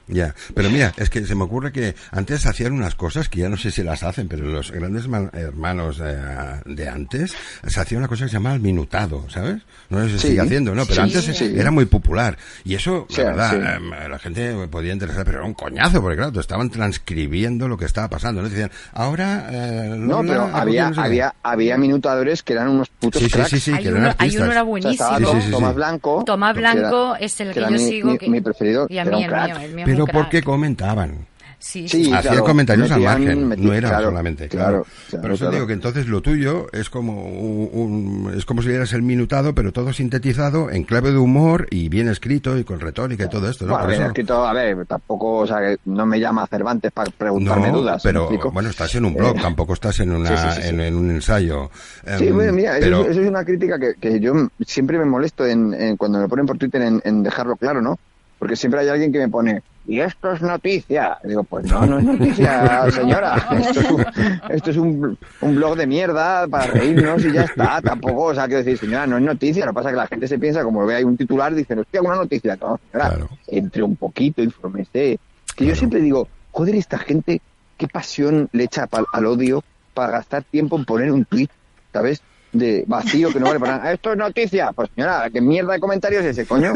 Ya, 0.07 0.35
pero 0.55 0.69
mira, 0.71 0.93
es 0.99 1.09
que 1.09 1.25
se 1.25 1.35
me 1.35 1.45
ocurre 1.45 1.73
que 1.73 1.95
antes 2.11 2.45
hacían 2.47 2.73
unas 2.73 2.95
cosas 2.95 3.29
que 3.29 3.41
ya 3.41 3.49
no 3.49 3.57
sé 3.57 3.71
si 3.71 3.83
las 3.83 4.03
hacen, 4.03 4.29
pero 4.29 4.45
los 4.45 4.71
grandes 4.71 5.09
ma- 5.09 5.31
hermanos 5.33 5.99
eh, 6.05 6.17
de 6.67 6.89
antes 6.89 7.35
se 7.67 7.81
hacía 7.81 7.97
una 7.99 8.07
cosa 8.09 8.25
que 8.25 8.29
se 8.31 8.35
llama 8.37 8.53
el 8.55 8.61
minutado, 8.61 9.25
¿sabes? 9.31 9.63
No 9.89 10.01
sé 10.01 10.07
si 10.09 10.13
se 10.13 10.19
Sí, 10.19 10.29
sigue 10.29 10.41
haciendo, 10.43 10.75
¿no? 10.75 10.83
Pero 10.85 10.95
sí, 11.07 11.17
antes 11.19 11.37
sí. 11.37 11.55
era 11.57 11.71
muy 11.71 11.87
popular. 11.87 12.37
Y 12.65 12.75
eso, 12.75 13.07
Sí, 13.09 13.23
la 13.23 13.29
verdad, 13.29 13.51
sí. 13.51 13.57
eh, 14.05 14.09
la 14.09 14.19
gente 14.19 14.69
podía 14.71 14.93
interesar, 14.93 15.25
pero 15.25 15.39
era 15.39 15.47
un 15.47 15.55
coñazo, 15.55 16.01
porque 16.03 16.17
claro, 16.17 16.33
te 16.33 16.41
estaban 16.41 16.69
transcribiendo 16.71 17.69
lo 17.69 17.77
que 17.77 17.85
estaba 17.87 18.09
pasando, 18.09 18.43
¿no? 18.43 18.49
Te 18.49 18.55
decían, 18.55 18.71
ahora... 18.93 19.49
eh, 19.51 19.95
No, 19.99 20.21
pero 20.23 20.43
ha 20.43 20.61
había, 20.61 20.85
cogido 20.85 20.89
no 20.89 20.95
sé 20.95 21.01
qué". 21.01 21.07
había, 21.07 21.35
había 21.43 21.77
minutadores 21.79 22.43
que 22.43 22.53
eran 22.53 22.69
unos 22.69 22.89
putos 22.91 23.21
Sí, 23.23 23.29
sí, 23.29 23.33
cracks. 23.35 23.51
sí, 23.51 23.61
sí, 23.61 23.73
hay, 23.73 23.83
que 23.83 23.89
eran 23.89 24.01
uno, 24.01 24.09
hay 24.09 24.13
artistas. 24.29 24.43
uno 24.43 24.53
era 24.53 24.63
O 24.65 24.79
sea, 24.81 24.91
estaba 24.91 25.19
buenísimo. 25.19 25.33
Sí, 25.35 25.41
sí, 25.41 25.47
sí, 25.47 25.51
Tomás. 25.53 25.75
Blanco. 25.75 26.23
Tomás 26.27 26.57
era- 26.57 27.17
es 27.21 27.41
el 27.41 27.53
que 27.53 27.61
yo 27.61 27.71
mi- 27.71 27.79
sigo. 27.79 28.11
mi- 28.13 28.19
que- 28.19 28.29
mi 28.29 28.41
preferido, 28.41 28.87
Y 28.89 28.99
a 28.99 29.03
era 29.03 29.11
mí, 29.11 29.17
un 29.19 29.23
el 29.25 29.29
crack. 29.31 29.47
mío, 29.47 29.57
el 29.61 29.75
mío 29.75 29.85
Pero 30.03 30.07
porque 30.07 30.43
comentaban. 30.43 31.27
Sí, 31.57 31.89
Sí, 31.89 32.05
sí. 32.05 32.13
Hacía 32.13 32.33
claro, 32.33 32.45
comentarios 32.45 32.91
al 32.91 33.01
margen, 33.01 33.49
no 33.57 33.73
era 33.73 33.89
claro, 33.89 34.05
solamente, 34.09 34.49
claro. 34.49 34.83
claro, 34.83 34.87
claro, 35.09 35.23
Pero 35.23 35.35
eso 35.35 35.51
digo 35.51 35.67
que 35.67 35.73
entonces 35.73 36.07
lo 36.09 36.21
tuyo 36.21 36.67
es 36.75 36.91
como 36.91 37.25
un, 37.25 37.71
un- 38.27 38.35
es 38.37 38.45
como 38.45 38.61
si 38.61 38.69
dieras 38.69 38.93
el 38.93 39.01
minutado, 39.01 39.55
pero 39.55 39.73
todo 39.73 39.91
sintetizado 39.95 40.71
en 40.71 40.83
clave 40.85 41.11
de 41.13 41.17
humor 41.17 41.67
y 41.71 41.89
bien 41.89 42.09
escrito 42.09 42.59
y 42.59 42.65
con 42.65 42.81
retórica 42.81 43.25
y 43.25 43.29
todo 43.31 43.49
esto, 43.49 43.65
¿no? 43.65 43.73
Bueno, 43.73 43.87
bien 43.89 44.01
eso- 44.03 44.09
escrito, 44.09 44.45
a 44.47 44.53
ver, 44.53 44.85
tampoco, 44.85 45.39
o 45.39 45.47
sea, 45.47 45.61
que 45.61 45.79
no 45.87 46.05
me 46.05 46.21
llama 46.21 46.47
Cervantes 46.49 46.93
para 46.93 47.11
preguntarme 47.11 47.73
no, 47.73 47.79
dudas. 47.79 48.05
¿me 48.05 48.13
pero 48.13 48.29
bueno, 48.53 48.69
estás 48.69 48.95
en 48.97 49.07
un 49.07 49.15
blog, 49.15 49.35
Eh, 49.39 49.41
tampoco 49.41 49.73
estás 49.73 49.99
en 50.01 50.13
una 50.13 50.29
sí, 50.29 50.37
sí, 50.37 50.57
sí, 50.57 50.63
sí. 50.65 50.69
En, 50.69 50.81
en 50.83 50.95
un 50.97 51.11
ensayo. 51.13 51.71
Sí, 52.19 52.31
bueno, 52.31 52.53
mira, 52.53 52.73
eso, 52.77 52.81
pero 52.85 53.01
es- 53.05 53.09
eso 53.13 53.23
es 53.23 53.29
una 53.29 53.43
crítica 53.45 53.79
que, 53.79 53.95
que 53.99 54.21
yo 54.21 54.35
siempre 54.67 54.99
me 54.99 55.07
molesto 55.07 55.47
en, 55.47 55.73
en 55.73 55.97
cuando 55.97 56.19
me 56.19 56.29
ponen 56.29 56.45
por 56.45 56.59
Twitter 56.59 56.83
en, 56.83 57.01
en 57.07 57.23
dejarlo 57.23 57.57
claro, 57.57 57.81
¿no? 57.81 57.99
Porque 58.39 58.55
siempre 58.57 58.81
hay 58.81 58.89
alguien 58.89 59.11
que 59.11 59.19
me 59.21 59.29
pone, 59.31 59.63
y 59.87 60.01
esto 60.01 60.32
es 60.32 60.41
noticia. 60.43 61.18
Y 61.24 61.28
digo, 61.28 61.45
pues 61.45 61.70
no, 61.70 61.85
no 61.87 61.99
es 61.99 62.05
noticia, 62.05 62.91
señora. 62.91 63.37
Esto 63.59 63.80
es, 63.80 63.91
un, 63.91 64.07
esto 64.51 64.70
es 64.70 64.76
un, 64.76 65.18
un 65.41 65.55
blog 65.55 65.76
de 65.76 65.87
mierda 65.87 66.47
para 66.49 66.66
reírnos 66.68 67.24
y 67.24 67.32
ya 67.32 67.43
está. 67.43 67.80
Tampoco, 67.82 68.24
o 68.24 68.35
sea, 68.35 68.47
quiero 68.47 68.62
decir, 68.64 68.78
señora, 68.78 69.07
no 69.07 69.16
es 69.18 69.22
noticia. 69.22 69.66
Lo 69.66 69.72
que 69.72 69.74
pasa 69.76 69.89
es 69.91 69.93
que 69.95 70.01
la 70.01 70.07
gente 70.07 70.28
se 70.28 70.39
piensa, 70.39 70.62
como 70.62 70.85
ve 70.87 70.97
ahí 70.97 71.05
un 71.05 71.16
titular, 71.16 71.55
dicen, 71.55 71.78
hostia, 71.80 72.01
una 72.03 72.16
noticia. 72.16 72.57
No, 72.57 72.78
señora, 72.91 73.11
Claro. 73.11 73.28
entre 73.49 73.82
un 73.82 73.97
poquito, 73.97 74.43
infórmese. 74.43 75.18
Que 75.57 75.66
yo 75.66 75.74
siempre 75.74 76.01
digo, 76.01 76.28
joder, 76.51 76.74
esta 76.76 76.99
gente, 76.99 77.41
qué 77.76 77.87
pasión 77.89 78.49
le 78.53 78.64
echa 78.64 78.89
al 79.12 79.26
odio 79.26 79.62
para 79.93 80.12
gastar 80.12 80.43
tiempo 80.45 80.76
en 80.76 80.85
poner 80.85 81.12
un 81.12 81.24
tuit, 81.24 81.51
¿sabes? 81.93 82.22
De 82.55 82.85
vacío 82.87 83.31
que 83.31 83.39
no 83.41 83.47
vale 83.47 83.61
para 83.61 83.77
nada. 83.79 83.93
Esto 83.93 84.13
es 84.13 84.17
noticia. 84.19 84.71
Pues 84.73 84.89
señora, 84.95 85.29
¿qué 85.31 85.41
mierda 85.41 85.73
de 85.75 85.81
comentarios 85.81 86.23
es 86.25 86.39
ese, 86.39 86.47
coño? 86.47 86.73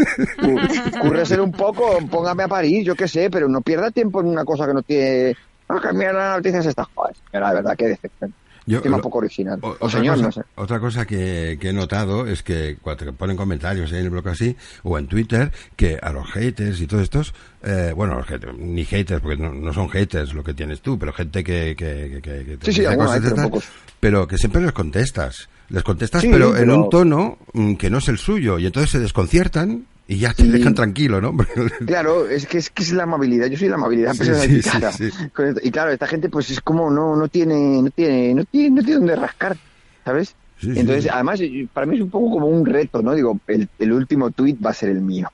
Cúrreselo 1.00 1.44
un 1.44 1.52
poco, 1.52 1.98
póngame 2.10 2.42
a 2.44 2.48
París, 2.48 2.84
yo 2.84 2.94
qué 2.94 3.08
sé, 3.08 3.30
pero 3.30 3.48
no 3.48 3.60
pierda 3.60 3.90
tiempo 3.90 4.20
en 4.20 4.26
una 4.26 4.44
cosa 4.44 4.66
que 4.66 4.74
no 4.74 4.82
tiene... 4.82 5.36
Ah, 5.68 5.78
qué 5.82 5.92
mierda 5.92 6.30
de 6.32 6.36
noticias 6.38 6.64
es 6.64 6.70
esta. 6.70 6.84
Joder, 6.94 7.14
señora, 7.30 7.48
de 7.50 7.54
verdad, 7.56 7.76
qué 7.76 7.86
decepción. 7.88 8.34
Yo- 8.66 8.82
Tema 8.82 8.96
lo- 8.98 9.02
poco 9.02 9.18
original. 9.18 9.58
O- 9.62 9.68
otra, 9.70 9.88
señor, 9.90 10.16
cosa, 10.16 10.26
no 10.26 10.32
sé. 10.32 10.42
otra 10.56 10.80
cosa 10.80 11.06
que, 11.06 11.56
que 11.60 11.70
he 11.70 11.72
notado 11.72 12.26
es 12.26 12.42
que 12.42 12.76
cuando 12.82 13.04
te 13.06 13.12
ponen 13.12 13.36
comentarios 13.36 13.90
en 13.92 13.98
el 13.98 14.10
blog 14.10 14.28
así 14.28 14.56
o 14.82 14.98
en 14.98 15.06
Twitter 15.06 15.50
que 15.76 15.98
a 16.02 16.10
los 16.12 16.30
haters 16.32 16.78
y 16.80 16.86
todos 16.86 17.04
estos, 17.04 17.34
eh, 17.62 17.92
bueno, 17.96 18.16
los 18.16 18.26
haters, 18.26 18.56
ni 18.58 18.84
haters 18.84 19.20
porque 19.22 19.36
no, 19.42 19.54
no 19.54 19.72
son 19.72 19.88
haters 19.88 20.34
lo 20.34 20.42
que 20.44 20.52
tienes 20.54 20.80
tú, 20.82 20.98
pero 20.98 21.12
gente 21.14 21.42
que, 21.44 21.74
que, 21.76 22.20
que, 22.22 22.56
te 22.58 22.72
Sí, 22.72 22.82
sí, 22.82 22.96
cosas 22.96 23.32
pocos. 23.42 23.68
pero 24.00 24.26
que 24.26 24.36
siempre 24.36 24.60
les 24.60 24.72
contestas. 24.72 25.48
Les 25.70 25.82
contestas, 25.82 26.22
Sí, 26.22 26.28
pero, 26.30 26.56
en 26.56 26.70
un 26.70 26.88
tono 26.88 27.38
mm, 27.52 27.74
que 27.74 27.90
no 27.90 27.98
es 27.98 28.08
el 28.08 28.18
suyo 28.18 28.58
y 28.58 28.66
entonces 28.66 28.90
se 28.90 28.98
desconciertan 29.00 29.84
y 30.06 30.16
ya 30.16 30.32
te 30.32 30.42
Sí. 30.44 30.48
dejan 30.48 30.74
tranquilo, 30.74 31.20
¿no? 31.20 31.36
Claro, 31.86 32.26
es 32.28 32.46
que 32.46 32.56
es 32.58 32.70
que 32.70 32.82
es 32.82 32.92
la 32.92 33.02
amabilidad. 33.02 33.46
Yo 33.48 33.58
soy 33.58 33.68
la 33.68 33.74
amabilidad 33.74 34.14
Sí, 34.14 34.30
esto. 34.30 35.60
Y 35.62 35.70
claro, 35.70 35.90
esta 35.90 36.06
gente 36.06 36.30
pues 36.30 36.50
es 36.50 36.60
como 36.62 36.90
no 36.90 37.14
no 37.16 37.28
tiene 37.28 37.82
no 37.82 37.90
tiene 37.90 38.34
no 38.34 38.44
tiene 38.44 38.70
no 38.70 38.82
tiene 38.82 38.98
dónde 38.98 39.16
rascar, 39.16 39.56
¿sabes? 40.04 40.34
Entonces, 40.62 41.08
además 41.12 41.40
para 41.72 41.86
mí 41.86 41.96
es 41.96 42.02
un 42.02 42.10
poco 42.10 42.30
como 42.32 42.46
un 42.48 42.66
reto, 42.66 43.00
¿no? 43.02 43.14
Digo, 43.14 43.38
el, 43.46 43.68
el 43.78 43.92
último 43.92 44.30
tuit 44.30 44.58
va 44.64 44.70
a 44.70 44.74
ser 44.74 44.88
el 44.90 45.00
mío. 45.02 45.28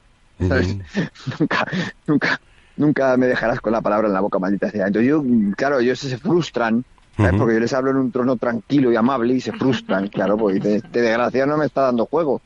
¿Sabes? 0.49 0.76
Nunca 1.39 1.66
nunca 2.09 2.41
nunca 2.76 3.16
me 3.16 3.28
dejarás 3.28 3.61
con 3.61 3.72
la 3.72 3.80
palabra 3.80 4.09
en 4.09 4.14
la 4.14 4.20
boca, 4.20 4.39
maldita 4.41 4.68
sea. 4.70 4.89
Entonces 4.89 5.09
yo, 5.09 5.24
claro, 5.57 5.78
ellos 5.78 6.01
se 6.01 6.18
frustran, 6.18 6.85
Porque 7.16 7.54
yo 7.54 7.60
les 7.60 7.72
hablo 7.72 7.90
en 7.90 7.96
un 7.98 8.10
trono 8.10 8.36
tranquilo 8.36 8.90
y 8.92 8.96
amable 8.96 9.34
y 9.34 9.40
se 9.40 9.52
frustran, 9.52 10.08
claro, 10.08 10.36
porque 10.36 10.58
este, 10.58 10.76
este 10.76 11.00
desgraciado 11.00 11.46
no 11.48 11.56
me 11.58 11.66
está 11.66 11.82
dando 11.82 12.06
juego. 12.06 12.40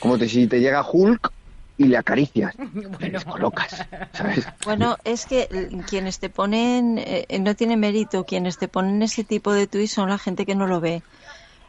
Como 0.00 0.18
te, 0.18 0.28
si 0.28 0.46
te 0.46 0.60
llega 0.60 0.84
Hulk 0.86 1.32
y 1.78 1.84
le 1.84 1.96
acaricias, 1.96 2.54
Bueno. 2.72 2.98
te 2.98 3.10
descolocas, 3.10 3.86
¿sabes? 4.12 4.46
Bueno, 4.64 4.96
es 5.04 5.24
que 5.26 5.48
quienes 5.88 6.18
te 6.18 6.28
ponen, 6.28 6.98
eh, 6.98 7.26
no 7.40 7.54
tiene 7.54 7.76
mérito, 7.76 8.24
quienes 8.24 8.58
te 8.58 8.68
ponen 8.68 9.00
ese 9.02 9.24
tipo 9.24 9.52
de 9.52 9.66
tuit 9.66 9.88
son 9.88 10.10
la 10.10 10.18
gente 10.18 10.44
que 10.44 10.54
no 10.54 10.66
lo 10.66 10.80
ve. 10.80 11.02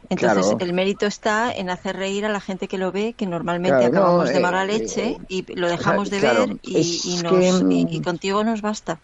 Entonces, 0.08 0.46
Claro. 0.46 0.58
el 0.60 0.72
mérito 0.72 1.06
está 1.06 1.52
en 1.52 1.70
hacer 1.70 1.96
reír 1.96 2.24
a 2.24 2.28
la 2.28 2.40
gente 2.40 2.66
que 2.68 2.78
lo 2.78 2.90
ve, 2.90 3.14
que 3.16 3.26
normalmente 3.26 3.78
Claro, 3.78 3.92
no, 3.92 4.00
acabamos 4.00 4.28
de 4.30 4.36
eh, 4.36 4.40
mala 4.40 4.64
eh, 4.64 4.66
leche 4.66 5.16
y 5.28 5.54
lo 5.54 5.68
dejamos 5.68 6.10
de 6.10 6.18
claro, 6.18 6.46
ver 6.46 6.56
y, 6.62 7.20
nos, 7.22 7.32
que, 7.32 7.64
mm, 7.64 7.70
y, 7.72 7.86
y 7.90 8.00
contigo 8.02 8.42
nos 8.42 8.62
basta. 8.62 8.98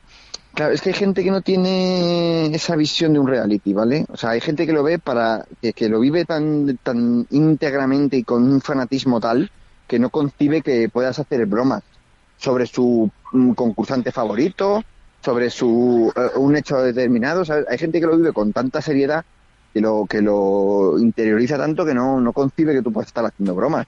Claro, 0.57 0.73
es 0.73 0.81
que 0.81 0.89
hay 0.89 0.95
gente 0.95 1.23
que 1.23 1.31
no 1.31 1.43
tiene 1.43 2.47
esa 2.47 2.77
visión 2.77 3.13
de 3.13 3.19
un 3.19 3.29
reality, 3.29 3.75
¿vale? 3.75 4.07
O 4.09 4.17
sea, 4.17 4.31
hay 4.31 4.41
gente 4.41 4.65
que 4.65 4.73
lo 4.73 4.83
ve 4.83 4.99
para, 4.99 5.45
que, 5.61 5.89
lo 5.91 6.01
vive 6.01 6.25
tan, 6.25 6.79
tan 6.79 7.27
íntegramente 7.29 8.17
y 8.17 8.25
con 8.25 8.43
un 8.43 8.63
fanatismo 8.63 9.21
tal 9.21 9.51
que 9.87 9.99
no 9.99 10.09
concibe 10.09 10.63
que 10.63 10.89
puedas 10.89 11.19
hacer 11.19 11.45
bromas 11.45 11.83
sobre 12.39 12.65
su 12.67 13.11
mm, 13.33 13.53
concursante 13.53 14.13
favorito, 14.13 14.83
sobre 15.23 15.51
su 15.51 16.11
eh, 16.17 16.39
un 16.39 16.57
hecho 16.57 16.79
determinado. 16.79 17.45
¿sabes? 17.45 17.67
Hay 17.69 17.77
gente 17.77 18.01
que 18.01 18.07
lo 18.07 18.17
vive 18.17 18.33
con 18.33 18.55
tanta 18.55 18.81
seriedad 18.81 19.27
que 19.75 19.83
lo 19.83 20.07
que 20.09 20.23
lo 20.23 20.99
interioriza 20.99 21.59
tanto 21.59 21.85
que 21.85 21.93
no, 21.93 22.19
no 22.19 22.33
concibe 22.33 22.73
que 22.73 22.81
tú 22.81 22.91
puedas 22.95 23.09
estar 23.09 23.27
haciendo 23.27 23.55
bromas. 23.55 23.87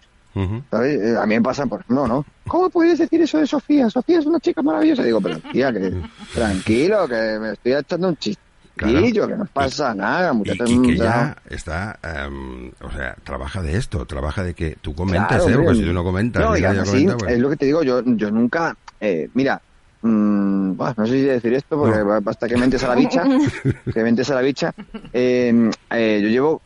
¿Sabes? 0.70 1.00
Eh, 1.00 1.16
A 1.18 1.26
mí 1.26 1.34
me 1.36 1.42
pasa, 1.42 1.66
por 1.66 1.80
ejemplo, 1.80 2.06
¿no? 2.06 2.24
¿Cómo 2.46 2.70
puedes 2.70 2.98
decir 2.98 3.20
eso 3.20 3.38
de 3.38 3.46
Sofía? 3.46 3.90
Sofía 3.90 4.18
es 4.20 4.26
una 4.26 4.40
chica 4.40 4.62
maravillosa. 4.62 5.02
Digo, 5.02 5.20
pero 5.20 5.38
tía, 5.52 5.72
que 5.72 5.92
tranquilo, 6.32 7.06
que 7.08 7.38
me 7.40 7.52
estoy 7.52 7.72
echando 7.74 8.08
un 8.08 8.16
chistillo, 8.16 9.26
que 9.28 9.36
no 9.36 9.46
pasa 9.52 9.94
nada, 9.94 10.32
Y, 10.32 10.36
muchachos. 10.36 10.70
y 10.70 10.82
que 10.82 10.96
ya 10.96 11.36
está, 11.50 11.98
em, 12.02 12.70
o 12.80 12.90
sea, 12.90 13.16
trabaja 13.24 13.60
de 13.62 13.76
esto, 13.76 14.06
trabaja 14.06 14.42
de 14.44 14.54
que 14.54 14.76
tú 14.80 14.94
comentes, 14.94 15.26
claro, 15.42 15.48
¿eh? 15.50 15.54
Porque 15.64 15.74
si 15.80 15.84
tú 15.84 15.92
no 15.92 16.04
comentas, 16.04 16.42
No, 16.42 16.48
comenta, 16.84 17.16
pues- 17.16 17.32
es 17.32 17.38
lo 17.40 17.50
que 17.50 17.56
te 17.56 17.66
digo, 17.66 17.82
yo, 17.82 18.02
yo 18.04 18.30
nunca, 18.30 18.74
eh, 19.00 19.28
mira, 19.34 19.60
mm, 20.02 20.72
buah, 20.76 20.94
no 20.96 21.06
sé 21.06 21.12
si 21.12 21.22
decir 21.22 21.54
esto 21.54 21.76
porque 21.78 21.98
No. 21.98 22.20
basta 22.22 22.46
que 22.48 22.56
mentes 22.56 22.82
a 22.84 22.88
la 22.88 22.94
bicha, 22.94 23.24
que 23.94 24.02
mentes 24.04 24.30
a 24.30 24.34
la 24.36 24.40
bicha. 24.42 24.72
Eh, 25.12 25.70
eh, 25.90 26.20
yo 26.22 26.28
llevo, 26.28 26.62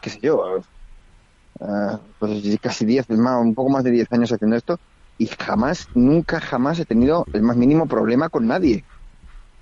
qué 0.00 0.10
sé 0.10 0.18
yo, 0.22 0.60
eh, 1.60 1.98
pues 2.18 2.42
casi 2.60 2.84
10, 2.84 3.08
más, 3.10 3.40
un 3.40 3.54
poco 3.54 3.70
más 3.70 3.84
de 3.84 3.90
10 3.90 4.06
años 4.10 4.32
haciendo 4.32 4.56
esto 4.56 4.76
y 5.18 5.26
jamás, 5.26 5.86
nunca, 5.94 6.40
jamás 6.40 6.78
he 6.80 6.84
tenido 6.84 7.28
el 7.32 7.42
más 7.42 7.56
mínimo 7.56 7.86
problema 7.86 8.28
con 8.28 8.46
nadie. 8.46 8.84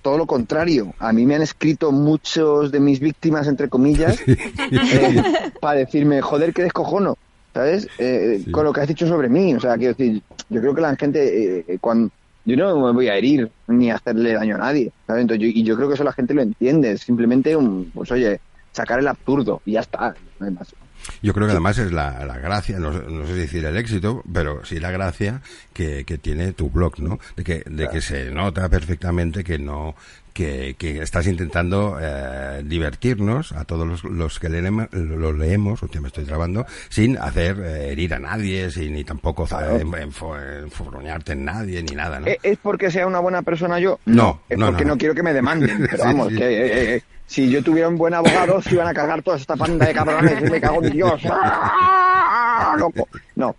Todo 0.01 0.17
lo 0.17 0.25
contrario, 0.27 0.93
a 0.99 1.13
mí 1.13 1.25
me 1.25 1.35
han 1.35 1.41
escrito 1.43 1.91
muchos 1.91 2.71
de 2.71 2.79
mis 2.79 2.99
víctimas, 2.99 3.47
entre 3.47 3.69
comillas, 3.69 4.17
eh, 4.71 5.23
para 5.61 5.79
decirme, 5.79 6.21
joder, 6.21 6.53
qué 6.53 6.63
descojono, 6.63 7.15
¿sabes? 7.53 7.89
Eh, 7.97 8.41
Sí. 8.43 8.51
Con 8.51 8.65
lo 8.65 8.73
que 8.73 8.81
has 8.81 8.87
dicho 8.87 9.07
sobre 9.07 9.29
mí, 9.29 9.53
o 9.55 9.59
sea, 9.59 9.77
quiero 9.77 9.93
decir, 9.93 10.21
yo 10.49 10.59
creo 10.59 10.75
que 10.75 10.81
la 10.81 10.95
gente, 10.97 11.59
eh, 11.71 11.77
cuando 11.79 12.09
yo 12.45 12.57
no 12.57 12.75
me 12.87 12.91
voy 12.91 13.07
a 13.07 13.15
herir 13.15 13.49
ni 13.67 13.91
a 13.91 13.95
hacerle 13.95 14.33
daño 14.33 14.55
a 14.55 14.57
nadie, 14.59 14.91
¿sabes? 15.07 15.21
Entonces, 15.21 15.41
yo- 15.43 15.47
y 15.59 15.63
yo 15.63 15.77
creo 15.77 15.87
que 15.87 15.93
eso 15.93 16.03
la 16.03 16.11
gente 16.11 16.33
lo 16.33 16.41
entiende, 16.41 16.91
es 16.91 17.01
simplemente 17.01 17.55
un, 17.55 17.89
pues 17.91 18.11
oye, 18.11 18.39
sacar 18.73 18.99
el 18.99 19.07
absurdo 19.07 19.61
y 19.63 19.73
ya 19.73 19.79
está, 19.81 20.17
no 20.39 20.45
hay 20.47 20.51
más. 20.51 20.75
Yo 21.21 21.33
creo 21.33 21.47
que 21.47 21.51
además 21.51 21.77
es 21.77 21.91
la, 21.91 22.25
la 22.25 22.37
gracia, 22.37 22.79
no, 22.79 22.91
no 22.91 23.25
sé 23.27 23.33
decir 23.33 23.65
el 23.65 23.77
éxito, 23.77 24.23
pero 24.31 24.63
sí 24.65 24.79
la 24.79 24.91
gracia 24.91 25.41
que, 25.73 26.03
que 26.05 26.17
tiene 26.17 26.53
tu 26.53 26.69
blog, 26.69 26.99
¿no? 26.99 27.19
De 27.35 27.43
que, 27.43 27.63
de 27.65 27.89
que 27.89 28.01
se 28.01 28.31
nota 28.31 28.69
perfectamente 28.69 29.43
que 29.43 29.57
no, 29.59 29.95
que, 30.33 30.75
que 30.77 31.01
estás 31.01 31.27
intentando 31.27 31.97
eh, 32.01 32.61
divertirnos 32.65 33.51
a 33.51 33.65
todos 33.65 33.87
los, 33.87 34.03
los 34.03 34.39
que 34.39 34.49
leemos, 34.49 34.87
los 34.91 35.37
leemos, 35.37 35.83
hostia, 35.83 36.01
me 36.01 36.07
estoy 36.07 36.25
trabando, 36.25 36.65
sin 36.89 37.17
hacer 37.17 37.59
eh, 37.59 37.91
herir 37.91 38.13
a 38.13 38.19
nadie, 38.19 38.71
sin 38.71 38.93
ni 38.93 39.03
tampoco 39.03 39.45
Claro. 39.45 39.77
enfurruñarte 39.77 41.33
en 41.33 41.45
nadie, 41.45 41.83
ni 41.83 41.95
nada, 41.95 42.19
¿no? 42.19 42.27
¿E- 42.27 42.39
¿Es 42.43 42.57
porque 42.61 42.89
sea 42.91 43.07
una 43.07 43.19
buena 43.19 43.41
persona 43.41 43.79
yo? 43.79 43.99
No, 44.05 44.41
Es 44.49 44.57
porque 44.57 44.71
no, 44.83 44.89
no, 44.89 44.93
no. 44.95 44.97
quiero 44.97 45.13
que 45.15 45.23
me 45.23 45.33
demanden. 45.33 45.77
Pero 45.89 45.97
Sí, 45.97 46.03
vamos, 46.03 46.29
sí. 46.29 46.35
que 46.37 46.43
eh, 46.45 46.95
eh, 46.95 47.01
si 47.27 47.49
yo 47.49 47.63
tuviera 47.63 47.87
un 47.87 47.97
buen 47.97 48.13
abogado, 48.13 48.61
se 48.61 48.75
iban 48.75 48.87
a 48.87 48.93
cargar 48.93 49.21
toda 49.21 49.37
esta 49.37 49.55
panda 49.55 49.85
de 49.85 49.93
cabrones 49.93 50.41
y 50.41 50.51
me 50.51 50.61
cago 50.61 50.83
en 50.83 50.91
Dios. 50.91 51.21
¡Ah! 51.29 52.75
Loco. 52.77 53.07
No. 53.35 53.55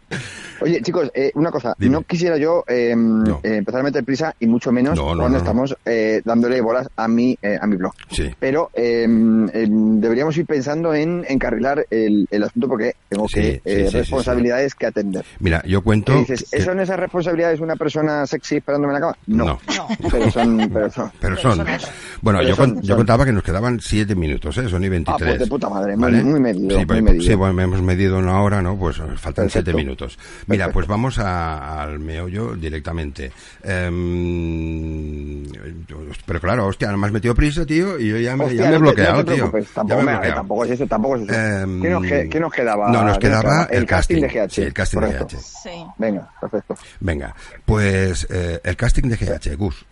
Oye, 0.64 0.80
chicos, 0.82 1.10
eh, 1.14 1.30
una 1.34 1.50
cosa. 1.50 1.74
Dime. 1.78 1.92
No 1.92 2.02
quisiera 2.02 2.38
yo 2.38 2.64
eh, 2.66 2.94
No. 2.96 3.40
eh, 3.42 3.56
empezar 3.56 3.80
a 3.82 3.84
meter 3.84 4.02
prisa 4.02 4.34
y 4.40 4.46
mucho 4.46 4.72
menos 4.72 4.96
No, 4.96 5.02
no, 5.02 5.06
cuando 5.08 5.24
no, 5.24 5.28
no. 5.30 5.36
estamos 5.38 5.76
eh, 5.84 6.22
dándole 6.24 6.60
bolas 6.62 6.88
a 6.96 7.06
mi, 7.06 7.36
eh, 7.42 7.58
a 7.60 7.66
mi 7.66 7.76
blog. 7.76 7.92
Sí. 8.10 8.30
Pero 8.40 8.70
eh, 8.74 9.06
eh, 9.52 9.66
deberíamos 9.68 10.36
ir 10.38 10.46
pensando 10.46 10.94
en 10.94 11.24
encarrilar 11.28 11.86
el, 11.90 12.26
el 12.30 12.42
asunto 12.42 12.66
porque 12.68 12.94
tengo 13.10 13.28
Sí, 13.28 13.34
que 13.34 13.42
sí, 13.52 13.60
eh, 13.66 13.84
sí, 13.84 13.90
sí, 13.90 13.96
responsabilidades 13.98 14.74
que 14.74 14.86
atender. 14.86 15.24
Mira, 15.40 15.62
yo 15.66 15.82
cuento... 15.82 16.12
¿Qué 16.14 16.18
dices? 16.20 16.48
que- 16.50 16.56
¿Eso 16.58 16.72
en 16.72 16.80
esas 16.80 16.98
responsabilidades 16.98 17.60
una 17.60 17.76
persona 17.76 18.26
sexy 18.26 18.56
esperándome 18.56 18.94
en 18.94 19.00
la 19.00 19.06
cama? 19.06 19.16
No. 19.26 19.44
No. 19.44 19.58
No. 19.76 19.88
Pero 20.10 20.30
son, 20.30 20.70
pero 20.72 20.90
son. 20.90 21.10
Pero 21.20 21.36
son. 21.36 21.56
son. 21.56 21.66
Bueno, 22.22 22.38
Pero 22.38 22.48
yo, 22.50 22.56
son- 22.56 22.74
con- 22.74 22.82
yo 22.82 22.88
son. 22.88 22.96
contaba 22.96 23.24
que 23.26 23.32
nos 23.32 23.42
quedaban 23.42 23.80
siete 23.80 24.14
minutos, 24.14 24.56
¿eh? 24.58 24.68
Son 24.68 24.82
y 24.82 24.88
23. 24.88 25.14
Ah, 25.22 25.26
pues 25.30 25.40
de 25.40 25.46
puta 25.46 25.68
madre, 25.68 25.94
muy- 25.96 26.24
muy 26.24 26.40
medido, 26.40 26.70
Sí, 26.70 26.76
muy 26.76 26.86
pues, 26.86 27.02
medido. 27.02 27.22
sí, 27.24 27.34
bueno, 27.34 27.60
hemos 27.60 27.82
medido 27.82 28.18
una 28.18 28.40
hora, 28.40 28.62
¿no? 28.62 28.78
Pues 28.78 28.98
nos 28.98 29.20
faltan 29.20 29.44
Perfecto. 29.46 29.70
siete 29.70 29.74
minutos. 29.74 30.18
Mira, 30.54 30.72
pues 30.72 30.86
vamos 30.86 31.18
a- 31.18 31.82
al 31.82 31.98
meollo 31.98 32.54
directamente. 32.56 33.30
Em, 33.62 35.44
pero 36.26 36.40
claro, 36.40 36.66
hostia, 36.66 36.90
no 36.90 36.96
me 36.98 37.06
has 37.06 37.12
metido 37.12 37.34
prisa, 37.34 37.64
tío, 37.66 37.98
y 37.98 38.08
yo 38.08 38.18
ya 38.18 38.36
me, 38.36 38.44
Hostia, 38.46 38.62
ya 38.64 38.70
me 38.70 38.76
he 38.76 38.78
bloqueado, 38.78 39.16
no 39.18 39.24
te 39.24 39.34
tío. 39.34 39.50
preocupes, 39.50 39.68
Ya 39.68 39.74
Tampoco, 39.74 40.02
me 40.02 40.10
he 40.10 40.14
bloqueado. 40.14 40.34
tampoco 40.36 40.64
es 40.64 40.70
eso, 40.70 40.86
tampoco 40.86 41.16
es 41.16 41.22
eso. 41.22 41.34
Em, 41.34 41.82
¿Qué, 41.82 41.90
nos, 41.90 42.02
qué 42.30 42.40
nos 42.40 42.52
quedaba? 42.52 42.90
No, 42.90 43.04
nos 43.04 43.18
¿Qué 43.18 43.26
quedaba 43.28 43.64
el, 43.70 43.86
casting 43.86 44.20
de 44.22 44.28
GH. 44.28 44.50
Sí, 44.50 44.62
el 44.62 44.72
casting 44.72 44.98
correcto. 44.98 45.24
de 45.26 45.36
GH. 45.36 45.40
Sí. 45.42 45.84
Venga, 45.98 46.30
perfecto. 46.40 46.74
Venga, 47.00 47.34
pues 47.64 48.26
eh, 48.30 48.60
el 48.64 48.76
casting 48.76 49.08
de 49.08 49.16
GH, 49.16 49.56
Gus. 49.56 49.86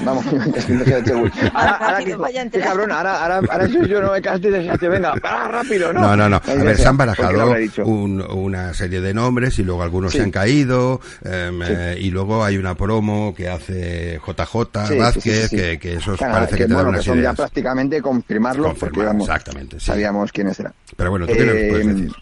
Vamos, 0.00 0.24
uy. 0.26 1.32
Ahora, 1.54 1.70
ahora, 1.76 2.04
que- 2.04 2.14
vaya 2.16 2.48
qué 2.50 2.60
cabrón, 2.60 2.92
ahora, 2.92 3.22
ahora, 3.22 3.40
ahora 3.50 3.68
soy 3.68 3.88
yo, 3.88 4.00
no 4.02 4.14
el 4.14 4.22
casting 4.22 4.50
de. 4.50 4.88
Venga, 4.88 5.14
ah, 5.22 5.48
rápido, 5.50 5.92
¿no? 5.92 6.00
No, 6.00 6.16
no, 6.16 6.28
no. 6.28 6.36
A 6.36 6.40
ver, 6.54 6.76
ya 6.76 6.82
se 6.82 6.86
han 6.88 6.96
sea, 6.96 7.14
¿por 7.14 7.16
qué 7.28 7.32
lo 7.32 7.46
barajado 7.50 7.84
un- 7.86 8.20
una 8.22 8.74
serie 8.74 9.00
de 9.00 9.14
nombres 9.14 9.58
y 9.58 9.64
luego 9.64 9.82
algunos 9.82 10.12
Sí. 10.12 10.18
se 10.18 10.24
han 10.24 10.30
caído. 10.30 11.00
em, 11.24 11.60
Sí. 11.62 11.72
eh, 11.74 11.96
y 12.00 12.10
luego 12.10 12.44
hay 12.44 12.56
una 12.58 12.74
promo 12.74 13.34
que 13.34 13.48
hace 13.48 14.20
JJ 14.24 14.86
Sí, 14.86 14.92
sí, 14.94 14.98
Vázquez, 14.98 15.22
sí, 15.24 15.32
sí, 15.42 15.48
sí. 15.48 15.56
Que, 15.56 15.78
que 15.78 15.94
esos 15.96 16.18
Claro, 16.18 16.34
parece 16.34 16.56
que, 16.56 16.66
te 16.66 16.72
bueno, 16.74 16.88
que 16.88 16.94
unas 16.94 17.04
son 17.04 17.14
ya 17.16 17.20
ideas. 17.20 17.36
prácticamente 17.36 18.02
confirmarlo, 18.02 18.62
porque 18.68 18.78
Confirmar, 18.80 19.06
vamos, 19.06 19.28
exactamente, 19.28 19.80
sí. 19.80 19.86
sabíamos 19.86 20.32
quiénes 20.32 20.60
eran. 20.60 20.72
Pero 20.96 21.10
bueno, 21.10 21.26
¿tú 21.26 21.32
qué 21.32 21.44
nos 21.44 21.54
puedes 21.54 21.86
Eh, 21.86 21.94
decir? 21.94 22.12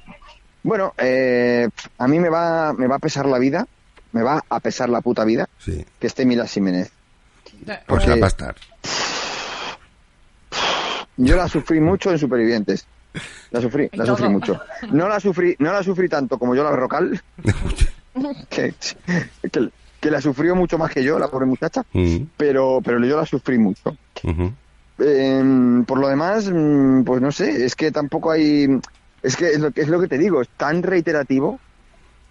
Bueno, 0.62 0.94
eh, 0.98 1.68
a 1.98 2.08
mí 2.08 2.18
me 2.20 2.28
va, 2.28 2.72
me 2.72 2.86
va 2.86 2.96
a 2.96 2.98
pesar 3.00 3.26
la 3.26 3.38
vida, 3.38 3.66
me 4.12 4.22
va 4.22 4.42
a 4.48 4.60
pesar 4.60 4.88
la 4.88 5.00
puta 5.00 5.24
vida 5.24 5.48
Sí. 5.58 5.84
que 6.00 6.06
esté 6.06 6.24
Mila 6.26 6.46
Jiménez. 6.46 6.90
Pues 7.64 7.78
porque- 7.86 8.06
la 8.10 8.16
va 8.16 8.26
a 8.26 8.28
estar. 8.28 8.54
Yo 11.18 11.36
la 11.36 11.48
sufrí 11.48 11.80
mucho 11.80 12.10
en 12.10 12.18
Supervivientes. 12.18 12.86
La 13.50 13.60
sufrí, 13.62 13.88
la 13.94 14.04
sufrí 14.04 14.28
mucho. 14.28 14.60
No 14.92 15.08
la 15.08 15.18
sufrí, 15.20 15.56
no 15.58 15.72
la 15.72 15.82
sufrí 15.82 16.08
tanto 16.08 16.38
como 16.38 16.54
yo 16.54 16.62
la 16.62 16.70
Berrocal, 16.70 17.18
que, 18.50 18.74
que, 19.50 19.70
que 20.00 20.10
la 20.10 20.20
sufrió 20.20 20.54
mucho 20.54 20.76
más 20.76 20.90
que 20.90 21.02
yo, 21.02 21.18
la 21.18 21.28
pobre 21.28 21.46
muchacha, 21.46 21.82
Mm, 21.94 22.16
pero, 22.36 22.80
pero 22.84 23.02
yo 23.04 23.16
la 23.16 23.24
sufrí 23.24 23.56
mucho. 23.58 23.96
Eh, 24.98 25.82
por 25.86 25.98
lo 25.98 26.08
demás, 26.08 26.50
mm, 26.52 27.04
pues 27.04 27.22
no 27.22 27.32
sé, 27.32 27.64
es 27.64 27.74
que 27.74 27.90
tampoco 27.90 28.30
hay, 28.30 28.68
es 29.22 29.36
que 29.36 29.48
es 29.52 29.60
lo 29.60 29.70
que 29.70 29.80
es 29.80 29.88
lo 29.88 29.98
que 30.00 30.08
te 30.08 30.18
digo, 30.18 30.42
es 30.42 30.48
tan 30.50 30.82
reiterativo. 30.82 31.58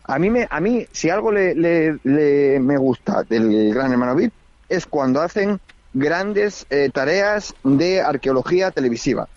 A 0.03 0.19
mí 0.19 0.30
me, 0.30 0.47
a 0.51 0.59
mí 0.59 0.86
si 0.91 1.09
algo 1.09 1.32
le, 1.32 1.55
le, 1.55 1.97
le- 2.03 2.59
me 2.59 2.78
gusta 2.78 3.23
del 3.23 3.73
Gran 3.73 3.91
Hermano 3.91 4.13
VIP 4.15 4.32
es 4.70 4.86
cuando 4.86 5.22
hacen 5.22 5.59
grandes 5.93 6.66
eh, 6.70 6.89
tareas 6.93 7.53
de 7.63 8.01
arqueología 8.01 8.72
televisiva. 8.72 9.28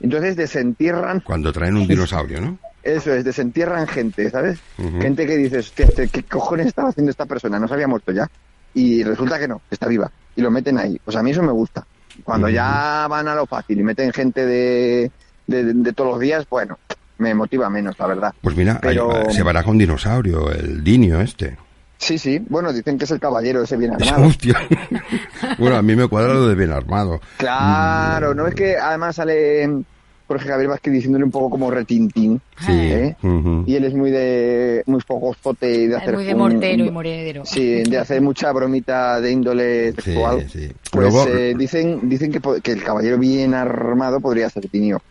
Entonces 0.00 0.36
desentierran, 0.36 1.20
Cuando 1.20 1.52
traen 1.52 1.76
un 1.76 1.86
dinosaurio, 1.86 2.40
¿no? 2.40 2.58
eso 2.82 3.12
es, 3.12 3.24
desentierran 3.24 3.86
gente, 3.86 4.30
¿sabes? 4.30 4.58
Gente 5.00 5.26
que 5.26 5.36
dices, 5.36 5.66
"Hostia, 5.68 5.84
este, 5.86 6.08
¿qué 6.08 6.22
cojones 6.22 6.68
estaba 6.68 6.88
haciendo 6.88 7.10
esta 7.10 7.26
persona? 7.26 7.58
No 7.58 7.68
se 7.68 7.74
había 7.74 7.86
muerto 7.88 8.10
ya. 8.12 8.30
Y 8.72 9.02
resulta 9.02 9.38
que 9.38 9.46
no, 9.48 9.60
está 9.70 9.86
viva. 9.88 10.10
Y 10.36 10.40
lo 10.40 10.50
meten 10.50 10.78
ahí. 10.78 10.98
Pues 11.04 11.16
a 11.16 11.22
mí 11.22 11.32
eso 11.32 11.42
me 11.42 11.52
gusta. 11.52 11.84
Cuando 12.24 12.48
ya 12.48 13.06
van 13.10 13.28
a 13.28 13.34
lo 13.34 13.46
fácil 13.46 13.78
y 13.80 13.82
meten 13.82 14.12
gente 14.12 14.46
de, 14.46 15.10
de, 15.46 15.64
de 15.74 15.92
todos 15.92 16.12
los 16.12 16.20
días, 16.20 16.46
bueno, 16.48 16.78
me 17.18 17.34
motiva 17.34 17.68
menos, 17.68 17.98
la 17.98 18.06
verdad. 18.06 18.34
Pues 18.40 18.56
mira, 18.56 18.74
hay- 18.82 18.94
Pero- 18.96 19.30
se 19.30 19.42
baraja 19.42 19.70
un 19.70 19.76
dinosaurio, 19.78 20.50
el 20.50 20.82
Dinio 20.82 21.20
este. 21.20 21.58
Sí, 22.00 22.16
sí, 22.18 22.42
bueno, 22.48 22.72
dicen 22.72 22.96
que 22.98 23.04
es 23.04 23.10
el 23.10 23.20
caballero 23.20 23.62
ese 23.62 23.76
bien 23.76 23.92
armado. 23.94 24.26
Hostia. 24.26 24.56
bueno, 25.58 25.76
a 25.76 25.82
mí 25.82 25.94
me 25.94 26.08
cuadra 26.08 26.32
lo 26.34 26.48
de 26.48 26.54
bien 26.54 26.72
armado. 26.72 27.20
Claro, 27.36 28.34
¿no 28.34 28.46
es 28.46 28.54
que 28.54 28.76
además 28.76 29.16
sale 29.16 29.68
Jorge 30.26 30.48
Javier 30.48 30.68
Vázquez 30.70 30.92
diciéndole 30.94 31.24
un 31.24 31.30
poco 31.30 31.50
como 31.50 31.70
retintín? 31.70 32.40
Sí. 32.60 32.72
¿Eh? 32.72 33.16
Y 33.66 33.74
él 33.74 33.84
es 33.84 33.94
muy 33.94 34.10
de 34.10 34.82
muy 34.86 35.00
fogostote 35.02 35.70
y 35.70 35.86
de 35.88 35.96
Es 35.96 36.02
hacer 36.02 36.14
muy 36.14 36.24
de 36.24 36.32
un- 36.34 36.38
mortero 36.38 36.84
y 36.86 36.90
moredero. 36.90 37.44
Sí, 37.44 37.82
de 37.82 37.98
hacer 37.98 38.20
mucha 38.22 38.50
bromita 38.52 39.20
de 39.20 39.32
índole 39.32 39.92
Sí, 39.92 40.02
sexual. 40.02 40.46
sí. 40.50 40.72
Pues 40.90 41.12
Luego- 41.12 41.26
eh, 41.28 41.54
dicen 41.56 42.08
dicen 42.08 42.32
que, 42.32 42.40
que 42.62 42.72
el 42.72 42.82
caballero 42.82 43.18
bien 43.18 43.52
armado 43.54 44.20
podría 44.20 44.48
ser 44.48 44.68
Tinio. 44.68 45.02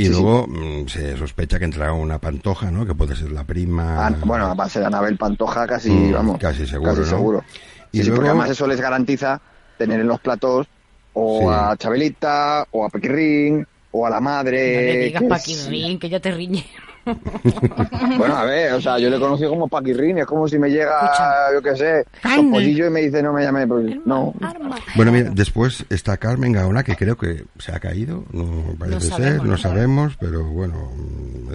Y 0.00 0.06
Sí, 0.06 0.14
sí. 0.14 0.20
luego 0.22 0.46
mm, 0.46 0.88
se 0.88 1.16
sospecha 1.18 1.58
que 1.58 1.66
entrará 1.66 1.92
una 1.92 2.18
pantoja, 2.18 2.70
¿no? 2.70 2.86
Que 2.86 2.94
puede 2.94 3.14
ser 3.14 3.30
la 3.32 3.44
prima. 3.44 4.06
Ah, 4.06 4.14
bueno, 4.24 4.54
va 4.56 4.64
a 4.64 4.68
ser 4.68 4.82
Anabel 4.84 5.16
Pantoja 5.18 5.66
casi, 5.66 5.90
Mm, 5.90 6.12
vamos. 6.12 6.38
casi 6.38 6.66
seguro, 6.66 6.90
Casi 6.92 7.00
¿no? 7.02 7.06
seguro. 7.06 7.44
Y 7.92 7.98
Sí, 7.98 8.04
sí, 8.04 8.10
porque 8.10 8.22
luego- 8.28 8.40
además 8.40 8.50
eso 8.56 8.66
les 8.66 8.80
garantiza 8.80 9.40
tener 9.76 10.00
en 10.00 10.08
los 10.08 10.18
platos 10.20 10.66
o 11.12 11.40
Sí. 11.40 11.46
a 11.50 11.76
Chabelita, 11.76 12.66
o 12.70 12.84
a 12.84 12.88
Pequirrín, 12.88 13.66
o 13.90 14.06
a 14.06 14.10
la 14.10 14.16
No 14.16 14.22
madre. 14.22 14.94
le 14.94 14.96
digas 15.06 15.20
que 15.20 15.26
es- 15.26 15.30
Paquirrín, 15.30 15.98
que 15.98 16.08
ya 16.08 16.20
te 16.20 16.30
riñe. 16.32 16.64
Bueno, 18.18 18.36
a 18.36 18.44
ver, 18.44 18.72
o 18.74 18.80
sea, 18.80 18.98
yo 18.98 19.08
le 19.10 19.16
he 19.16 19.20
conocido 19.20 19.50
como 19.50 19.68
Paquirrín, 19.68 20.18
es 20.18 20.26
como 20.26 20.46
si 20.48 20.58
me 20.58 20.68
llega, 20.68 20.92
Escucha. 21.00 21.52
yo 21.54 21.62
qué 21.62 21.76
sé, 21.76 22.04
Carne. 22.22 22.44
Topollillo 22.44 22.86
y 22.86 22.90
me 22.90 23.00
dice 23.02 23.22
no 23.22 23.32
me 23.32 23.42
llame, 23.44 23.66
pues 23.66 23.96
no. 24.04 24.34
Arma. 24.40 24.76
Bueno, 24.96 25.12
mira, 25.12 25.30
después 25.32 25.84
está 25.90 26.16
Carmen 26.16 26.52
Gaona, 26.52 26.82
que 26.82 26.96
creo 26.96 27.16
que 27.16 27.44
se 27.58 27.72
ha 27.72 27.80
caído, 27.80 28.24
no 28.32 28.74
parece 28.78 28.94
No 28.96 29.00
ser, 29.00 29.10
sabemos, 29.10 29.44
no 29.44 29.50
¿no? 29.52 29.58
sabemos, 29.58 30.16
pero 30.20 30.44
bueno, 30.44 30.90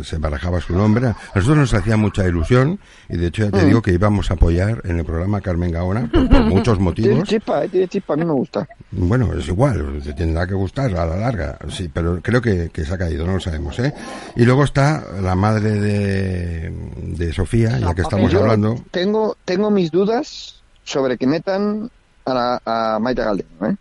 se 0.03 0.17
barajaba 0.17 0.59
su 0.61 0.75
nombre. 0.75 1.07
A 1.07 1.15
nosotros 1.35 1.57
nos 1.57 1.73
hacía 1.73 1.97
mucha 1.97 2.25
ilusión, 2.27 2.79
y 3.09 3.17
de 3.17 3.27
hecho 3.27 3.43
ya 3.45 3.51
te 3.51 3.63
Mm. 3.63 3.67
digo 3.67 3.81
que 3.81 3.91
íbamos 3.91 4.29
a 4.31 4.35
apoyar 4.35 4.81
en 4.85 4.99
el 4.99 5.05
programa 5.05 5.37
a 5.39 5.41
Carmen 5.41 5.71
Gaona, 5.71 6.09
por, 6.11 6.29
por 6.29 6.41
muchos 6.45 6.77
Tiene 6.77 6.83
motivos. 6.83 7.29
chispa, 7.29 7.63
eh, 7.65 7.69
tiene 7.69 7.87
chispa, 7.87 8.13
a 8.13 8.17
mí 8.17 8.25
me 8.25 8.33
gusta. 8.33 8.67
Bueno, 8.91 9.31
es 9.33 9.47
igual, 9.47 9.99
te 10.03 10.13
tendrá 10.13 10.45
que 10.47 10.53
gustar 10.53 10.95
a 10.95 11.05
la 11.05 11.15
larga, 11.17 11.57
sí, 11.69 11.89
pero 11.93 12.19
creo 12.21 12.41
que, 12.41 12.69
que 12.71 12.85
se 12.85 12.93
ha 12.93 12.97
caído, 12.97 13.25
no 13.25 13.33
lo 13.33 13.39
sabemos, 13.39 13.77
¿eh? 13.79 13.93
Y 14.35 14.45
luego 14.45 14.63
está 14.63 15.03
la 15.21 15.35
madre 15.45 15.71
de, 15.71 16.73
de 16.97 17.33
Sofía, 17.33 17.77
ya 17.77 17.93
que 17.93 18.01
estamos 18.01 18.31
Yo 18.31 18.41
hablando. 18.41 18.81
Tengo, 18.91 19.37
tengo 19.45 19.69
mis 19.69 19.91
dudas 19.91 20.61
sobre 20.83 21.17
que 21.17 21.27
metan 21.27 21.89
a, 22.25 22.33
la, 22.33 22.61
a 22.65 22.99
Maite 22.99 23.23
Galdeano, 23.23 23.69
¿eh? 23.69 23.75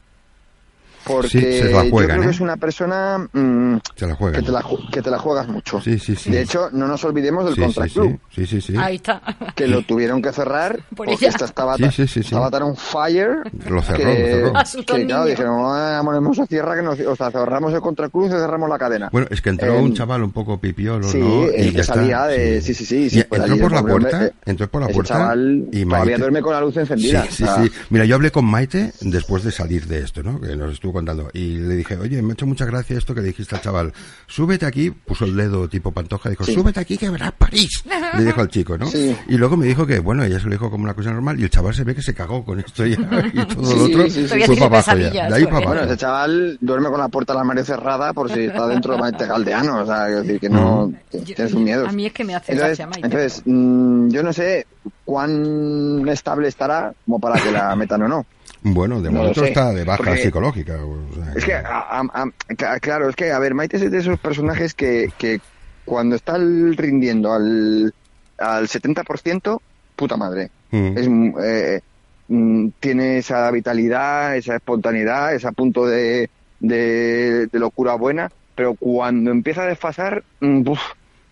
Porque 1.06 1.28
Sí, 1.28 1.40
se 1.40 1.70
la 1.70 1.84
yo 1.84 1.90
juegan, 1.90 2.16
creo 2.18 2.22
¿eh? 2.22 2.26
que 2.26 2.30
es 2.34 2.40
una 2.40 2.56
persona 2.56 3.18
mm, 3.32 3.76
Se 3.96 4.06
la 4.06 4.16
que, 4.16 4.42
te 4.42 4.50
la, 4.52 4.64
que 4.92 5.02
te 5.02 5.10
la 5.10 5.18
juegas 5.18 5.48
mucho. 5.48 5.80
Sí, 5.80 5.98
sí, 5.98 6.16
sí. 6.16 6.30
De 6.30 6.42
hecho, 6.42 6.68
no 6.72 6.86
nos 6.86 7.04
olvidemos 7.04 7.44
del 7.44 7.54
sí, 7.54 7.60
Contra 7.60 7.84
sí, 7.86 7.90
Club, 7.94 8.18
sí, 8.34 8.46
sí, 8.46 8.60
sí, 8.60 8.72
sí. 8.72 8.78
Ahí 8.78 8.96
está. 8.96 9.20
que 9.54 9.66
lo 9.68 9.82
tuvieron 9.82 10.22
que 10.22 10.32
cerrar 10.32 10.80
Por 10.96 11.06
porque 11.08 11.26
esta 11.26 11.44
estaba, 11.44 11.76
Sí, 11.76 11.82
ta- 11.82 11.90
sí, 11.90 12.06
sí, 12.06 12.12
sí. 12.14 12.20
estaba 12.20 12.50
tan 12.50 12.62
on 12.62 12.76
fire 12.76 13.38
Lo 13.68 13.82
cerró, 13.82 13.98
que, 13.98 14.52
lo 14.52 14.60
cerró. 14.62 14.84
Que, 14.86 15.06
claro, 15.06 15.24
dijeron, 15.26 15.56
ah, 15.64 16.00
ponemos 16.04 16.38
a 16.38 16.46
cierra 16.46 16.74
que 16.76 16.82
nos, 16.82 16.98
o 17.00 17.16
sea, 17.16 17.30
cerramos 17.30 17.72
el 17.74 17.80
Contra 17.80 18.08
Club 18.08 18.26
y 18.26 18.28
cerramos 18.30 18.68
la 18.68 18.78
cadena. 18.78 19.08
Bueno, 19.12 19.26
es 19.30 19.40
que 19.42 19.50
entró 19.50 19.74
Eh, 19.74 19.80
un 19.80 19.94
chaval 19.94 20.22
un 20.22 20.32
poco 20.32 20.58
pipiolo, 20.58 21.06
sí, 21.08 21.18
¿no? 21.18 21.44
el 21.48 21.68
Y 21.68 21.72
que 21.74 21.84
salía 21.84 22.24
de- 22.26 22.60
sí, 22.60 22.74
sí, 22.74 22.84
sí, 22.84 23.10
sí, 23.10 23.24
pues 23.28 23.42
entró 23.42 23.58
por 23.58 23.72
la 23.72 23.82
puerta, 23.82 24.16
hombre, 24.16 24.26
eh, 24.26 24.32
entró 24.46 24.68
por 24.68 24.80
la 24.80 24.86
ese 24.86 24.94
puerta 24.94 25.14
chaval 25.14 25.68
y 25.72 25.84
todavía 25.84 26.14
Maite- 26.16 26.18
duerme 26.20 26.40
con 26.42 26.52
la 26.54 26.60
luz 26.60 26.76
encendida. 26.76 27.22
Sí, 27.24 27.28
sí, 27.30 27.42
o 27.44 27.46
sea, 27.46 27.62
sí. 27.64 27.70
Mira, 27.90 28.04
yo 28.04 28.14
hablé 28.16 28.30
con 28.30 28.44
Maite 28.44 28.92
después 29.00 29.42
de 29.44 29.50
salir 29.52 29.86
de 29.86 29.98
esto, 30.00 30.22
¿no? 30.22 30.40
Que 30.40 30.56
nos 30.56 30.72
estuvo 30.72 30.93
contando. 30.94 31.28
Y 31.34 31.58
le 31.58 31.74
dije, 31.74 31.96
oye, 31.98 32.22
me 32.22 32.30
ha 32.30 32.32
hecho 32.32 32.46
mucha 32.46 32.64
gracia 32.64 32.96
esto 32.96 33.14
que 33.14 33.20
le 33.20 33.26
dijiste 33.28 33.54
al 33.54 33.60
chaval. 33.60 33.92
Súbete 34.26 34.64
aquí, 34.64 34.90
puso 34.90 35.26
el 35.26 35.36
dedo 35.36 35.68
tipo 35.68 35.92
pantoja, 35.92 36.30
dijo, 36.30 36.44
Sí. 36.44 36.54
súbete 36.54 36.80
aquí 36.80 36.96
que 36.96 37.10
verás 37.10 37.32
París. 37.32 37.84
Le 38.16 38.24
dijo 38.24 38.40
al 38.40 38.48
chico, 38.48 38.78
¿no? 38.78 38.86
Sí. 38.86 39.14
Y 39.28 39.36
luego 39.36 39.56
me 39.58 39.66
dijo 39.66 39.86
que, 39.86 39.98
bueno, 39.98 40.24
ella 40.24 40.38
se 40.38 40.46
lo 40.46 40.52
dijo 40.52 40.70
como 40.70 40.84
una 40.84 40.94
cosa 40.94 41.10
normal 41.12 41.38
y 41.38 41.42
el 41.42 41.50
chaval 41.50 41.74
se 41.74 41.84
ve 41.84 41.94
que 41.94 42.00
se 42.02 42.14
cagó 42.14 42.42
con 42.44 42.60
esto 42.60 42.86
ya 42.86 42.94
y 42.94 43.46
todo 43.46 43.64
Sí, 43.66 43.76
lo 43.78 43.84
otro 43.84 44.10
sí, 44.10 44.26
sí. 44.28 44.40
fue 44.46 44.56
para 44.56 44.66
abajo 44.66 44.96
ya. 44.96 45.28
De 45.28 45.34
ahí 45.34 45.44
para. 45.44 45.66
Bueno, 45.66 45.82
ese 45.82 45.96
chaval 45.98 46.56
duerme 46.60 46.88
con 46.88 47.00
la 47.00 47.08
puerta 47.08 47.32
del 47.34 47.40
armario 47.40 47.64
cerrada 47.64 48.12
por 48.14 48.30
si 48.32 48.40
está 48.44 48.66
dentro 48.66 48.94
de 48.94 49.00
Maite 49.00 49.26
Galdeano, 49.26 49.82
o 49.82 49.86
sea, 49.86 50.06
quiero 50.06 50.22
decir 50.22 50.40
que 50.40 50.48
no, 50.48 50.86
Mm. 50.88 51.18
tiene 51.24 51.48
sus 51.50 51.60
miedos. 51.60 51.88
A 51.88 51.92
mí 51.92 52.06
es 52.06 52.12
que 52.12 52.24
me 52.24 52.34
hace 52.34 52.52
Entonces, 52.52 52.78
gracia, 52.78 52.86
Maite. 52.86 53.06
entonces 53.06 53.42
mm, 53.44 54.08
yo 54.08 54.22
no 54.22 54.32
sé, 54.32 54.66
cuán 55.04 56.06
estable 56.08 56.48
estará 56.48 56.92
como 57.04 57.18
para 57.18 57.40
que 57.42 57.50
la 57.50 57.74
metan 57.76 58.02
o 58.02 58.08
no. 58.08 58.26
Bueno, 58.66 59.02
de 59.02 59.10
No 59.10 59.18
momento 59.18 59.44
está 59.44 59.72
de 59.72 59.84
baja 59.84 60.02
porque- 60.02 60.22
psicológica. 60.22 60.74
o 60.82 61.14
sea, 61.14 61.32
Es 61.36 61.44
que, 61.44 61.52
a- 61.54 61.60
a- 62.00 62.00
a- 62.00 62.54
ca- 62.56 62.80
claro, 62.80 63.10
es 63.10 63.14
que, 63.14 63.30
a 63.30 63.38
ver, 63.38 63.54
Maite 63.54 63.76
es 63.76 63.90
de 63.90 63.98
esos 63.98 64.18
personajes 64.18 64.72
que, 64.74 65.10
que 65.18 65.40
cuando 65.84 66.16
está 66.16 66.38
rindiendo 66.38 67.30
al, 67.32 67.92
al 68.38 68.66
70%, 68.68 69.60
puta 69.96 70.16
madre. 70.16 70.50
mm, 70.70 70.98
Es, 70.98 71.08
eh, 71.44 71.80
mm, 72.28 72.68
tiene 72.80 73.18
esa 73.18 73.50
vitalidad, 73.50 74.34
esa 74.36 74.56
espontaneidad, 74.56 75.34
ese 75.34 75.52
punto 75.52 75.86
de, 75.86 76.30
de, 76.58 77.46
de 77.48 77.58
locura 77.58 77.94
buena, 77.96 78.30
pero 78.54 78.74
cuando 78.74 79.30
empieza 79.30 79.62
a 79.64 79.66
desfasar, 79.66 80.24
mm, 80.40 80.62
buf, 80.62 80.80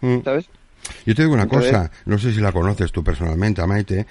mm. 0.02 0.18
¿sabes? 0.22 0.50
Yo 1.06 1.14
te 1.14 1.22
digo 1.22 1.34
una 1.34 1.44
Entonces- 1.44 1.70
cosa, 1.72 1.90
no 2.06 2.18
sé 2.18 2.32
si 2.32 2.40
la 2.40 2.52
conoces 2.52 2.90
tú 2.92 3.02
personalmente, 3.04 3.64
Maite, 3.66 4.06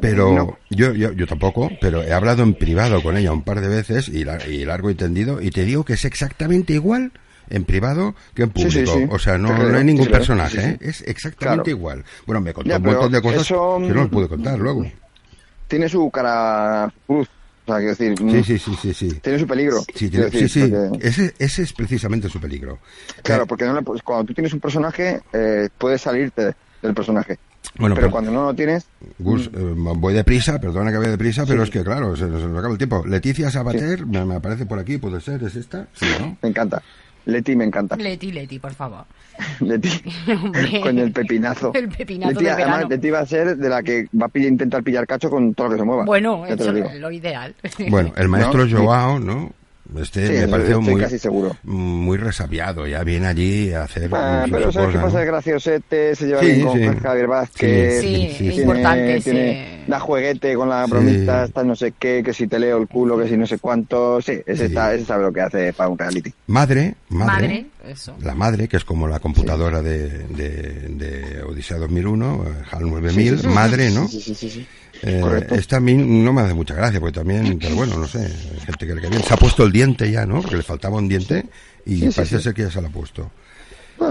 pero 0.00 0.32
No. 0.32 0.58
yo, 0.70 0.92
yo, 0.92 1.12
yo 1.12 1.26
tampoco, 1.26 1.70
pero 1.80 2.02
he 2.02 2.12
hablado 2.12 2.42
en 2.42 2.54
privado 2.54 3.02
con 3.02 3.16
ella 3.16 3.32
un 3.32 3.42
par 3.42 3.60
de 3.60 3.68
veces 3.68 4.08
y, 4.08 4.24
la- 4.24 4.44
y 4.46 4.64
largo 4.64 4.90
y 4.90 4.94
tendido, 4.94 5.40
y 5.42 5.50
te 5.50 5.64
digo 5.64 5.84
que 5.84 5.94
es 5.94 6.04
exactamente 6.04 6.72
igual 6.74 7.12
en 7.50 7.64
privado 7.64 8.14
que 8.34 8.44
en 8.44 8.52
Sí, 8.54 8.70
sí, 8.70 8.78
público. 8.84 8.94
sí. 8.98 9.06
O 9.10 9.18
sea, 9.18 9.36
no, 9.38 9.48
Te 9.48 9.54
creo, 9.56 9.68
no 9.70 9.78
hay 9.78 9.84
ningún 9.84 10.06
personaje. 10.08 10.60
¿eh? 10.70 10.78
es 10.80 11.02
exactamente 11.02 11.64
Claro. 11.64 11.70
igual. 11.78 12.04
Bueno, 12.26 12.40
me 12.40 12.52
contó 12.52 12.70
Ya, 12.70 12.76
un 12.78 12.82
montón 12.84 13.12
de 13.12 13.20
cosas 13.22 13.42
eso, 13.42 13.78
que 13.80 13.88
no 13.92 14.02
os 14.02 14.08
pude 14.08 14.28
contar 14.28 14.58
luego. 14.58 14.86
Tiene 15.68 15.88
su 15.88 16.10
cara 16.10 16.92
cruz, 17.06 17.28
o 17.64 17.66
sea, 17.66 17.76
quiero 17.76 17.90
decir, 17.94 18.18
Sí, 18.18 18.24
mm, 18.24 18.44
sí, 18.44 18.58
sí, 18.58 18.76
sí, 18.80 18.94
sí. 18.94 19.08
tiene 19.20 19.38
su 19.38 19.46
peligro. 19.46 19.80
Sí, 19.94 20.08
tiene- 20.10 20.30
sí, 20.30 20.38
decir, 20.40 20.48
sí. 20.48 20.68
porque- 20.90 21.08
Ese, 21.08 21.34
ese 21.38 21.62
es 21.62 21.72
precisamente 21.72 22.28
su 22.28 22.40
peligro. 22.40 22.78
Claro, 23.22 23.44
Eh, 23.44 23.46
porque 23.46 23.64
no 23.64 23.74
le 23.74 23.82
puedes- 23.82 24.02
cuando 24.02 24.24
tú 24.26 24.34
tienes 24.34 24.52
un 24.52 24.60
personaje, 24.60 25.20
eh, 25.32 25.68
puedes 25.78 26.00
salirte 26.02 26.54
del 26.82 26.94
personaje. 26.94 27.38
bueno, 27.78 27.94
pero 27.94 28.06
pero- 28.08 28.10
cuando 28.10 28.30
no 28.32 28.44
lo 28.46 28.54
tienes, 28.54 28.86
Gus, 29.18 29.46
eh, 29.46 29.50
voy 29.54 30.12
deprisa, 30.14 30.60
perdona 30.60 30.90
que 30.90 30.98
vaya 30.98 31.10
deprisa, 31.12 31.46
pero 31.46 31.62
es 31.62 31.70
que 31.70 31.82
claro, 31.84 32.16
se, 32.16 32.24
se 32.24 32.30
nos 32.30 32.58
acaba 32.58 32.72
el 32.72 32.78
tiempo. 32.78 33.04
Leticia 33.06 33.50
Sabater, 33.50 34.04
me, 34.06 34.24
me 34.24 34.34
aparece 34.34 34.66
por 34.66 34.78
aquí, 34.78 34.98
¿puede 34.98 35.20
ser? 35.20 35.42
¿Es 35.44 35.54
esta? 35.56 35.86
Sí, 35.94 36.06
¿no? 36.20 36.36
me 36.42 36.48
encanta. 36.48 36.82
Leti 37.24 37.54
me 37.56 37.64
encanta. 37.64 37.96
Leti, 37.96 38.32
Leti, 38.32 38.58
por 38.58 38.72
favor. 38.74 39.04
Leti. 39.60 39.90
Con 40.82 40.98
el 40.98 41.12
pepinazo. 41.12 41.72
El 41.74 41.88
pepinazo 41.88 42.32
Leti, 42.32 42.44
de 42.44 42.50
además, 42.50 42.74
verano. 42.76 42.88
Leti 42.88 43.10
va 43.10 43.20
a 43.20 43.26
ser 43.26 43.56
de 43.56 43.68
la 43.68 43.82
que 43.82 44.06
va 44.20 44.26
a 44.26 44.28
pillar- 44.28 44.48
intentar 44.48 44.82
pillar 44.82 45.06
cacho 45.06 45.30
con 45.30 45.54
todo 45.54 45.68
lo 45.68 45.72
que 45.74 45.78
se 45.78 45.84
mueva. 45.84 46.04
Bueno, 46.04 46.44
eso 46.46 46.72
es 46.76 47.00
lo 47.00 47.10
ideal. 47.10 47.54
Bueno, 47.88 48.12
el 48.16 48.28
maestro 48.28 48.66
¿No? 48.66 48.78
Joao, 48.84 49.18
¿no? 49.20 49.52
Este 50.00 50.26
Sí, 50.26 50.32
me 50.34 50.48
pareció 50.48 50.80
muy, 50.80 51.00
casi 51.00 51.18
seguro. 51.18 51.56
muy 51.64 52.16
resabiado, 52.16 52.86
ya 52.86 53.02
viene 53.04 53.26
allí 53.26 53.72
a 53.72 53.84
hacer 53.84 54.10
Ah, 54.12 54.44
pero 54.50 54.72
sabes 54.72 54.88
qué 54.88 54.92
cosa, 54.94 55.02
pasa, 55.04 55.16
¿no? 55.16 55.20
es 55.22 55.26
graciosete, 55.26 56.14
se 56.16 56.26
lleva 56.26 56.40
Sí, 56.40 56.46
bien 56.52 56.66
con 56.66 56.78
sí. 56.78 57.00
Javier 57.02 57.26
Vázquez. 57.26 58.00
Sí, 58.00 58.06
Sí, 58.06 58.28
sí, 58.30 58.34
sí. 58.38 58.48
es 58.48 58.58
importante. 58.58 59.02
tiene, 59.02 59.20
sí. 59.20 59.30
tiene- 59.30 59.84
da 59.86 59.98
jueguete 60.00 60.54
con 60.54 60.68
la 60.68 60.86
bromita, 60.86 61.44
está 61.44 61.64
no 61.64 61.74
sé 61.74 61.92
qué, 61.98 62.22
que 62.24 62.32
si 62.32 62.46
te 62.46 62.58
leo 62.58 62.78
el 62.78 62.86
culo, 62.88 63.18
que 63.18 63.28
si 63.28 63.36
no 63.36 63.46
sé 63.46 63.58
cuánto. 63.58 64.20
Sí, 64.22 64.32
ese, 64.46 64.56
Sí. 64.56 64.64
Está, 64.64 64.94
ese 64.94 65.04
sabe 65.04 65.24
lo 65.24 65.32
que 65.32 65.40
hace 65.40 65.72
para 65.72 65.88
un 65.90 65.98
reality. 65.98 66.32
Madre, 66.46 66.94
madre, 67.08 67.32
Madre, 67.48 67.66
eso. 67.88 68.14
la 68.22 68.34
madre, 68.34 68.68
que 68.68 68.76
es 68.76 68.84
como 68.84 69.08
la 69.08 69.18
computadora 69.18 69.82
de, 69.82 70.08
de, 70.28 70.52
de 70.88 71.42
Odisea 71.42 71.78
2001, 71.78 72.44
eh, 72.46 72.62
HAL 72.70 72.88
9000, 72.90 73.10
Sí, 73.30 73.36
sí, 73.36 73.42
sí, 73.42 73.48
madre, 73.48 73.90
¿no? 73.90 74.06
Sí, 74.08 74.20
sí, 74.20 74.34
sí, 74.34 74.50
sí. 74.50 74.66
Eh, 75.02 75.46
esta 75.52 75.76
a 75.78 75.80
mí 75.80 75.94
no 75.94 76.32
me 76.32 76.42
hace 76.42 76.54
mucha 76.54 76.74
gracia, 76.74 77.00
porque 77.00 77.14
también, 77.18 77.58
pero 77.58 77.74
bueno, 77.74 77.98
no 77.98 78.06
sé, 78.06 78.20
hay 78.20 78.60
gente 78.64 78.86
que 78.86 78.94
le 78.94 79.00
cae 79.00 79.10
bien. 79.10 79.22
Se 79.24 79.34
ha 79.34 79.36
puesto 79.36 79.64
el 79.64 79.72
diente 79.72 80.10
ya, 80.10 80.24
¿no? 80.26 80.40
Porque 80.40 80.56
le 80.56 80.62
faltaba 80.62 80.96
un 80.98 81.08
diente 81.08 81.44
y 81.84 81.96
Sí, 81.96 82.00
sí, 82.06 82.16
parece 82.16 82.36
sí. 82.38 82.42
ser 82.44 82.54
que 82.54 82.62
ya 82.62 82.70
se 82.70 82.80
lo 82.80 82.88
ha 82.88 82.90
puesto. 82.90 83.30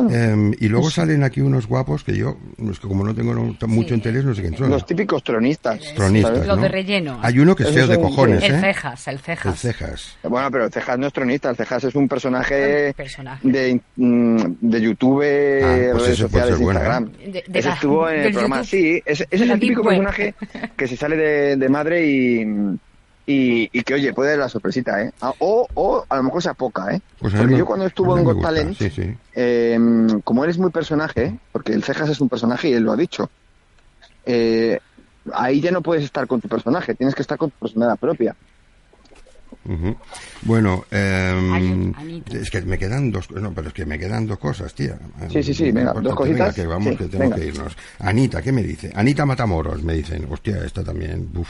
Eh, 0.10 0.52
y 0.60 0.68
luego 0.70 0.90
salen 0.90 1.24
aquí 1.24 1.42
unos 1.42 1.68
guapos 1.68 2.04
que 2.04 2.16
yo, 2.18 2.38
es 2.72 2.80
que 2.80 2.88
como 2.88 3.04
no 3.04 3.14
tengo 3.14 3.34
no- 3.34 3.56
mucho 3.68 3.94
interés, 3.94 4.24
no 4.24 4.34
sé 4.34 4.42
quién 4.42 4.56
son. 4.58 4.70
los 4.70 4.86
típicos 4.86 5.24
tronistas. 5.24 5.80
Tronistas, 5.96 6.32
¿sabes? 6.34 6.48
Los 6.48 6.58
¿no? 6.58 6.64
de 6.64 6.70
relleno. 6.70 7.20
Hay 7.22 7.40
uno 7.40 7.56
que 7.56 7.64
es 7.64 7.72
feo 7.72 7.88
de 7.88 8.00
cojones, 8.00 8.44
El 8.44 8.56
¿eh? 8.56 8.60
cejas, 8.62 9.08
el 9.08 9.16
El 9.16 9.20
cejas. 9.20 9.60
cejas. 9.60 10.18
Bueno, 10.24 10.50
pero 10.52 10.66
el 10.66 10.72
Cejas 10.72 10.98
no 10.98 11.08
es 11.08 11.14
tronista, 11.14 11.50
el 11.50 11.56
Cejas 11.56 11.84
es 11.84 11.96
un 11.96 12.08
personaje 12.08 12.94
Personaje. 12.96 13.48
de, 13.48 13.80
mm, 13.98 14.38
de 14.62 14.82
YouTube, 14.82 15.22
Ah, 15.22 15.90
pues 15.92 16.04
redes 16.04 16.20
ese 16.20 16.28
puede 16.30 16.46
sociales, 16.46 16.56
ser 16.56 16.64
bueno, 16.64 16.80
Instagram. 16.80 17.12
¿eh? 17.20 17.32
De- 17.32 17.44
de 17.48 17.60
ese 17.60 17.68
la- 17.70 17.76
estuvo 17.76 18.10
en 18.10 18.16
el 18.22 18.32
programa, 18.32 18.56
YouTube. 18.58 18.70
sí, 18.70 19.02
ese, 19.06 19.28
ese 19.30 19.44
es 19.46 19.50
el 19.52 19.60
típico 19.60 19.82
Web. 19.82 19.90
personaje 20.04 20.36
que 20.78 20.88
se 20.88 20.96
sale 20.98 21.16
de, 21.18 21.56
de 21.58 21.70
madre 21.70 22.06
y, 22.08 22.46
y, 23.26 23.70
y 23.72 23.84
que, 23.84 23.94
oye, 23.94 24.14
puede 24.14 24.32
dar 24.32 24.40
la 24.40 24.50
sorpresita, 24.50 25.02
¿eh? 25.04 25.12
Ah, 25.22 25.34
O, 25.40 25.68
o 25.74 26.06
a 26.10 26.18
lo 26.18 26.24
mejor 26.24 26.42
sea 26.42 26.54
poca, 26.54 26.94
¿eh? 26.94 27.02
Pues 27.20 27.34
Porque 27.34 27.54
me- 27.54 27.58
yo 27.58 27.66
cuando 27.66 27.86
estuvo 27.86 28.18
en 28.18 28.24
Got 28.24 28.42
Talent, 28.42 28.76
Sí, 28.78 28.90
sí. 28.90 29.18
eh, 29.36 29.80
como 30.24 30.44
eres 30.44 30.58
muy 30.58 30.72
personaje, 30.72 31.40
porque 31.52 31.74
el 31.74 31.84
Cejas 31.84 32.10
es 32.10 32.20
un 32.22 32.30
personaje 32.30 32.70
y 32.70 32.74
él 32.74 32.84
lo 32.84 32.92
ha 32.92 32.98
dicho, 32.98 33.30
eh, 34.26 34.80
ahí 35.34 35.62
ya 35.62 35.72
no 35.72 35.82
puedes 35.82 36.04
estar 36.04 36.28
con 36.28 36.42
tu 36.42 36.48
personaje, 36.50 36.96
tienes 36.96 37.16
que 37.16 37.22
estar 37.22 37.38
con 37.38 37.52
tu 37.52 37.58
personalidad 37.58 37.98
propia. 38.00 38.36
Bueno, 40.44 40.86
Anita. 40.92 42.38
es 42.38 42.50
que 42.50 42.62
me 42.62 42.78
quedan 42.78 43.12
dos, 43.12 43.30
no, 43.32 43.54
pero 43.54 43.68
es 43.68 43.74
que 43.74 43.86
me 43.86 44.00
quedan 44.00 44.26
dos 44.28 44.40
cosas, 44.40 44.74
tía. 44.74 44.98
Sí, 45.32 45.44
sí, 45.44 45.54
sí, 45.54 45.72
venga, 45.72 45.94
dos 45.94 46.16
cositas. 46.16 46.54
que 46.56 46.66
vamos, 46.66 46.90
Sí, 46.94 46.98
que 46.98 47.06
tenemos 47.06 47.36
venga. 47.36 47.36
que 47.36 47.46
irnos. 47.48 47.78
Anita, 48.00 48.42
¿qué 48.42 48.52
me 48.52 48.64
dice? 48.64 48.92
Anita 48.96 49.26
Matamoros, 49.26 49.84
me 49.84 49.94
dicen. 49.94 50.26
Hostia, 50.30 50.64
esta 50.66 50.84
también, 50.84 51.30
uf, 51.36 51.50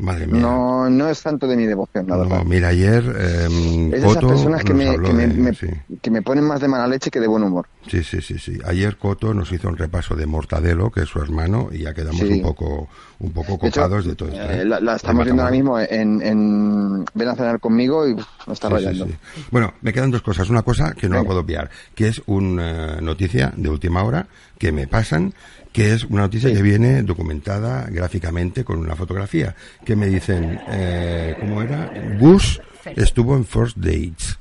madre 0.00 0.26
mía. 0.26 0.40
No, 0.42 0.90
no 0.90 1.08
es 1.08 1.22
tanto 1.22 1.46
de 1.46 1.56
mi 1.56 1.66
devoción, 1.66 2.06
la 2.08 2.16
No, 2.16 2.22
verdad. 2.28 2.44
mira, 2.44 2.68
ayer 2.68 3.02
em, 3.04 3.92
Es 3.94 4.02
de 4.02 4.08
esas 4.08 4.24
personas 4.24 4.62
que 4.64 4.74
me, 4.74 4.98
que, 5.00 5.12
me, 5.12 5.26
de- 5.26 5.34
me- 5.34 5.54
sí. 5.54 5.66
que 6.00 6.10
me 6.10 6.22
ponen 6.22 6.44
más 6.44 6.60
de 6.60 6.68
mala 6.68 6.86
leche 6.86 7.10
que 7.10 7.20
de 7.20 7.26
buen 7.28 7.42
humor. 7.42 7.66
Sí, 7.88 8.02
sí, 8.04 8.20
sí, 8.20 8.38
sí. 8.38 8.58
Ayer 8.66 8.96
Coto 8.96 9.32
nos 9.34 9.50
hizo 9.52 9.68
un 9.68 9.76
repaso 9.76 10.14
de 10.14 10.26
Mortadelo, 10.26 10.90
que 10.90 11.00
es 11.02 11.08
su 11.08 11.18
hermano, 11.20 11.68
y 11.72 11.78
ya 11.78 11.94
quedamos 11.94 12.20
Sí. 12.20 12.26
un 12.34 12.42
poco, 12.42 12.88
un 13.20 13.30
poco 13.32 13.58
De 13.62 13.68
hecho, 13.68 13.80
copados 13.80 14.04
de 14.06 14.14
todo 14.14 14.28
esto. 14.28 14.40
eh, 14.42 14.62
¿eh? 14.62 14.64
la, 14.64 14.96
estamos 14.96 15.24
viendo 15.24 15.42
ahora 15.42 15.54
mismo 15.54 15.78
en, 15.78 16.20
en 16.22 17.04
Ven 17.22 17.28
a 17.28 17.36
cenar 17.36 17.60
conmigo 17.60 18.08
y 18.08 18.14
me 18.16 18.52
está 18.52 18.66
Sí, 18.66 18.74
rayando. 18.74 19.06
sí. 19.06 19.14
Bueno, 19.52 19.74
me 19.80 19.92
quedan 19.92 20.10
dos 20.10 20.22
cosas. 20.22 20.50
Una 20.50 20.62
cosa 20.62 20.92
que 20.92 21.08
no 21.08 21.14
la 21.14 21.22
puedo 21.22 21.38
obviar, 21.38 21.70
que 21.94 22.08
es 22.08 22.20
una 22.26 23.00
noticia 23.00 23.52
de 23.56 23.68
última 23.68 24.02
hora 24.02 24.26
que 24.58 24.72
me 24.72 24.88
pasan, 24.88 25.32
que 25.72 25.92
es 25.92 26.02
una 26.04 26.22
noticia 26.22 26.50
Sí. 26.50 26.56
que 26.56 26.62
viene 26.62 27.02
documentada 27.04 27.86
gráficamente 27.88 28.64
con 28.64 28.78
una 28.80 28.96
fotografía, 28.96 29.54
que 29.84 29.94
me 29.94 30.06
dicen, 30.08 30.58
eh, 30.68 31.36
¿cómo 31.38 31.62
era? 31.62 31.92
Bush 32.18 32.58
estuvo 32.96 33.36
en 33.36 33.44
First 33.44 33.76
Dates. 33.76 34.36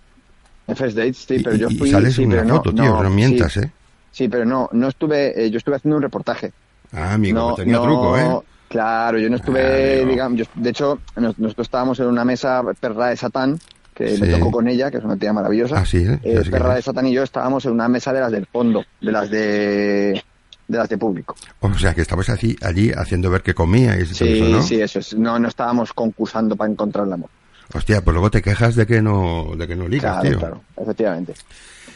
En 0.67 0.75
First 0.75 0.97
Dates, 0.97 1.17
sí, 1.17 1.35
Y- 1.35 1.43
pero 1.43 1.55
yo 1.57 1.67
y, 1.69 1.75
y 1.75 1.77
fui... 1.77 1.91
sales 1.91 2.15
sí, 2.15 2.23
en 2.23 2.29
una 2.29 2.37
pero 2.37 2.47
no, 2.49 2.55
foto, 2.55 2.73
tío, 2.73 3.03
no, 3.03 3.09
mientas, 3.11 3.53
sí, 3.53 3.59
¿eh? 3.59 3.71
Sí, 4.11 4.27
pero 4.27 4.43
no, 4.43 4.69
no 4.73 4.87
estuve... 4.87 5.45
eh, 5.45 5.51
yo 5.51 5.59
estuve 5.59 5.75
haciendo 5.75 5.97
un 5.97 6.01
reportaje. 6.01 6.51
Ah, 6.93 7.13
amigo, 7.13 7.37
no, 7.51 7.53
tenía 7.55 7.75
no- 7.75 7.83
truco, 7.83 8.17
¿eh? 8.17 8.39
Claro, 8.71 9.19
yo 9.19 9.29
no 9.29 9.35
estuve, 9.35 10.05
digamos, 10.05 10.39
yo- 10.39 10.45
de 10.55 10.69
hecho, 10.69 10.99
nos- 11.17 11.37
nosotros 11.37 11.67
estábamos 11.67 11.99
en 11.99 12.07
una 12.07 12.23
mesa 12.23 12.63
perra 12.79 13.07
de 13.09 13.17
Satán, 13.17 13.59
que 13.93 14.05
me 14.17 14.27
Sí. 14.27 14.31
tocó 14.31 14.49
con 14.49 14.67
ella, 14.69 14.89
que 14.89 14.97
es 14.97 15.03
una 15.03 15.17
tía 15.17 15.33
maravillosa. 15.33 15.79
Ah, 15.79 15.85
sí, 15.85 15.97
¿eh? 15.97 16.19
Eh, 16.23 16.41
perra 16.49 16.75
de 16.75 16.81
Satán 16.81 17.05
y 17.07 17.11
yo 17.13 17.21
estábamos 17.23 17.65
en 17.65 17.73
una 17.73 17.89
mesa 17.89 18.13
de 18.13 18.21
las 18.21 18.31
del 18.31 18.45
fondo, 18.45 18.83
de 19.01 19.11
las 19.11 19.29
de 19.29 20.23
de 20.67 20.77
las 20.77 20.87
de 20.87 20.97
público. 20.97 21.35
O 21.59 21.73
sea, 21.77 21.93
que 21.93 21.99
estabas 22.01 22.29
así, 22.29 22.55
allí 22.61 22.91
haciendo 22.95 23.29
ver 23.29 23.41
que 23.41 23.53
comía 23.53 23.99
y 23.99 24.05
Sí, 24.05 24.23
eso, 24.39 24.45
¿no? 24.45 24.61
sí, 24.61 24.79
eso 24.79 24.99
es. 24.99 25.13
No, 25.17 25.37
no 25.37 25.49
estábamos 25.49 25.91
concursando 25.91 26.55
para 26.55 26.71
encontrar 26.71 27.05
el 27.07 27.11
amor. 27.11 27.29
Hostia, 27.73 28.01
pues 28.01 28.13
luego 28.13 28.31
te 28.31 28.41
quejas 28.41 28.75
de 28.75 28.85
que 28.87 29.01
no, 29.01 29.51
de 29.57 29.67
que 29.67 29.75
no 29.75 29.89
ligas, 29.89 30.13
Claro, 30.21 30.29
tío. 30.29 30.39
claro, 30.39 30.61
efectivamente. 30.81 31.33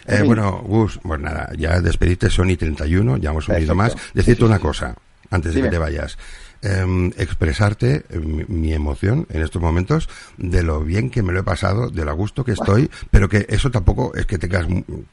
Eh, 0.08 0.18
fin. 0.18 0.26
bueno, 0.28 0.62
Gus, 0.66 1.00
pues 1.02 1.22
nada, 1.22 1.50
ya 1.58 1.80
despediste 1.80 2.30
Sony 2.30 2.58
31, 2.60 3.16
ya 3.16 3.30
hemos 3.30 3.46
subido 3.46 3.76
más. 3.76 3.96
Decirte 4.14 4.44
una 4.44 4.60
cosa, 4.60 4.94
antes 5.32 5.54
de 5.54 5.58
Dime. 5.62 5.70
que 5.70 5.76
te 5.76 5.80
vayas. 5.80 6.18
Em, 6.68 7.12
expresarte 7.18 8.06
eh, 8.10 8.18
mi, 8.20 8.44
mi 8.48 8.74
emoción 8.74 9.28
en 9.30 9.44
estos 9.44 9.62
momentos 9.62 10.10
de 10.38 10.64
lo 10.64 10.80
bien 10.82 11.12
que 11.12 11.22
me 11.22 11.32
lo 11.32 11.42
he 11.42 11.44
pasado, 11.44 11.92
de 11.92 12.04
lo 12.04 12.10
a 12.10 12.14
gusto 12.16 12.44
que 12.44 12.54
estoy, 12.54 12.90
pero 13.12 13.30
que 13.30 13.46
eso 13.50 13.70
tampoco 13.70 14.16
es 14.16 14.26
que 14.26 14.40
tengas, 14.40 14.66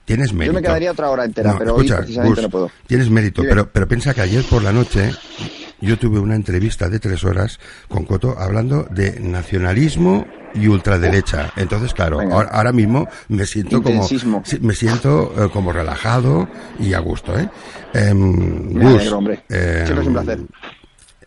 tienes 0.06 0.32
mérito. 0.32 0.52
Yo 0.54 0.60
me 0.60 0.62
quedaría 0.66 0.92
otra 0.92 1.10
hora 1.10 1.26
entera, 1.26 1.52
No, 1.52 1.58
pero 1.58 1.70
escucha, 1.72 1.96
hoy 1.96 2.00
precisamente 2.00 2.34
Gus, 2.36 2.42
no 2.44 2.50
puedo. 2.50 2.70
Tienes 2.86 3.10
mérito, 3.10 3.42
pero, 3.42 3.68
pero 3.70 3.86
piensa 3.86 4.14
que 4.14 4.22
ayer 4.22 4.42
por 4.48 4.62
la 4.62 4.72
noche 4.72 5.10
yo 5.82 5.98
tuve 5.98 6.20
una 6.20 6.36
entrevista 6.36 6.88
de 6.88 6.98
tres 6.98 7.22
horas 7.22 7.60
con 7.86 8.06
Coto 8.06 8.34
hablando 8.38 8.84
de 8.90 9.20
nacionalismo 9.20 10.26
y 10.54 10.68
ultraderecha. 10.68 11.52
Entonces, 11.56 11.92
claro, 11.92 12.18
ahora, 12.20 12.48
ahora 12.50 12.72
mismo 12.72 13.08
me 13.28 13.44
siento 13.44 13.82
como 13.82 14.02
Intensismo. 14.02 14.42
me 14.62 14.74
siento 14.74 15.34
eh, 15.36 15.50
como 15.52 15.70
relajado 15.70 16.48
y 16.78 16.94
a 16.94 16.98
gusto, 17.00 17.38
¿eh? 17.38 17.46
Em, 17.92 18.72
Me 18.72 18.84
Gus, 18.84 19.00
alegro, 19.00 19.18
hombre. 19.18 19.34
em, 19.50 19.84
Siempre 19.86 20.00
es 20.00 20.06
un 20.06 20.12
placer. 20.14 20.40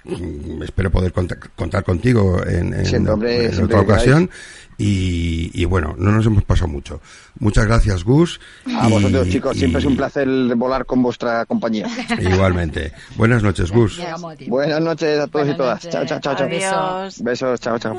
Mm, 0.06 0.64
Espero 0.64 0.92
poder 0.92 1.12
conta- 1.14 1.38
contar 1.56 1.84
contigo 1.84 2.42
en, 2.46 2.74
en- 2.74 2.86
Siempre, 2.86 3.14
hombre, 3.14 3.46
en 3.46 3.54
siempre 3.54 3.78
otra 3.78 3.94
ocasión. 3.94 4.30
Y, 4.78 5.52
y 5.54 5.64
bueno, 5.64 5.96
no 5.98 6.12
nos 6.12 6.26
hemos 6.26 6.44
pasado 6.44 6.68
mucho. 6.68 7.00
Muchas 7.40 7.66
gracias, 7.66 8.04
Gus. 8.04 8.42
A 8.78 8.90
y- 8.90 8.92
vosotros, 8.92 9.30
chicos, 9.30 9.56
siempre 9.58 9.80
es 9.80 9.86
un 9.86 9.96
placer 9.96 10.28
volar 10.56 10.86
con 10.86 11.02
vuestra 11.02 11.46
compañía. 11.46 11.88
Igualmente. 12.20 12.92
Buenas 13.16 13.42
noches, 13.42 13.72
Gus. 13.72 14.00
Buenas 14.48 14.82
noches 14.82 15.18
a 15.20 15.28
todos 15.28 15.32
Buenas 15.48 15.56
y 15.56 15.58
todas. 15.58 15.76
noches. 15.86 15.92
Chao, 15.92 16.06
chao, 16.06 16.20
chao, 16.20 16.36
chao. 16.36 16.48
Adiós. 16.48 17.22
Besos, 17.24 17.60
chao, 17.62 17.80
chao. 17.80 17.96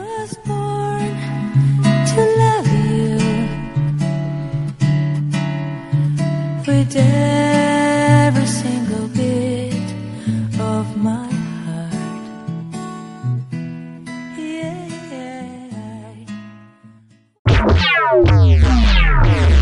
Tchau. 18.07 19.56